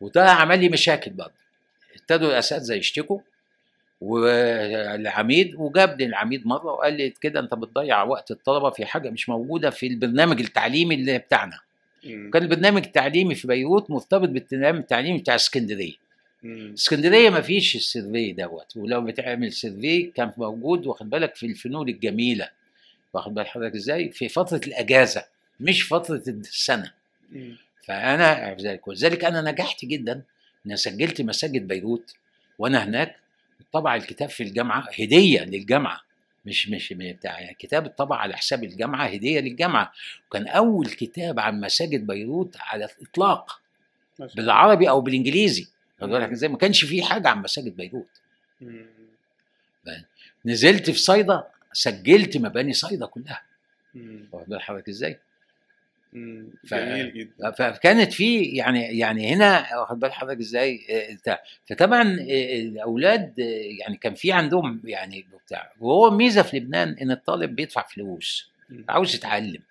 وده 0.00 0.30
عمل 0.30 0.60
لي 0.60 0.68
مشاكل 0.68 1.10
برضه 1.10 1.32
ابتدوا 1.96 2.28
الأساتذة 2.28 2.74
يشتكوا 2.74 3.20
والعميد 4.00 5.54
وجابني 5.54 6.06
العميد 6.06 6.46
مرة 6.46 6.72
وقال 6.72 6.94
لي 6.94 7.10
كده 7.10 7.40
أنت 7.40 7.54
بتضيع 7.54 8.02
وقت 8.02 8.30
الطلبة 8.30 8.70
في 8.70 8.86
حاجة 8.86 9.10
مش 9.10 9.28
موجودة 9.28 9.70
في 9.70 9.86
البرنامج 9.86 10.40
التعليمي 10.40 10.94
اللي 10.94 11.18
بتاعنا. 11.18 11.58
كان 12.30 12.42
البرنامج 12.42 12.84
التعليمي 12.84 13.34
في 13.34 13.48
بيروت 13.48 13.90
مرتبط 13.90 14.28
بالبرنامج 14.28 14.78
التعليمي 14.78 15.18
بتاع 15.18 15.34
اسكندرية. 15.34 15.94
اسكندرية 16.44 17.30
ما 17.30 17.40
فيش 17.40 17.76
ال 17.76 17.84
survey 17.84 18.32
دوت 18.32 18.76
ولو 18.76 19.00
بتعمل 19.00 19.52
survey 19.52 20.02
كان 20.02 20.32
موجود 20.36 20.86
واخد 20.86 21.10
بالك 21.10 21.34
في 21.34 21.46
الفنون 21.46 21.88
الجميلة. 21.88 22.50
واخد 23.12 23.34
بال 23.34 23.46
حضرتك 23.46 23.74
إزاي؟ 23.74 24.10
في 24.10 24.28
فترة 24.28 24.60
الأجازة 24.66 25.24
مش 25.60 25.82
فترة 25.82 26.22
السنة. 26.28 26.92
مم. 27.32 27.56
فأنا 27.84 28.56
ذلك 28.60 28.88
ولذلك 28.88 29.24
أنا 29.24 29.50
نجحت 29.50 29.84
جدا 29.84 30.22
ان 30.66 30.76
سجلت 30.76 31.22
مساجد 31.22 31.68
بيروت 31.68 32.14
وأنا 32.58 32.84
هناك. 32.84 33.16
طبع 33.72 33.96
الكتاب 33.96 34.28
في 34.28 34.42
الجامعة 34.42 34.88
هدية 34.98 35.40
للجامعة. 35.40 36.00
مش 36.46 36.68
مش 36.68 36.92
بتاع 36.92 37.40
يعني 37.40 37.56
كتاب 37.58 37.84
اتطبع 37.84 38.16
على 38.16 38.36
حساب 38.36 38.64
الجامعة 38.64 39.06
هدية 39.06 39.40
للجامعة. 39.40 39.92
وكان 40.28 40.46
أول 40.48 40.86
كتاب 40.86 41.40
عن 41.40 41.60
مساجد 41.60 42.06
بيروت 42.06 42.56
على 42.60 42.84
الإطلاق. 42.84 43.60
بالعربي 44.18 44.88
أو 44.88 45.00
بالإنجليزي. 45.00 45.68
واخد 46.00 46.12
بالك. 46.12 46.30
إزاي 46.30 46.48
ما 46.48 46.58
كانش 46.58 46.84
في 46.84 47.02
حاجة 47.02 47.28
عن 47.28 47.42
مساجد 47.42 47.76
بيروت. 47.76 48.20
نزلت 50.46 50.90
في 50.90 50.98
صيدا 50.98 51.44
سجلت 51.72 52.36
مباني 52.36 52.72
صيدا 52.72 53.06
كلها. 53.06 53.42
واخد 54.32 54.48
بال 54.48 54.62
حضرتك 54.62 54.88
إزاي. 54.88 55.18
ف- 56.68 56.74
فكانت 57.58 58.12
في 58.12 58.42
يعني 58.42 58.98
يعني 58.98 59.34
هنا 59.34 59.76
واخد 59.80 60.00
بال 60.00 60.12
حضرتك 60.12 60.38
إزاي 60.40 60.80
آه، 61.26 61.38
فطبعا 61.70 62.02
آه، 62.02 62.60
الأولاد 62.60 63.40
آه، 63.40 63.44
يعني 63.80 63.96
كان 63.96 64.14
في 64.14 64.32
عندهم 64.32 64.80
يعني 64.84 65.26
بتاع 65.46 65.72
وهو 65.80 66.10
ميزة 66.10 66.42
في 66.42 66.56
لبنان 66.56 66.96
إن 67.02 67.10
الطالب 67.10 67.56
بيدفع 67.56 67.86
فلوس. 67.86 68.50
عاوز 68.88 69.14
يتعلم 69.14 69.62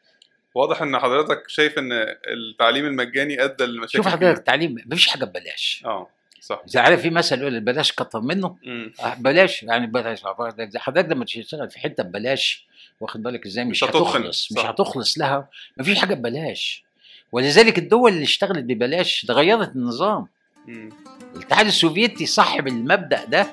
واضح 0.56 0.82
إن 0.82 1.00
حضرتك 1.00 1.44
شايف 1.48 1.78
إن 1.80 1.90
التعليم 2.28 2.86
المجاني 2.86 3.44
أدى 3.44 3.64
لمشاكل 3.66 3.98
شوف 3.98 4.08
حضرتك. 4.08 4.40
التعليم 4.40 4.76
مفيش 4.86 5.08
حاجة 5.08 5.26
ببلاش 5.26 5.82
آه 5.86 6.10
صح. 6.48 6.62
إذا 6.68 6.80
عارف 6.80 7.02
في 7.02 7.10
مثل 7.10 7.42
يقول 7.42 7.60
بلاش 7.60 7.92
كتر 7.92 8.22
منه. 8.22 8.56
آه، 9.00 9.14
بلاش. 9.14 9.64
يعني 9.64 9.88
بلاش. 9.88 10.24
حضرتك 10.24 10.78
حضرتك 10.78 11.10
لما 11.10 11.26
تشتغل 11.26 11.70
في 11.70 11.80
حتة 11.80 12.04
ببلاش 12.04 12.66
واخد 13.00 13.24
بالك 13.24 13.46
إزاي؟ 13.46 13.66
مش, 13.66 13.84
مش. 13.84 13.90
هتخلص. 13.90 14.52
مش. 14.52 14.60
هتخلص 14.66 15.18
لها. 15.18 15.50
مفيش 15.78 16.00
حاجة 16.00 16.14
ببلاش. 16.14 16.84
ولذلك 17.32 17.78
الدول 17.78 18.12
اللي 18.12 18.24
اشتغلت 18.24 18.64
ببلاش 18.64 19.26
ده 19.26 19.34
غيرت 19.34 19.76
النظام. 19.76 20.28
مم. 20.68 20.90
الاتحاد 21.36 21.66
السوفيتي 21.66 22.26
صاحب 22.26 22.68
المبدأ 22.68 23.26
ده 23.26 23.48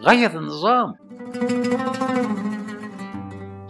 غير 0.00 0.38
النظام. 0.38 0.96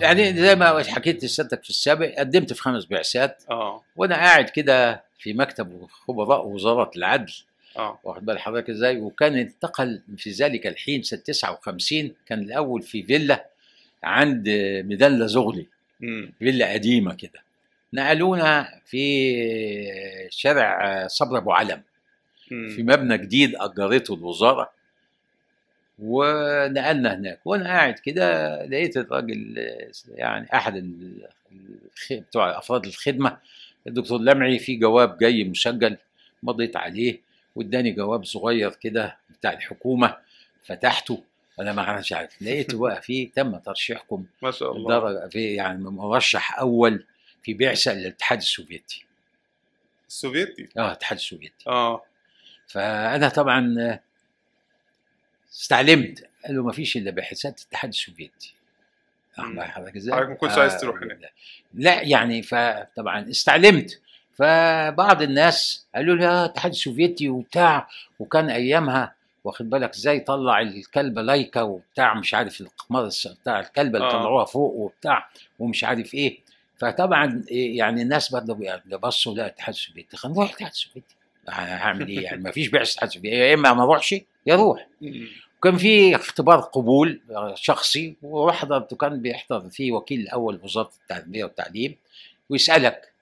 يعني 0.01 0.36
زي 0.40 0.57
ما 0.57 0.82
حكيت 0.82 1.24
لسيادتك 1.24 1.62
في 1.62 1.70
السابق 1.70 2.14
قدمت 2.18 2.53
في 2.53 2.62
خمس 2.62 2.84
بعثات. 2.86 3.42
آه. 3.51 3.82
وأنا 3.97 4.14
قاعد 4.14 4.49
كده 4.49 5.05
في 5.18 5.32
مكتب 5.32 5.86
خبراء 5.90 6.47
وزاره 6.47 6.90
العدل. 6.97 7.32
آه. 7.77 7.99
واخد 8.05 8.24
بال 8.27 8.39
حضرتك 8.39 8.70
إزاي؟ 8.70 8.99
وكان 9.01 9.37
انتقل 9.37 10.03
في 10.16 10.31
ذلك 10.31 10.66
الحين 10.66 11.03
سنة 11.03 11.20
59 11.20 12.14
كان 12.27 12.39
الأول 12.43 12.83
في 12.83 13.03
فيلا 13.03 13.47
عند 14.03 14.49
ميدان 14.85 15.29
زغلي. 15.29 15.66
مم. 16.01 16.33
فيلا 16.39 16.72
قديمة 16.72 17.14
كده. 17.14 17.43
نقلونا 17.93 18.81
في 18.87 20.29
شارع 20.31 21.07
صبر 21.07 21.39
أبو 21.39 21.53
علم. 21.53 21.83
مم. 22.51 22.68
في 22.68 22.83
مبنى 22.83 23.18
جديد 23.18 23.57
أجرته 23.57 24.14
الوزارة. 24.14 24.70
ونقلنا 25.99 27.14
هناك. 27.14 27.41
وأنا 27.45 27.64
قاعد 27.64 27.99
كده 27.99 28.57
لقيت 28.66 28.97
الراجل 28.97 29.68
يعني 30.14 30.49
أحد 30.55 30.93
بتوع 32.11 32.59
أفراد 32.59 32.87
الخدمة. 32.87 33.37
الدكتور 33.87 34.20
لمعي 34.20 34.59
في 34.59 34.77
جواب 34.77 35.18
جاي 35.18 35.45
مسجل. 35.45 35.97
مضيت 36.43 36.77
عليه. 36.77 37.26
واداني 37.57 37.90
جواب 37.90 38.24
صغير 38.24 38.70
كده 38.70 39.16
بتاع 39.30 39.52
الحكومة 39.52 40.16
فتحته. 40.64 41.22
أنا 41.61 41.72
ما 41.72 41.82
عارفش 41.82 42.12
عارف. 42.12 42.30
لقيته 42.42 42.78
بقى 42.78 43.02
فيه 43.02 43.30
تم 43.30 43.57
ترشيحكم 43.59 44.26
ما 44.42 44.50
شاء 44.50 44.72
الله. 44.72 45.28
في 45.28 45.54
يعني 45.54 45.82
مرشح 45.82 46.59
أول 46.59 47.04
في 47.42 47.54
بعثة 47.54 47.94
للاتحاد 47.94 48.38
السوفيتي. 48.38 49.04
السوفيتي؟ 50.09 50.68
آه 50.76 50.86
الاتحاد 50.86 51.18
السوفيتي. 51.18 51.64
آه. 51.66 52.02
فأنا 52.66 53.28
طبعا 53.28 53.98
استعلمت. 55.52 56.28
قال 56.46 56.57
له 56.57 56.62
ما 56.62 56.72
فيش 56.72 56.96
إلا 56.96 57.11
بعثات 57.11 57.61
الاتحاد 57.61 57.88
السوفيتي. 57.88 58.54
أخبر 59.38 59.64
حضرتك 59.64 59.96
إزاي؟ 59.96 60.14
حضرتك 60.14 60.30
ما 60.30 60.36
كنتش 60.36 60.59
عايز 60.59 60.80
تروح 60.80 61.02
هناك. 61.02 61.32
لا 61.74 62.02
يعني 62.02 62.42
فطبعا 62.42 63.30
استعلمت. 63.30 64.00
فبعض 64.37 65.22
الناس 65.22 65.87
قالوا 65.95 66.16
لي 66.16 66.26
آه 66.26 66.45
الاتحاد 66.45 66.72
السوفيتي 66.72 67.28
وبتاع 67.28 67.89
وكان 68.18 68.51
أيامها 68.51 69.14
واخد 69.45 69.70
بالك 69.70 69.95
إزاي 69.95 70.20
طلع 70.20 70.61
الكلبه 70.61 71.22
لايكا 71.22 71.62
وبتاع 71.62 72.14
مش 72.14 72.34
عارف 72.34 72.61
القمار 72.61 73.11
بتاع 73.43 73.61
الكلبه 73.61 73.99
اللي 73.99 74.09
آه. 74.09 74.12
طلعوها 74.12 74.45
فوق 74.45 74.74
وبتاع 74.74 75.28
ومش 75.59 75.84
عارف 75.84 76.14
إيه. 76.14 76.39
فطبعا 76.78 77.45
إيه 77.51 77.78
يعني 77.78 78.03
الناس 78.03 78.32
برضه 78.32 78.80
بصوا 79.03 79.34
لا 79.34 79.43
الاتحاد 79.47 79.74
السوفيتي. 79.74 80.16
خلينا 80.16 80.37
نروح 80.37 80.49
الاتحاد 80.49 80.70
السوفيتي. 80.70 81.14
هعمل 81.49 82.09
إيه 82.09 82.20
يعني؟ 82.20 82.43
ما 82.43 82.51
فيش 82.51 82.68
بعثه 82.68 82.82
الاتحاد 82.89 83.09
السوفيتي. 83.09 83.37
يا 83.37 83.55
إما 83.55 83.72
ما 83.72 83.82
أروحش 83.82 84.14
يا 84.47 84.55
أروح 84.55 84.87
مم. 85.01 85.28
وكان 85.59 85.76
في 85.76 86.16
اختبار 86.16 86.61
قبول 86.61 87.20
شخصي 87.55 88.16
وحضرت 88.22 88.95
كان 88.95 89.22
بيحضر 89.22 89.70
فيه 89.70 89.93
وكيل 89.93 90.20
الأول 90.20 90.61
وزارة 90.64 90.91
التربيه 91.03 91.45
والتعليم 91.45 91.97
ويسألك 92.51 93.12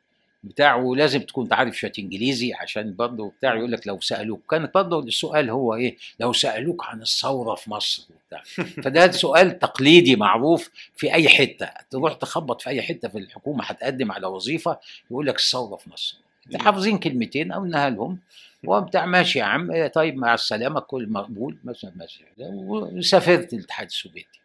بتاع 0.45 0.75
ولازم 0.75 1.21
تكون 1.21 1.49
تعرف 1.49 1.77
شوية 1.77 1.93
إنجليزي 1.99 2.55
عشان 2.55 2.95
برضه 2.95 3.33
بتاع 3.39 3.55
يقول 3.55 3.73
لك 3.73 3.87
لو 3.87 4.01
سألوك. 4.01 4.41
كانت 4.51 4.75
برضه 4.75 4.99
السؤال 4.99 5.51
هو 5.51 5.75
إيه؟ 5.75 5.97
لو 6.21 6.33
سألوك 6.33 6.85
عن 6.85 7.03
الثورة 7.03 7.55
في 7.55 7.71
مصر 7.71 8.07
وبتاع. 8.11 8.43
فده 8.85 9.11
سؤال 9.11 9.59
تقليدي 9.59 10.17
معروف 10.17 10.71
في 10.97 11.15
أي 11.15 11.29
حتة. 11.29 11.69
تروح 11.91 12.15
تخبط 12.15 12.63
في 12.63 12.71
أي 12.71 12.83
حتة 12.83 13.09
في 13.09 13.19
الحكومة 13.19 13.65
هتقدم 13.65 14.13
على 14.13 14.27
وظيفة 14.27 14.79
يقول 15.11 15.27
لك 15.27 15.39
الثورة 15.39 15.77
في 15.77 15.91
مصر. 15.91 16.17
حافظين 16.61 16.99
كلمتين 16.99 17.53
قلناها 17.53 17.91
لهم. 17.91 18.19
وبتاع 18.65 19.07
ماشي 19.07 19.39
يا 19.39 19.45
عم 19.45 19.71
إيه 19.71 19.87
طيب 19.87 20.17
مع 20.17 20.35
السلامة 20.35 20.81
كل 20.81 21.09
مقبول 21.09 21.57
مثلا 21.65 21.93
ماشي. 21.97 22.25
وسافرت 22.39 23.53
الاتحاد 23.53 23.87
السوفيتي. 23.87 24.41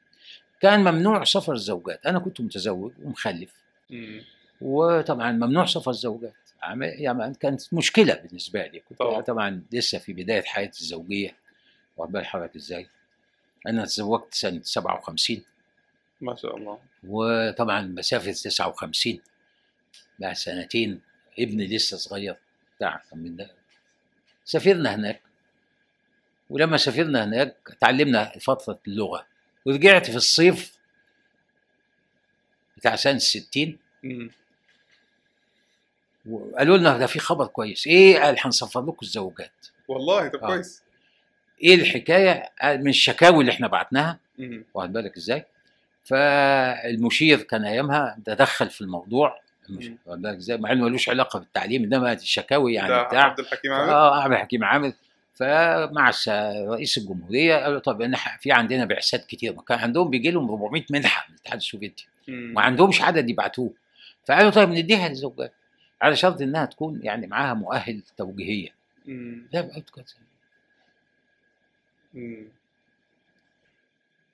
كان 0.61 0.79
ممنوع 0.79 1.23
سفر 1.23 1.53
الزوجات. 1.53 2.05
أنا 2.05 2.19
كنت 2.19 2.41
متزوج 2.41 2.91
ومخلف. 3.03 3.53
وطبعا 4.61 5.31
ممنوع 5.31 5.65
سفر 5.65 5.91
الزوجات. 5.91 6.33
يعني 6.63 7.35
كانت 7.35 7.73
مشكلة 7.73 8.13
بالنسبة 8.13 8.67
لي. 8.67 8.79
كنت 8.79 8.99
طبعا. 8.99 9.21
طبعا, 9.21 9.63
لسه 9.71 9.97
في 9.99 10.13
بداية 10.13 10.41
حياتي 10.43 10.81
الزوجية. 10.81 11.35
واخد 11.97 12.11
بال 12.11 12.25
حضرتك 12.25 12.55
إزاي؟ 12.55 12.87
أنا 13.67 13.85
تزوجت 13.85 14.33
سنة 14.33 14.61
57 14.63 15.43
ما 16.21 16.35
شاء 16.35 16.57
الله. 16.57 16.79
وطبعا 17.07 17.81
مسافة 17.81 18.31
59 18.31 19.19
بعد 20.19 20.33
سنتين 20.35 21.01
ابني 21.39 21.67
لسه 21.67 21.97
صغير. 21.97 22.35
بتاع 22.77 23.01
من 23.13 23.35
ده. 23.35 23.51
سافرنا 24.45 24.95
هناك. 24.95 25.21
ولما 26.49 26.77
سافرنا 26.77 27.23
هناك 27.23 27.55
تعلمنا 27.79 28.31
فترة 28.39 28.79
اللغة. 28.87 29.25
ورجعت 29.65 30.09
في 30.11 30.17
الصيف 30.17 30.77
بتاع 32.77 32.95
سنة 32.95 33.17
60 33.17 33.77
مم. 34.03 34.31
وقالوا 36.29 36.77
لنا 36.77 36.97
ده 36.97 37.05
في 37.07 37.19
خبر 37.19 37.47
كويس. 37.47 37.87
إيه 37.87 38.19
قال؟ 38.19 38.35
هنصفر 38.39 38.81
لكم 38.81 38.97
الزوجات. 39.01 39.67
والله 39.87 40.27
طب 40.27 40.43
آه. 40.43 40.47
كويس. 40.47 40.83
إيه 41.63 41.75
الحكاية؟ 41.75 42.49
قال 42.61 42.83
من 42.83 42.89
الشكاوي 42.89 43.41
اللي 43.41 43.51
إحنا 43.51 43.67
بعتناها. 43.67 44.19
واخد 44.73 44.93
بالك 44.93 45.17
إزاي؟ 45.17 45.45
فالمشير 46.03 47.41
كان 47.41 47.65
أيامها 47.65 48.17
تدخل 48.25 48.69
في 48.69 48.81
الموضوع. 48.81 49.41
واخد 50.05 50.21
بالك 50.21 50.37
إزاي؟ 50.37 50.57
مع 50.57 50.71
إنه 50.71 50.83
ملوش 50.85 51.09
علاقة 51.09 51.39
بالتعليم 51.39 51.83
إنما 51.83 52.13
الشكاوي 52.13 52.73
يعني 52.73 53.03
بتاع. 53.05 53.23
عبد 53.23 53.39
الحكيم 53.39 53.73
عامر؟ 53.73 53.91
آه 53.91 54.21
عبد 54.23 54.33
الحكيم 54.33 54.63
عامر. 54.63 54.91
فمع 55.33 56.11
رئيس 56.69 56.97
الجمهورية 56.97 57.55
قالوا 57.55 57.79
طب 57.79 58.01
إن 58.01 58.13
إحنا 58.13 58.37
في 58.37 58.51
عندنا 58.51 58.85
بعثات 58.85 59.25
كتير. 59.25 59.53
كان 59.67 59.79
عندهم 59.79 60.09
بيجي 60.09 60.31
لهم 60.31 60.49
400 60.51 60.83
منحة 60.89 61.25
من 61.29 61.35
الاتحاد 61.35 61.57
السوفيتي. 61.57 62.07
ما 62.27 62.61
عندهمش 62.61 63.01
عدد 63.01 63.29
يبعتوه. 63.29 63.73
فقالوا 64.25 64.51
طيب 64.51 64.69
نديها 64.69 65.09
للزوجات. 65.09 65.53
على 66.01 66.15
شرط 66.15 66.41
إنها 66.41 66.65
تكون 66.65 66.99
يعني 67.03 67.27
معاها 67.27 67.53
مؤهل 67.53 68.01
توجيهيه. 68.17 68.69
لا. 69.53 69.61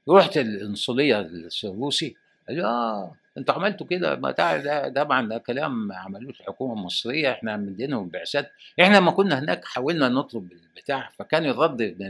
رحت 0.10 0.38
القنصليه 0.38 1.20
الروسي 1.64 2.16
قال 2.48 2.62
آه 2.62 3.16
أنتوا 3.38 3.56
عملتوا 3.56 3.88
كده 3.88 4.16
ما 4.16 4.32
ده 4.58 4.90
طبعا 5.04 5.28
ده 5.30 5.38
كلام 5.38 5.92
عملوه 5.92 6.30
الحكومة 6.32 6.74
المصرية 6.74 7.32
إحنا 7.32 7.58
مدينهم 7.58 8.10
بعثات 8.10 8.52
إحنا 8.82 8.98
لما 8.98 9.12
كنا 9.12 9.40
هناك 9.40 9.66
حاولنا 9.66 10.10
نطلب 10.10 10.52
البتاع 10.52 11.10
فكان 11.18 11.46
الرد 11.46 11.82
من 11.82 12.06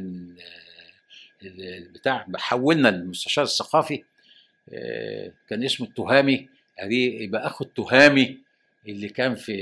ال- 1.44 1.62
البتاع 1.62 2.26
حولنا 2.36 2.90
المستشار 2.90 3.44
الثقافي 3.44 4.04
آه، 4.74 5.32
كان 5.50 5.64
اسمه 5.64 5.88
التهامي 5.88 6.50
يبقى 7.24 7.48
أخو 7.48 7.64
التهامي 7.66 8.38
اللي 8.88 9.10
كان 9.10 9.36
في 9.36 9.54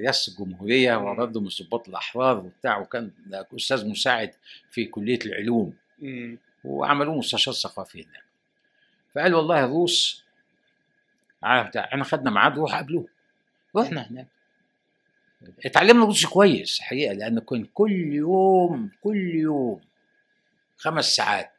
رئاسه 0.00 0.32
الجمهورية 0.32 0.98
مم. 0.98 1.04
وبرضه 1.04 1.40
من 1.40 1.48
ضباط 1.62 1.88
الاحرار 1.88 2.38
وبتاع 2.38 2.78
وكان 2.78 3.10
أستاذ 3.56 3.88
مساعد 3.88 4.30
في 4.70 4.84
كلية 4.84 5.18
العلوم. 5.26 5.74
مم. 5.98 6.38
وعملوه 6.64 7.18
مستشار 7.18 7.54
ثقافي 7.54 8.02
هناك. 8.02 8.24
فقال 9.14 9.34
والله 9.34 9.64
الروس 9.64 10.24
إحنا 11.44 12.04
خدنا 12.04 12.30
ميعاد 12.30 12.58
روح 12.58 12.74
قابلوه. 12.74 13.06
رحنا 13.76 14.10
هناك. 14.10 14.26
اتعلمنا 15.66 16.04
روسي 16.04 16.26
كويس 16.26 16.80
حقيقة 16.80 17.12
لأن 17.12 17.38
كان 17.38 17.64
كل 17.64 17.92
يوم 18.12 18.90
كل 19.00 19.34
يوم 19.34 19.80
خمس 20.76 21.16
ساعات. 21.16 21.50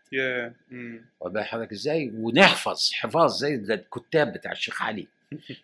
واخد 1.20 1.34
بال 1.34 1.44
حضرتك 1.44 1.72
إزاي؟ 1.72 2.12
ونحفظ 2.16 2.92
حفاظ 2.94 3.36
زي 3.36 3.56
الكتاب 3.56 4.34
بتاع 4.34 4.52
الشيخ 4.52 4.82
علي. 4.82 5.08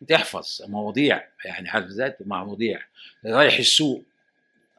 تحفظ 0.08 0.62
مواضيع 0.68 1.28
يعني 1.46 1.70
عارف 1.70 1.86
ذات 1.88 2.18
مواضيع 2.26 2.80
رايح 3.26 3.58
السوق 3.60 4.04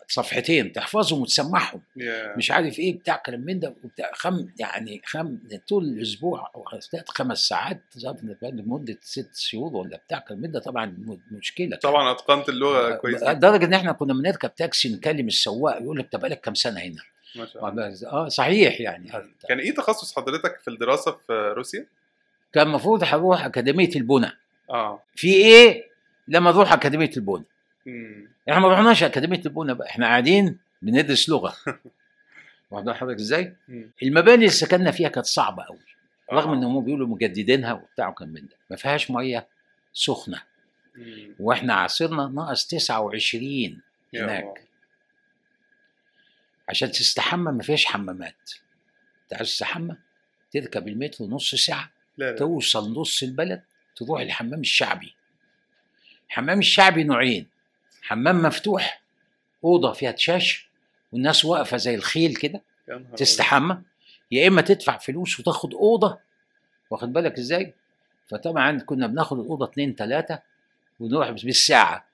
صفحتين 0.09 0.73
تحفظهم 0.73 1.21
وتسمعهم. 1.23 1.81
يا 1.97 2.37
مش 2.37 2.51
عارف 2.51 2.79
إيه 2.79 2.99
بتاع 2.99 3.17
كلام 3.17 3.41
من 3.41 3.61
ده 3.61 3.75
وبتاع 3.85 4.11
خم 4.15 4.49
يعني 4.59 5.03
خم 5.05 5.39
طول 5.69 5.85
الأسبوع 5.85 6.51
أو 6.55 6.63
خمس- 7.07 7.39
ساعات 7.39 7.81
لمدة 8.43 8.99
ست 9.03 9.37
شهور 9.37 9.77
ولا 9.77 9.97
بتاع 9.97 10.19
كلام 10.19 10.41
من 10.41 10.51
ده 10.53 10.61
طبعا 10.61 10.97
مشكلة. 11.31 11.77
طبعا 11.77 12.13
أتقنت 12.13 12.49
اللغة 12.49 12.95
كويس. 12.95 13.21
جدا. 13.21 13.33
لدرجة 13.33 13.65
إن 13.65 13.75
إحنا 13.75 13.93
كنا 13.93 14.15
بنركب 14.15 14.55
تاكسي 14.55 14.95
نكلم 14.95 15.27
السواق 15.27 15.83
يقول 15.83 15.99
لك 15.99 16.09
طب 16.13 16.21
بقالك 16.21 16.41
كام 16.41 16.55
سنة 16.55 16.81
هنا؟ 16.81 17.03
ما 17.37 17.47
شاء 17.47 17.69
الله. 17.69 17.95
آه 18.13 18.29
صحيح 18.29 18.81
يعني. 18.81 19.13
كان 19.49 19.59
إيه 19.61 19.75
تخصص 19.75 20.17
حضرتك 20.17 20.61
في 20.61 20.69
الدراسة 20.69 21.13
في 21.27 21.53
روسيا؟ 21.57 21.87
كان 22.53 22.67
المفروض 22.67 23.05
هروح 23.05 23.45
أكاديمية 23.45 23.91
البنى. 23.97 24.31
آه. 24.71 25.03
في 25.15 25.35
إيه؟ 25.35 25.85
لما 26.29 26.51
نروح 26.51 26.73
أكاديمية 26.73 27.11
مم. 27.87 28.29
إحنا 28.49 28.61
ما 28.61 28.69
رحناش 28.69 29.03
أكاديمية 29.03 29.41
البنى 29.47 29.75
بقى. 29.75 29.89
إحنا 29.89 30.07
قاعدين 30.07 30.59
بندرس 30.83 31.29
لغة. 31.29 31.57
واخد 32.71 32.91
حضرتك 32.91 33.21
إزاي؟ 33.21 33.57
المباني 34.03 34.35
اللي 34.35 34.49
سكننا 34.49 34.91
فيها 34.91 35.09
كانت 35.09 35.27
صعبة 35.27 35.63
قوي 35.63 35.79
رغم 36.33 36.51
آه. 36.51 36.55
إن 36.55 36.65
هم 36.65 36.85
بيقولوا 36.85 37.07
مجددينها 37.07 37.73
وبتاع 37.73 38.09
وكان 38.09 38.29
من 38.29 38.41
ده. 38.47 38.57
ما 38.71 38.77
فيهاش 38.77 39.11
مية 39.11 39.47
سخنة. 39.93 40.43
مم. 40.95 41.35
وإحنا 41.39 41.75
عصرنا 41.75 42.29
ناقص 42.29 42.67
29 42.67 43.81
يا 44.13 44.25
هناك. 44.25 44.69
عشان 46.69 46.91
تستحمى 46.93 47.53
ما 47.53 47.63
فيهاش 47.63 47.85
حمامات. 47.85 48.51
انت 49.23 49.35
عايز 49.35 49.49
تستحمى؟ 49.49 49.97
تركب 50.53 50.89
المترو 50.89 51.29
نص 51.29 51.55
ساعة 51.55 51.91
لا 52.19 52.31
لا. 52.31 52.37
توصل 52.39 52.93
نص 52.95 53.23
البلد 53.23 53.63
تروح 53.97 54.21
الحمام 54.21 54.61
الشعبي. 54.61 55.15
الحمام 56.29 56.59
الشعبي 56.59 57.05
نوعين 57.05 57.47
حمام 58.03 58.43
مفتوح 58.43 59.03
أوضة 59.65 59.93
فيها 59.93 60.11
تشاش 60.11 60.69
والناس 61.13 61.45
واقفة 61.45 61.77
زي 61.77 61.95
الخيل 61.95 62.37
كده 62.37 62.63
تستحمى. 63.17 63.83
يا 64.31 64.49
إما 64.49 64.63
تدفع 64.63 64.99
فلوس 64.99 65.41
وتاخد 65.41 65.75
أوضة. 65.75 66.19
واخد 66.91 67.13
بالك 67.13 67.39
إزاي؟ 67.39 67.75
فطبعا 68.27 68.79
كنا 68.79 69.07
بناخد 69.07 69.39
الأوضة 69.39 69.65
اتنين 69.67 69.97
تلاتة 69.97 70.39
ونروح 71.01 71.31
بالساعة. 71.31 72.07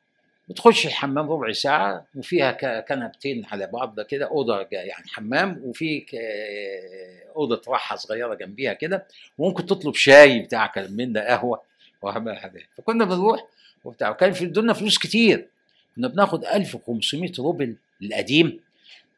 بتخش 0.48 0.86
الحمام 0.86 1.30
ربع 1.30 1.52
ساعة 1.52 2.06
وفيها 2.14 2.80
كنبتين 2.80 3.44
على 3.44 3.66
بعض 3.66 4.00
كده 4.00 4.26
أوضة 4.26 4.62
جا- 4.62 4.82
يعني 4.82 5.04
حمام 5.08 5.60
وفي 5.64 6.06
أوضة 7.36 7.62
راحه 7.68 7.96
صغيرة 7.96 8.34
جنبيها 8.34 8.72
كده. 8.72 9.06
وممكن 9.38 9.66
تطلب 9.66 9.94
شاي 9.94 10.40
بتاع 10.42 10.72
من 10.76 11.12
ده 11.12 11.28
قهوة. 11.28 11.62
وحاجات 12.02 12.36
حاجات 12.36 12.62
فكنا 12.76 13.04
بنروح 13.04 13.46
وبتاع. 13.84 14.10
وكان 14.10 14.32
في 14.32 14.46
دولنا 14.46 14.72
فلوس 14.72 14.98
كتير. 14.98 15.48
كنا 15.96 16.08
بناخد 16.08 16.44
1500 16.44 17.32
روبل 17.38 17.76
القديم. 18.02 18.60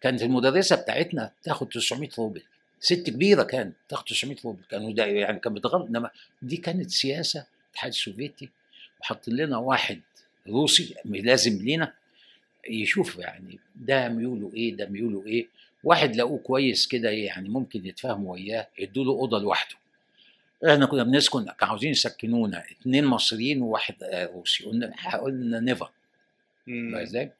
كانت 0.00 0.22
المدرسة 0.22 0.76
بتاعتنا 0.76 1.32
تاخد 1.42 1.68
900 1.68 2.08
روبل. 2.18 2.42
ست 2.80 3.10
كبيرة 3.10 3.42
كانت 3.42 3.76
تاخد 3.88 4.04
900 4.04 4.36
روبل. 4.44 4.62
كانوا 4.70 4.92
ده 4.92 5.04
يعني 5.04 5.38
كان 5.38 5.54
بتغلط 5.54 5.86
إنما 5.88 6.10
دي 6.42 6.56
كانت 6.56 6.90
سياسة 6.90 7.46
الاتحاد 7.66 7.90
السوفيتي. 7.90 8.48
وحط 9.00 9.28
لنا 9.28 9.58
واحد 9.58 10.00
روسي 10.48 10.94
لازم 11.04 11.62
لينا 11.62 11.92
يشوف 12.68 13.18
يعني 13.18 13.58
ده 13.76 14.08
ميوله 14.08 14.52
إيه 14.54 14.76
ده 14.76 14.86
ميوله 14.86 15.26
إيه. 15.26 15.46
واحد 15.84 16.16
لقوه 16.16 16.38
كويس 16.38 16.86
كده 16.86 17.10
يعني 17.10 17.48
ممكن 17.48 17.86
يتفاهموا 17.86 18.32
وياه 18.32 18.68
يدوا 18.78 19.04
له 19.04 19.10
أوضة 19.10 19.38
لوحده. 19.38 19.74
إحنا 20.68 20.86
كنا 20.86 21.02
بنسكن 21.02 21.44
كانوا 21.44 21.54
عاوزين 21.60 21.90
يسكنونا. 21.90 22.64
اثنين 22.80 23.04
مصريين 23.04 23.62
وواحد 23.62 23.94
روسي. 24.34 24.64
قلنا 24.64 24.92
قلنا 25.22 25.60
never 25.60 25.90
إزاي؟ 27.02 27.32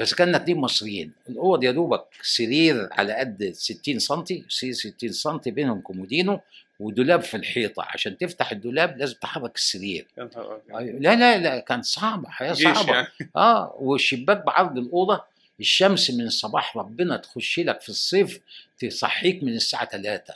بس 0.00 0.14
كنا 0.14 0.36
اتنين 0.36 0.56
مصريين. 0.56 1.12
الاوض 1.28 1.64
يا 1.64 1.70
دوبك 1.70 2.04
سرير 2.22 2.88
على 2.92 3.12
قد 3.12 3.50
60 3.54 3.98
سم 3.98 4.24
سرير 4.48 4.72
60 4.72 5.12
سم 5.12 5.36
بينهم 5.46 5.80
كومودينو 5.80 6.40
ودولاب 6.80 7.20
في 7.20 7.36
الحيطة. 7.36 7.82
عشان 7.82 8.18
تفتح 8.18 8.50
الدولاب 8.50 8.98
لازم 8.98 9.16
تحرك 9.20 9.56
السرير. 9.56 10.06
أيوة. 10.18 11.00
لا 11.00 11.14
لا 11.16 11.38
لا 11.38 11.58
كان 11.58 11.82
صعبه 11.82 12.28
حياة 12.28 12.52
جيش 12.52 12.68
صعبة. 12.68 12.92
يعني. 12.92 13.08
آه 13.36 13.76
والشباك 13.78 14.44
بعرض 14.44 14.78
الأوضة. 14.78 15.24
الشمس 15.60 16.10
من 16.10 16.28
صباح 16.28 16.76
ربنا 16.76 17.16
تخش 17.16 17.60
لك 17.60 17.80
في 17.80 17.88
الصيف 17.88 18.40
تصحيك 18.78 19.42
من 19.42 19.54
الساعة 19.54 19.88
3 19.88 20.34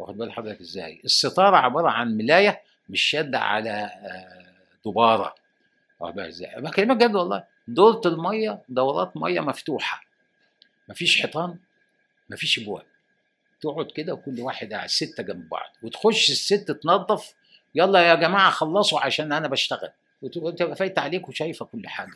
واخد 0.00 0.16
بال 0.16 0.32
حضرتك 0.32 0.60
إزاي؟ 0.60 1.00
الستارة 1.04 1.56
عبارة 1.56 1.88
عن 1.90 2.16
ملاية 2.16 2.62
مش 2.88 3.02
شادة 3.02 3.38
على 3.38 3.70
آه، 3.70 4.54
دباره 4.86 5.34
واخد 6.00 6.14
بالك 6.14 6.26
إزاي؟ 6.28 6.60
بكلمك 6.60 6.96
جد 6.96 7.14
والله. 7.14 7.44
دورة 7.68 8.00
المية 8.06 8.62
دورات 8.68 9.16
مية 9.16 9.40
مفتوحة. 9.40 10.02
مفيش 10.88 11.22
حيطان 11.22 11.58
مفيش 12.30 12.58
ابواب 12.58 12.82
تقعد 13.60 13.86
كده 13.94 14.14
وكل 14.14 14.40
واحد 14.40 14.72
قاعد 14.72 14.88
ستة 14.88 15.22
جنب 15.22 15.48
بعض. 15.48 15.70
وتخش 15.82 16.30
الست 16.30 16.70
تنظف 16.70 17.34
يلا 17.74 18.08
يا 18.08 18.14
جماعة 18.14 18.50
خلصوا 18.50 19.00
عشان 19.00 19.32
أنا 19.32 19.48
بشتغل. 19.48 19.90
وتبقى 20.22 20.76
فايته 20.76 21.02
عليك 21.02 21.28
وشايفة 21.28 21.64
كل 21.64 21.88
حاجة. 21.88 22.12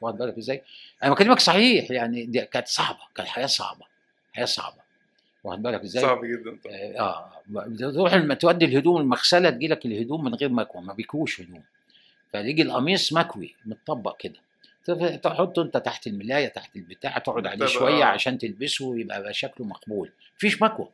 واخد 0.00 0.18
بالك 0.18 0.38
إزاي؟ 0.38 0.62
أنا 1.02 1.10
بكلمك 1.10 1.38
صحيح 1.40 1.90
يعني 1.90 2.26
دي 2.26 2.40
كانت 2.40 2.68
صعبة 2.68 2.98
كانت 3.14 3.28
حياة 3.28 3.46
صعبة 3.46 3.86
حياة 4.32 4.44
صعبة. 4.44 4.87
واخد 5.48 5.62
بالك 5.62 5.82
إزاي؟ 5.82 6.02
صعب 6.02 6.24
جدا 6.24 6.56
طبعا. 6.64 6.74
آه 6.98 7.90
تروح 7.92 8.14
لما 8.14 8.34
تودي 8.34 8.64
الهدوم 8.64 9.00
المغسلة 9.00 9.50
تجي 9.50 9.68
لك 9.68 9.86
الهدوم 9.86 10.24
من 10.24 10.34
غير 10.34 10.48
مكوى 10.48 10.82
ما 10.82 10.92
بيكوش 10.92 11.40
هدوم. 11.40 11.62
فيجي 12.32 12.62
القميص 12.62 13.12
مكوي 13.12 13.54
متطبق 13.66 14.16
كده. 14.16 14.38
تحطه 15.16 15.62
انت 15.62 15.76
تحت 15.76 16.06
الملاية 16.06 16.48
تحت 16.48 16.76
البتاع 16.76 17.18
تقعد 17.18 17.46
عليه 17.46 17.66
شوية 17.66 18.02
آه. 18.02 18.06
عشان 18.06 18.38
تلبسه 18.38 18.98
يبقى 18.98 19.32
شكله 19.34 19.66
مقبول. 19.66 20.10
مفيش 20.36 20.62
مكوى. 20.62 20.88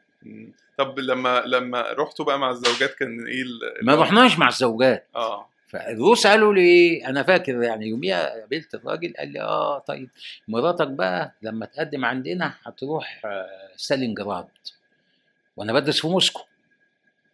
طب 0.78 0.98
لما 0.98 1.42
لما 1.46 1.82
رحتوا 1.92 2.24
بقى 2.24 2.38
مع 2.38 2.50
الزوجات 2.50 2.94
كان 2.94 3.26
إيه 3.26 3.44
ما 3.82 3.94
رحناش 3.94 4.38
مع 4.38 4.48
الزوجات. 4.48 5.07
آه. 5.16 5.46
فالروس 5.75 6.27
قالوا 6.27 6.55
لي 6.55 7.07
أنا 7.07 7.22
فاكر 7.22 7.62
يعني 7.62 7.87
يوميها 7.87 8.41
قابلت 8.41 8.75
الراجل 8.75 9.14
قال 9.18 9.33
لي 9.33 9.41
آه 9.41 9.79
طيب. 9.79 10.11
مراتك 10.49 10.89
بقى 10.89 11.35
لما 11.43 11.66
تقدم 11.66 12.05
عندنا 12.05 12.55
هتروح 12.62 13.22
آه، 13.25 13.70
ستالينجراد 13.77 14.49
وأنا 15.57 15.72
بدرس 15.72 16.01
في 16.01 16.07
موسكو. 16.07 16.43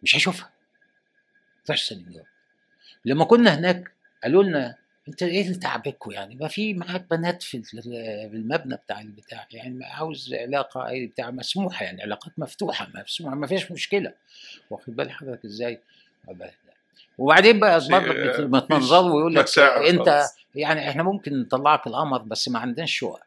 مش 0.03 0.15
هشوفها. 0.15 0.49
تروح 1.65 1.79
ستالينجراد 1.79 2.25
لما 3.05 3.25
كنا 3.25 3.59
هناك 3.59 3.91
قالوا 4.23 4.43
لنا 4.43 4.75
أنت 5.07 5.23
إيه 5.23 5.41
اللي 5.41 5.55
تعبكوا 5.55 6.13
يعني؟ 6.13 6.35
ما 6.35 6.47
في 6.47 6.73
معاك 6.73 7.09
بنات 7.11 7.43
في 7.43 7.63
المبنى 8.33 8.75
بتاع 8.75 9.01
البتاع 9.01 9.47
يعني 9.51 9.85
عاوز 9.85 10.33
علاقة 10.33 10.87
أي 10.87 11.07
بتاع 11.07 11.31
مسموحة 11.31 11.85
يعني 11.85 12.01
علاقات 12.01 12.39
مفتوحة 12.39 12.87
مسموحة 12.95 13.35
ما 13.35 13.47
فيش 13.47 13.71
مشكلة. 13.71 14.13
واخد 14.69 14.95
بال 14.95 15.11
حضرتك 15.11 15.45
إزاي؟ 15.45 15.79
وبعدين 17.17 17.59
بقى 17.59 17.79
برضه 17.89 18.11
آه، 18.11 18.41
بتمنظروا 18.59 19.11
ويقول 19.15 19.35
لك 19.35 19.59
أنت 19.59 20.09
خالص. 20.09 20.35
يعني 20.55 20.89
إحنا 20.89 21.03
ممكن 21.03 21.41
نطلعك 21.41 21.87
القمر 21.87 22.17
بس 22.21 22.49
ما 22.49 22.59
عندناش 22.59 22.97
شقق 22.99 23.19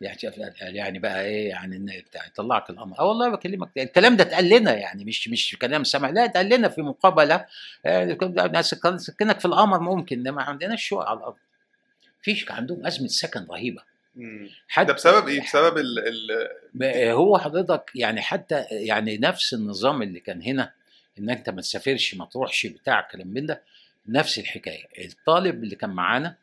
يعني 0.00 0.18
شايف- 0.18 0.38
يعني 0.60 0.98
بقى 0.98 1.24
إيه 1.24 1.48
يعني 1.48 1.76
إن 1.76 1.86
بتاع 2.08 2.26
يطلعك 2.26 2.70
القمر 2.70 2.98
آه 2.98 3.04
والله 3.04 3.28
بكلمك 3.28 3.68
الكلام 3.78 4.16
ده 4.16 4.24
اتقال 4.24 4.48
لنا 4.48 4.74
يعني 4.74 5.04
مش 5.04 5.28
مش 5.28 5.56
كلام 5.60 5.84
سمع 5.84 6.10
لا 6.10 6.24
اتقال 6.24 6.48
لنا 6.48 6.68
في 6.68 6.82
مقابلة 6.82 7.46
آه، 7.86 8.04
ناس 8.52 8.70
سكنك 8.96 9.40
في 9.40 9.44
القمر 9.44 9.78
ممكن 9.80 10.22
ده 10.22 10.32
ما 10.32 10.42
عندناش 10.42 10.88
شقق 10.88 11.08
على 11.08 11.18
الأرض 11.18 11.36
فيش 12.22 12.50
عندهم 12.50 12.86
أزمة 12.86 13.06
سكن 13.08 13.46
رهيبة. 13.50 13.82
حتى 14.68 14.86
ده 14.86 14.92
بسبب 14.92 15.28
إيه؟ 15.28 15.42
بسبب 15.42 15.78
ال 15.78 15.98
ال 16.82 17.08
هو 17.10 17.38
حضرتك 17.38 17.90
يعني 17.94 18.20
حتى 18.20 18.64
يعني 18.70 19.18
نفس 19.18 19.54
النظام 19.54 20.02
اللي 20.02 20.20
كان 20.20 20.42
هنا 20.42 20.72
إن 21.18 21.30
أنت 21.30 21.50
ما 21.50 21.60
تسافرش 21.60 22.14
ما 22.14 22.24
تروحش 22.24 22.66
بتاع 22.66 23.00
كلام 23.00 23.28
من 23.28 23.46
ده. 23.46 23.62
نفس 24.08 24.38
الحكاية. 24.38 24.84
الطالب 25.04 25.64
اللي 25.64 25.76
كان 25.76 25.90
معانا 25.90 26.36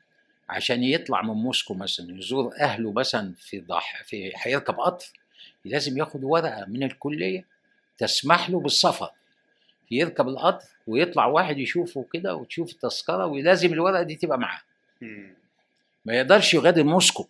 عشان 0.49 0.83
يطلع 0.83 1.21
من 1.21 1.33
موسكو 1.33 1.73
مثلا 1.73 2.17
يزور 2.17 2.53
أهله 2.59 2.91
مثلا 2.91 3.33
في 3.37 3.59
ضح 3.59 4.03
في 4.03 4.31
هيركب 4.35 4.73
قطر 4.73 5.05
لازم 5.65 5.97
ياخد 5.97 6.23
ورقة 6.23 6.65
من 6.65 6.83
الكلية 6.83 7.45
تسمح 7.97 8.49
له 8.49 8.59
بالسفر. 8.59 9.09
يركب 9.91 10.27
القطر 10.27 10.65
ويطلع 10.87 11.25
واحد 11.25 11.57
يشوفه 11.57 12.05
كده 12.13 12.35
وتشوف 12.35 12.71
التذكرة 12.71 13.25
ولازم 13.25 13.73
الورقة 13.73 14.03
دي 14.03 14.15
تبقى 14.15 14.39
معاه. 14.39 14.61
ما 16.05 16.13
يقدرش 16.13 16.53
يغادر 16.53 16.83
موسكو 16.83 17.27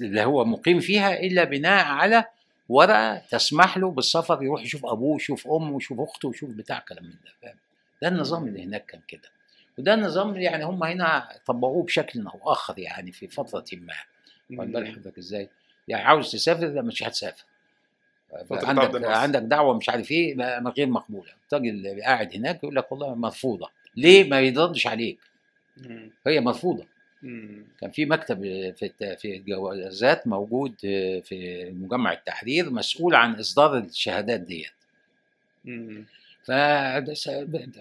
اللي 0.00 0.24
هو 0.24 0.44
مقيم 0.44 0.80
فيها 0.80 1.20
إلا 1.20 1.44
بناء 1.44 1.84
على 1.84 2.24
ورقه 2.70 3.18
تسمح 3.18 3.78
له 3.78 3.90
بالسفر 3.90 4.42
يروح 4.42 4.62
يشوف 4.62 4.86
أبوه 4.86 5.16
يشوف 5.16 5.48
أمه 5.48 5.76
يشوف 5.76 6.00
أخته 6.00 6.30
يشوف 6.30 6.50
بتاع 6.50 6.78
كلام 6.78 7.04
من 7.04 7.10
ده 7.24 7.32
فاهم؟ 7.42 7.56
ده 8.02 8.08
النظام 8.08 8.48
اللي 8.48 8.64
هناك 8.64 8.86
كان 8.86 9.00
كده. 9.08 9.28
وده 9.78 9.94
النظام 9.94 10.36
يعني 10.36 10.64
هم 10.64 10.82
هنا 10.82 11.28
طبقوه 11.46 11.84
بشكل 11.84 12.26
أو 12.26 12.52
اخر 12.52 12.78
يعني 12.78 13.12
في 13.12 13.28
فترة 13.28 13.64
ما. 13.72 13.94
واخد 14.50 14.72
بال 14.72 14.86
حضرتك 14.86 15.18
إزاي؟ 15.18 15.48
يعني 15.88 16.04
عاوز 16.04 16.32
تسافر؟ 16.32 16.66
لا 16.66 16.82
مش 16.82 17.02
هتسافر. 17.02 17.44
عندك. 18.50 19.04
عندك 19.04 19.40
دعوة 19.40 19.76
مش 19.76 19.88
عارف 19.88 20.10
إيه 20.10 20.36
غير 20.78 20.86
مقبوله 20.86 21.32
الراجل 21.52 21.68
اللي 21.68 22.02
قاعد 22.02 22.34
هناك 22.34 22.62
يقول 22.62 22.76
لك 22.76 22.92
والله 22.92 23.14
مرفوضة. 23.14 23.70
ليه 23.96 24.30
ما 24.30 24.40
يردش 24.40 24.86
عليك. 24.86 25.18
هي 26.26 26.40
مرفوضة. 26.40 26.86
كان 27.80 27.90
في 27.92 28.04
مكتب 28.04 28.42
في 28.76 29.16
في 29.18 29.36
الجوازات 29.36 30.26
موجود 30.26 30.74
في 31.24 31.70
مجمع 31.74 32.12
التحرير 32.12 32.70
مسؤول 32.70 33.14
عن 33.14 33.34
إصدار 33.34 33.78
الشهادات 33.78 34.40
ديت. 34.40 34.70
ف 36.44 36.50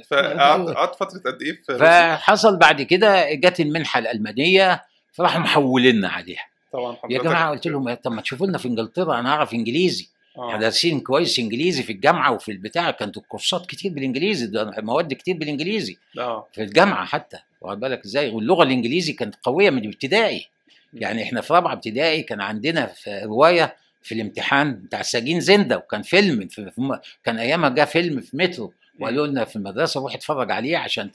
فقعدت 0.10 0.70
قعدت 0.70 0.96
فترة 0.96 1.20
قد 1.32 1.42
إيه؟ 1.42 1.78
فحصل 1.78 2.58
بعد 2.58 2.82
كده 2.82 3.34
جت 3.34 3.60
المنحة 3.60 4.00
الألمانية 4.00 4.84
فراحوا 5.12 5.42
محوليننا 5.42 6.10
عليها. 6.10 6.46
طبعا 6.74 6.98
يا 7.10 7.24
جماعة 7.24 7.50
قلت 7.50 7.68
لهم 7.68 7.94
طب 7.94 8.12
ما 8.12 8.22
تشوفوا 8.22 8.48
لنا 8.48 8.58
في 8.58 8.68
إنجلترا 8.68 9.20
أنا 9.20 9.30
أعرف 9.30 9.54
إنجليزي. 9.54 10.10
آه. 10.38 10.48
إحنا 10.48 10.60
دارسين 10.60 11.00
كويس 11.00 11.40
إنجليزي 11.40 11.84
في 11.84 11.92
الجامعة 11.92 12.32
وفي 12.32 12.52
البتاع 12.52 12.92
كانت 12.92 13.18
الكورسات 13.18 13.66
كتير 13.66 13.94
بالإنجليزي 13.94 14.52
مواد 14.78 15.14
كتير 15.14 15.38
بالإنجليزي. 15.38 15.98
آه. 16.18 16.48
في 16.54 16.64
الجامعة 16.64 17.06
حتى. 17.06 17.38
واخد 17.62 17.80
بالك؟ 17.80 18.06
إزاي؟ 18.06 18.30
واللغة 18.30 18.64
الإنجليزي 18.64 19.14
كانت 19.14 19.36
قوية 19.44 19.70
من 19.70 19.78
الابتدائي 19.84 20.48
يعني 20.94 21.24
إحنا 21.24 21.42
في 21.42 21.54
رابعة 21.54 21.74
ابتدائي 21.74 22.24
كان 22.24 22.42
عندنا 22.42 22.86
في 22.86 23.22
رواية 23.24 23.76
في 24.02 24.16
الامتحان 24.16 24.74
بتاع 24.74 25.02
سجين 25.02 25.40
زندة 25.40 25.78
وكان 25.78 26.02
فيلم 26.02 26.48
في 26.48 26.72
كان 27.24 27.38
أيامها 27.40 27.70
جه 27.70 27.86
فيلم 27.86 28.22
في 28.22 28.38
مترو 28.38 28.74
وقالوا 29.00 29.28
لنا 29.28 29.46
في 29.46 29.56
المدرسة 29.56 30.02
روح 30.02 30.16
اتفرج 30.16 30.52
عليه 30.52 30.78
عشان 30.78 31.12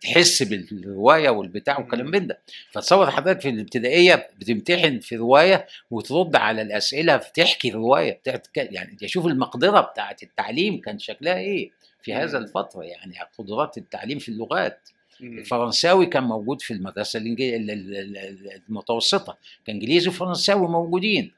تحس 0.00 0.42
بالرواية 0.42 1.30
والبتاع 1.30 1.78
والكلام 1.78 2.06
من 2.06 2.26
ده. 2.26 2.38
فتصور 2.70 3.10
حضرتك 3.10 3.40
في 3.40 3.48
الابتدائية 3.48 4.28
بتمتحن 4.38 4.98
في 4.98 5.16
رواية 5.16 5.66
وترد 5.90 6.36
على 6.36 6.62
الأسئلة 6.62 7.16
بتحكي 7.16 7.70
رواية 7.70 8.12
بتاعت 8.12 8.46
يعني 8.56 8.96
شوف 9.08 9.26
المقدرة 9.26 9.80
بتاعت 9.80 10.22
التعليم 10.22 10.80
كان 10.80 10.98
شكلها 10.98 11.36
إيه 11.38 11.70
في 12.02 12.14
هذا. 12.14 12.38
الفترة 12.38 12.82
يعني 12.82 13.14
قدرات 13.38 13.78
التعليم 13.78 14.18
في 14.18 14.28
اللغات. 14.28 14.88
الفرنساوي 15.20 16.06
كان 16.06 16.22
موجود 16.22 16.62
في 16.62 16.74
المدرسة 16.74 17.20
المتوسطة. 18.68 19.36
كان 19.66 19.76
إنجليزي 19.76 20.08
وفرنساوي 20.08 20.68
موجودين. 20.68 21.32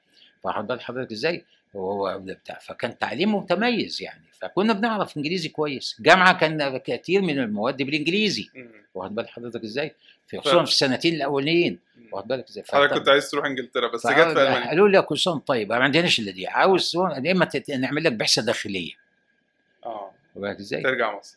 فاخد 0.44 0.66
بال 0.66 0.80
حضرتك 0.80 1.12
إزاي؟ 1.12 1.44
هو 1.76 2.18
ده 2.18 2.34
بتاع. 2.34 2.58
فكان 2.58 2.98
تعليمه 2.98 3.40
متميز 3.40 4.02
يعني. 4.02 4.22
فكنا 4.40 4.72
بنعرف 4.72 5.16
إنجليزي 5.16 5.48
كويس. 5.48 5.96
الجامعة 5.98 6.38
كان 6.38 6.76
كتير 6.76 7.22
من 7.22 7.38
المواد 7.38 7.82
بالإنجليزي. 7.82 8.50
واخد 8.94 9.14
بال 9.14 9.28
حضرتك 9.28 9.64
إزاي؟ 9.64 9.94
في 10.26 10.38
خصوصا 10.40 10.64
في 10.64 10.70
السنتين 10.70 11.14
الأولين. 11.14 11.78
واخد 12.12 12.28
بالك 12.28 12.48
إزاي؟ 12.48 12.64
حضرتك 12.68 12.92
فط- 12.92 12.98
كنت 12.98 13.08
عايز 13.08 13.30
تروح 13.30 13.46
إنجلترا 13.46 13.88
بس 13.88 14.06
جت 14.06 14.12
في 14.12 14.22
ألمانيا. 14.22 14.68
قالوا 14.68 14.88
لي 14.88 15.02
كل 15.02 15.18
سنه 15.18 15.38
طيب 15.38 15.68
ما 15.68 15.76
عندناش 15.76 16.20
إلا 16.20 16.32
دي. 16.32 16.46
عاوز 16.46 16.96
يا 16.96 17.32
إما 17.32 17.48
نعمل 17.68 18.04
لك 18.04 18.12
بعثه 18.12 18.42
داخلية. 18.42 18.92
آه. 19.86 20.10
واخد 20.34 20.40
بالك 20.40 20.58
إزاي؟ 20.58 20.82
ترجع 20.82 21.18
مصر. 21.18 21.36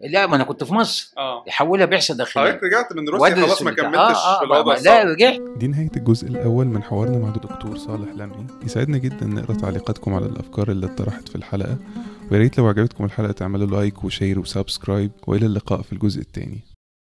لا 0.00 0.26
ما 0.26 0.36
أنا 0.36 0.44
كنت 0.44 0.64
في 0.64 0.74
مصر. 0.74 1.12
آه. 1.18 1.44
يحولها 1.46 1.86
بعثة 1.86 2.14
داخلية. 2.14 2.44
حضرتك 2.44 2.62
رجعت 2.64 2.92
من 2.92 3.08
روسيا 3.08 3.34
خلاص 3.34 3.62
ما. 3.62 3.70
كملتش 3.70 3.96
آه 3.96 4.34
آه 4.34 4.38
في 4.38 4.44
الوضع 4.44 4.78
لا 4.78 5.02
رجعت. 5.04 5.40
دي 5.56 5.66
نهاية 5.66 5.90
الجزء 5.96 6.28
الأول 6.28 6.66
من 6.66 6.82
حوارنا 6.82 7.18
مع 7.18 7.28
الدكتور 7.28 7.76
صالح 7.78 8.08
لمعي. 8.14 8.46
يسعدنا 8.64 8.98
جدا 8.98 9.26
نقرأ 9.26 9.54
تعليقاتكم 9.56 10.14
على 10.14 10.26
الأفكار 10.26 10.70
اللي 10.70 10.86
اتطرحت 10.86 11.28
في 11.28 11.36
الحلقة. 11.36 11.76
ويا 12.30 12.38
ريت 12.38 12.58
لو 12.58 12.66
عجبتكم 12.66 13.04
الحلقة 13.04 13.32
تعملوا 13.32 13.66
like 13.66 14.04
و 14.04 14.10
share 14.10 14.38
و 14.38 14.45
subscribe 14.45 15.10
وإلى 15.26 15.46
اللقاء 15.46 15.82
في 15.82 15.92
الجزء 15.92 16.20
الثاني. 16.20 16.60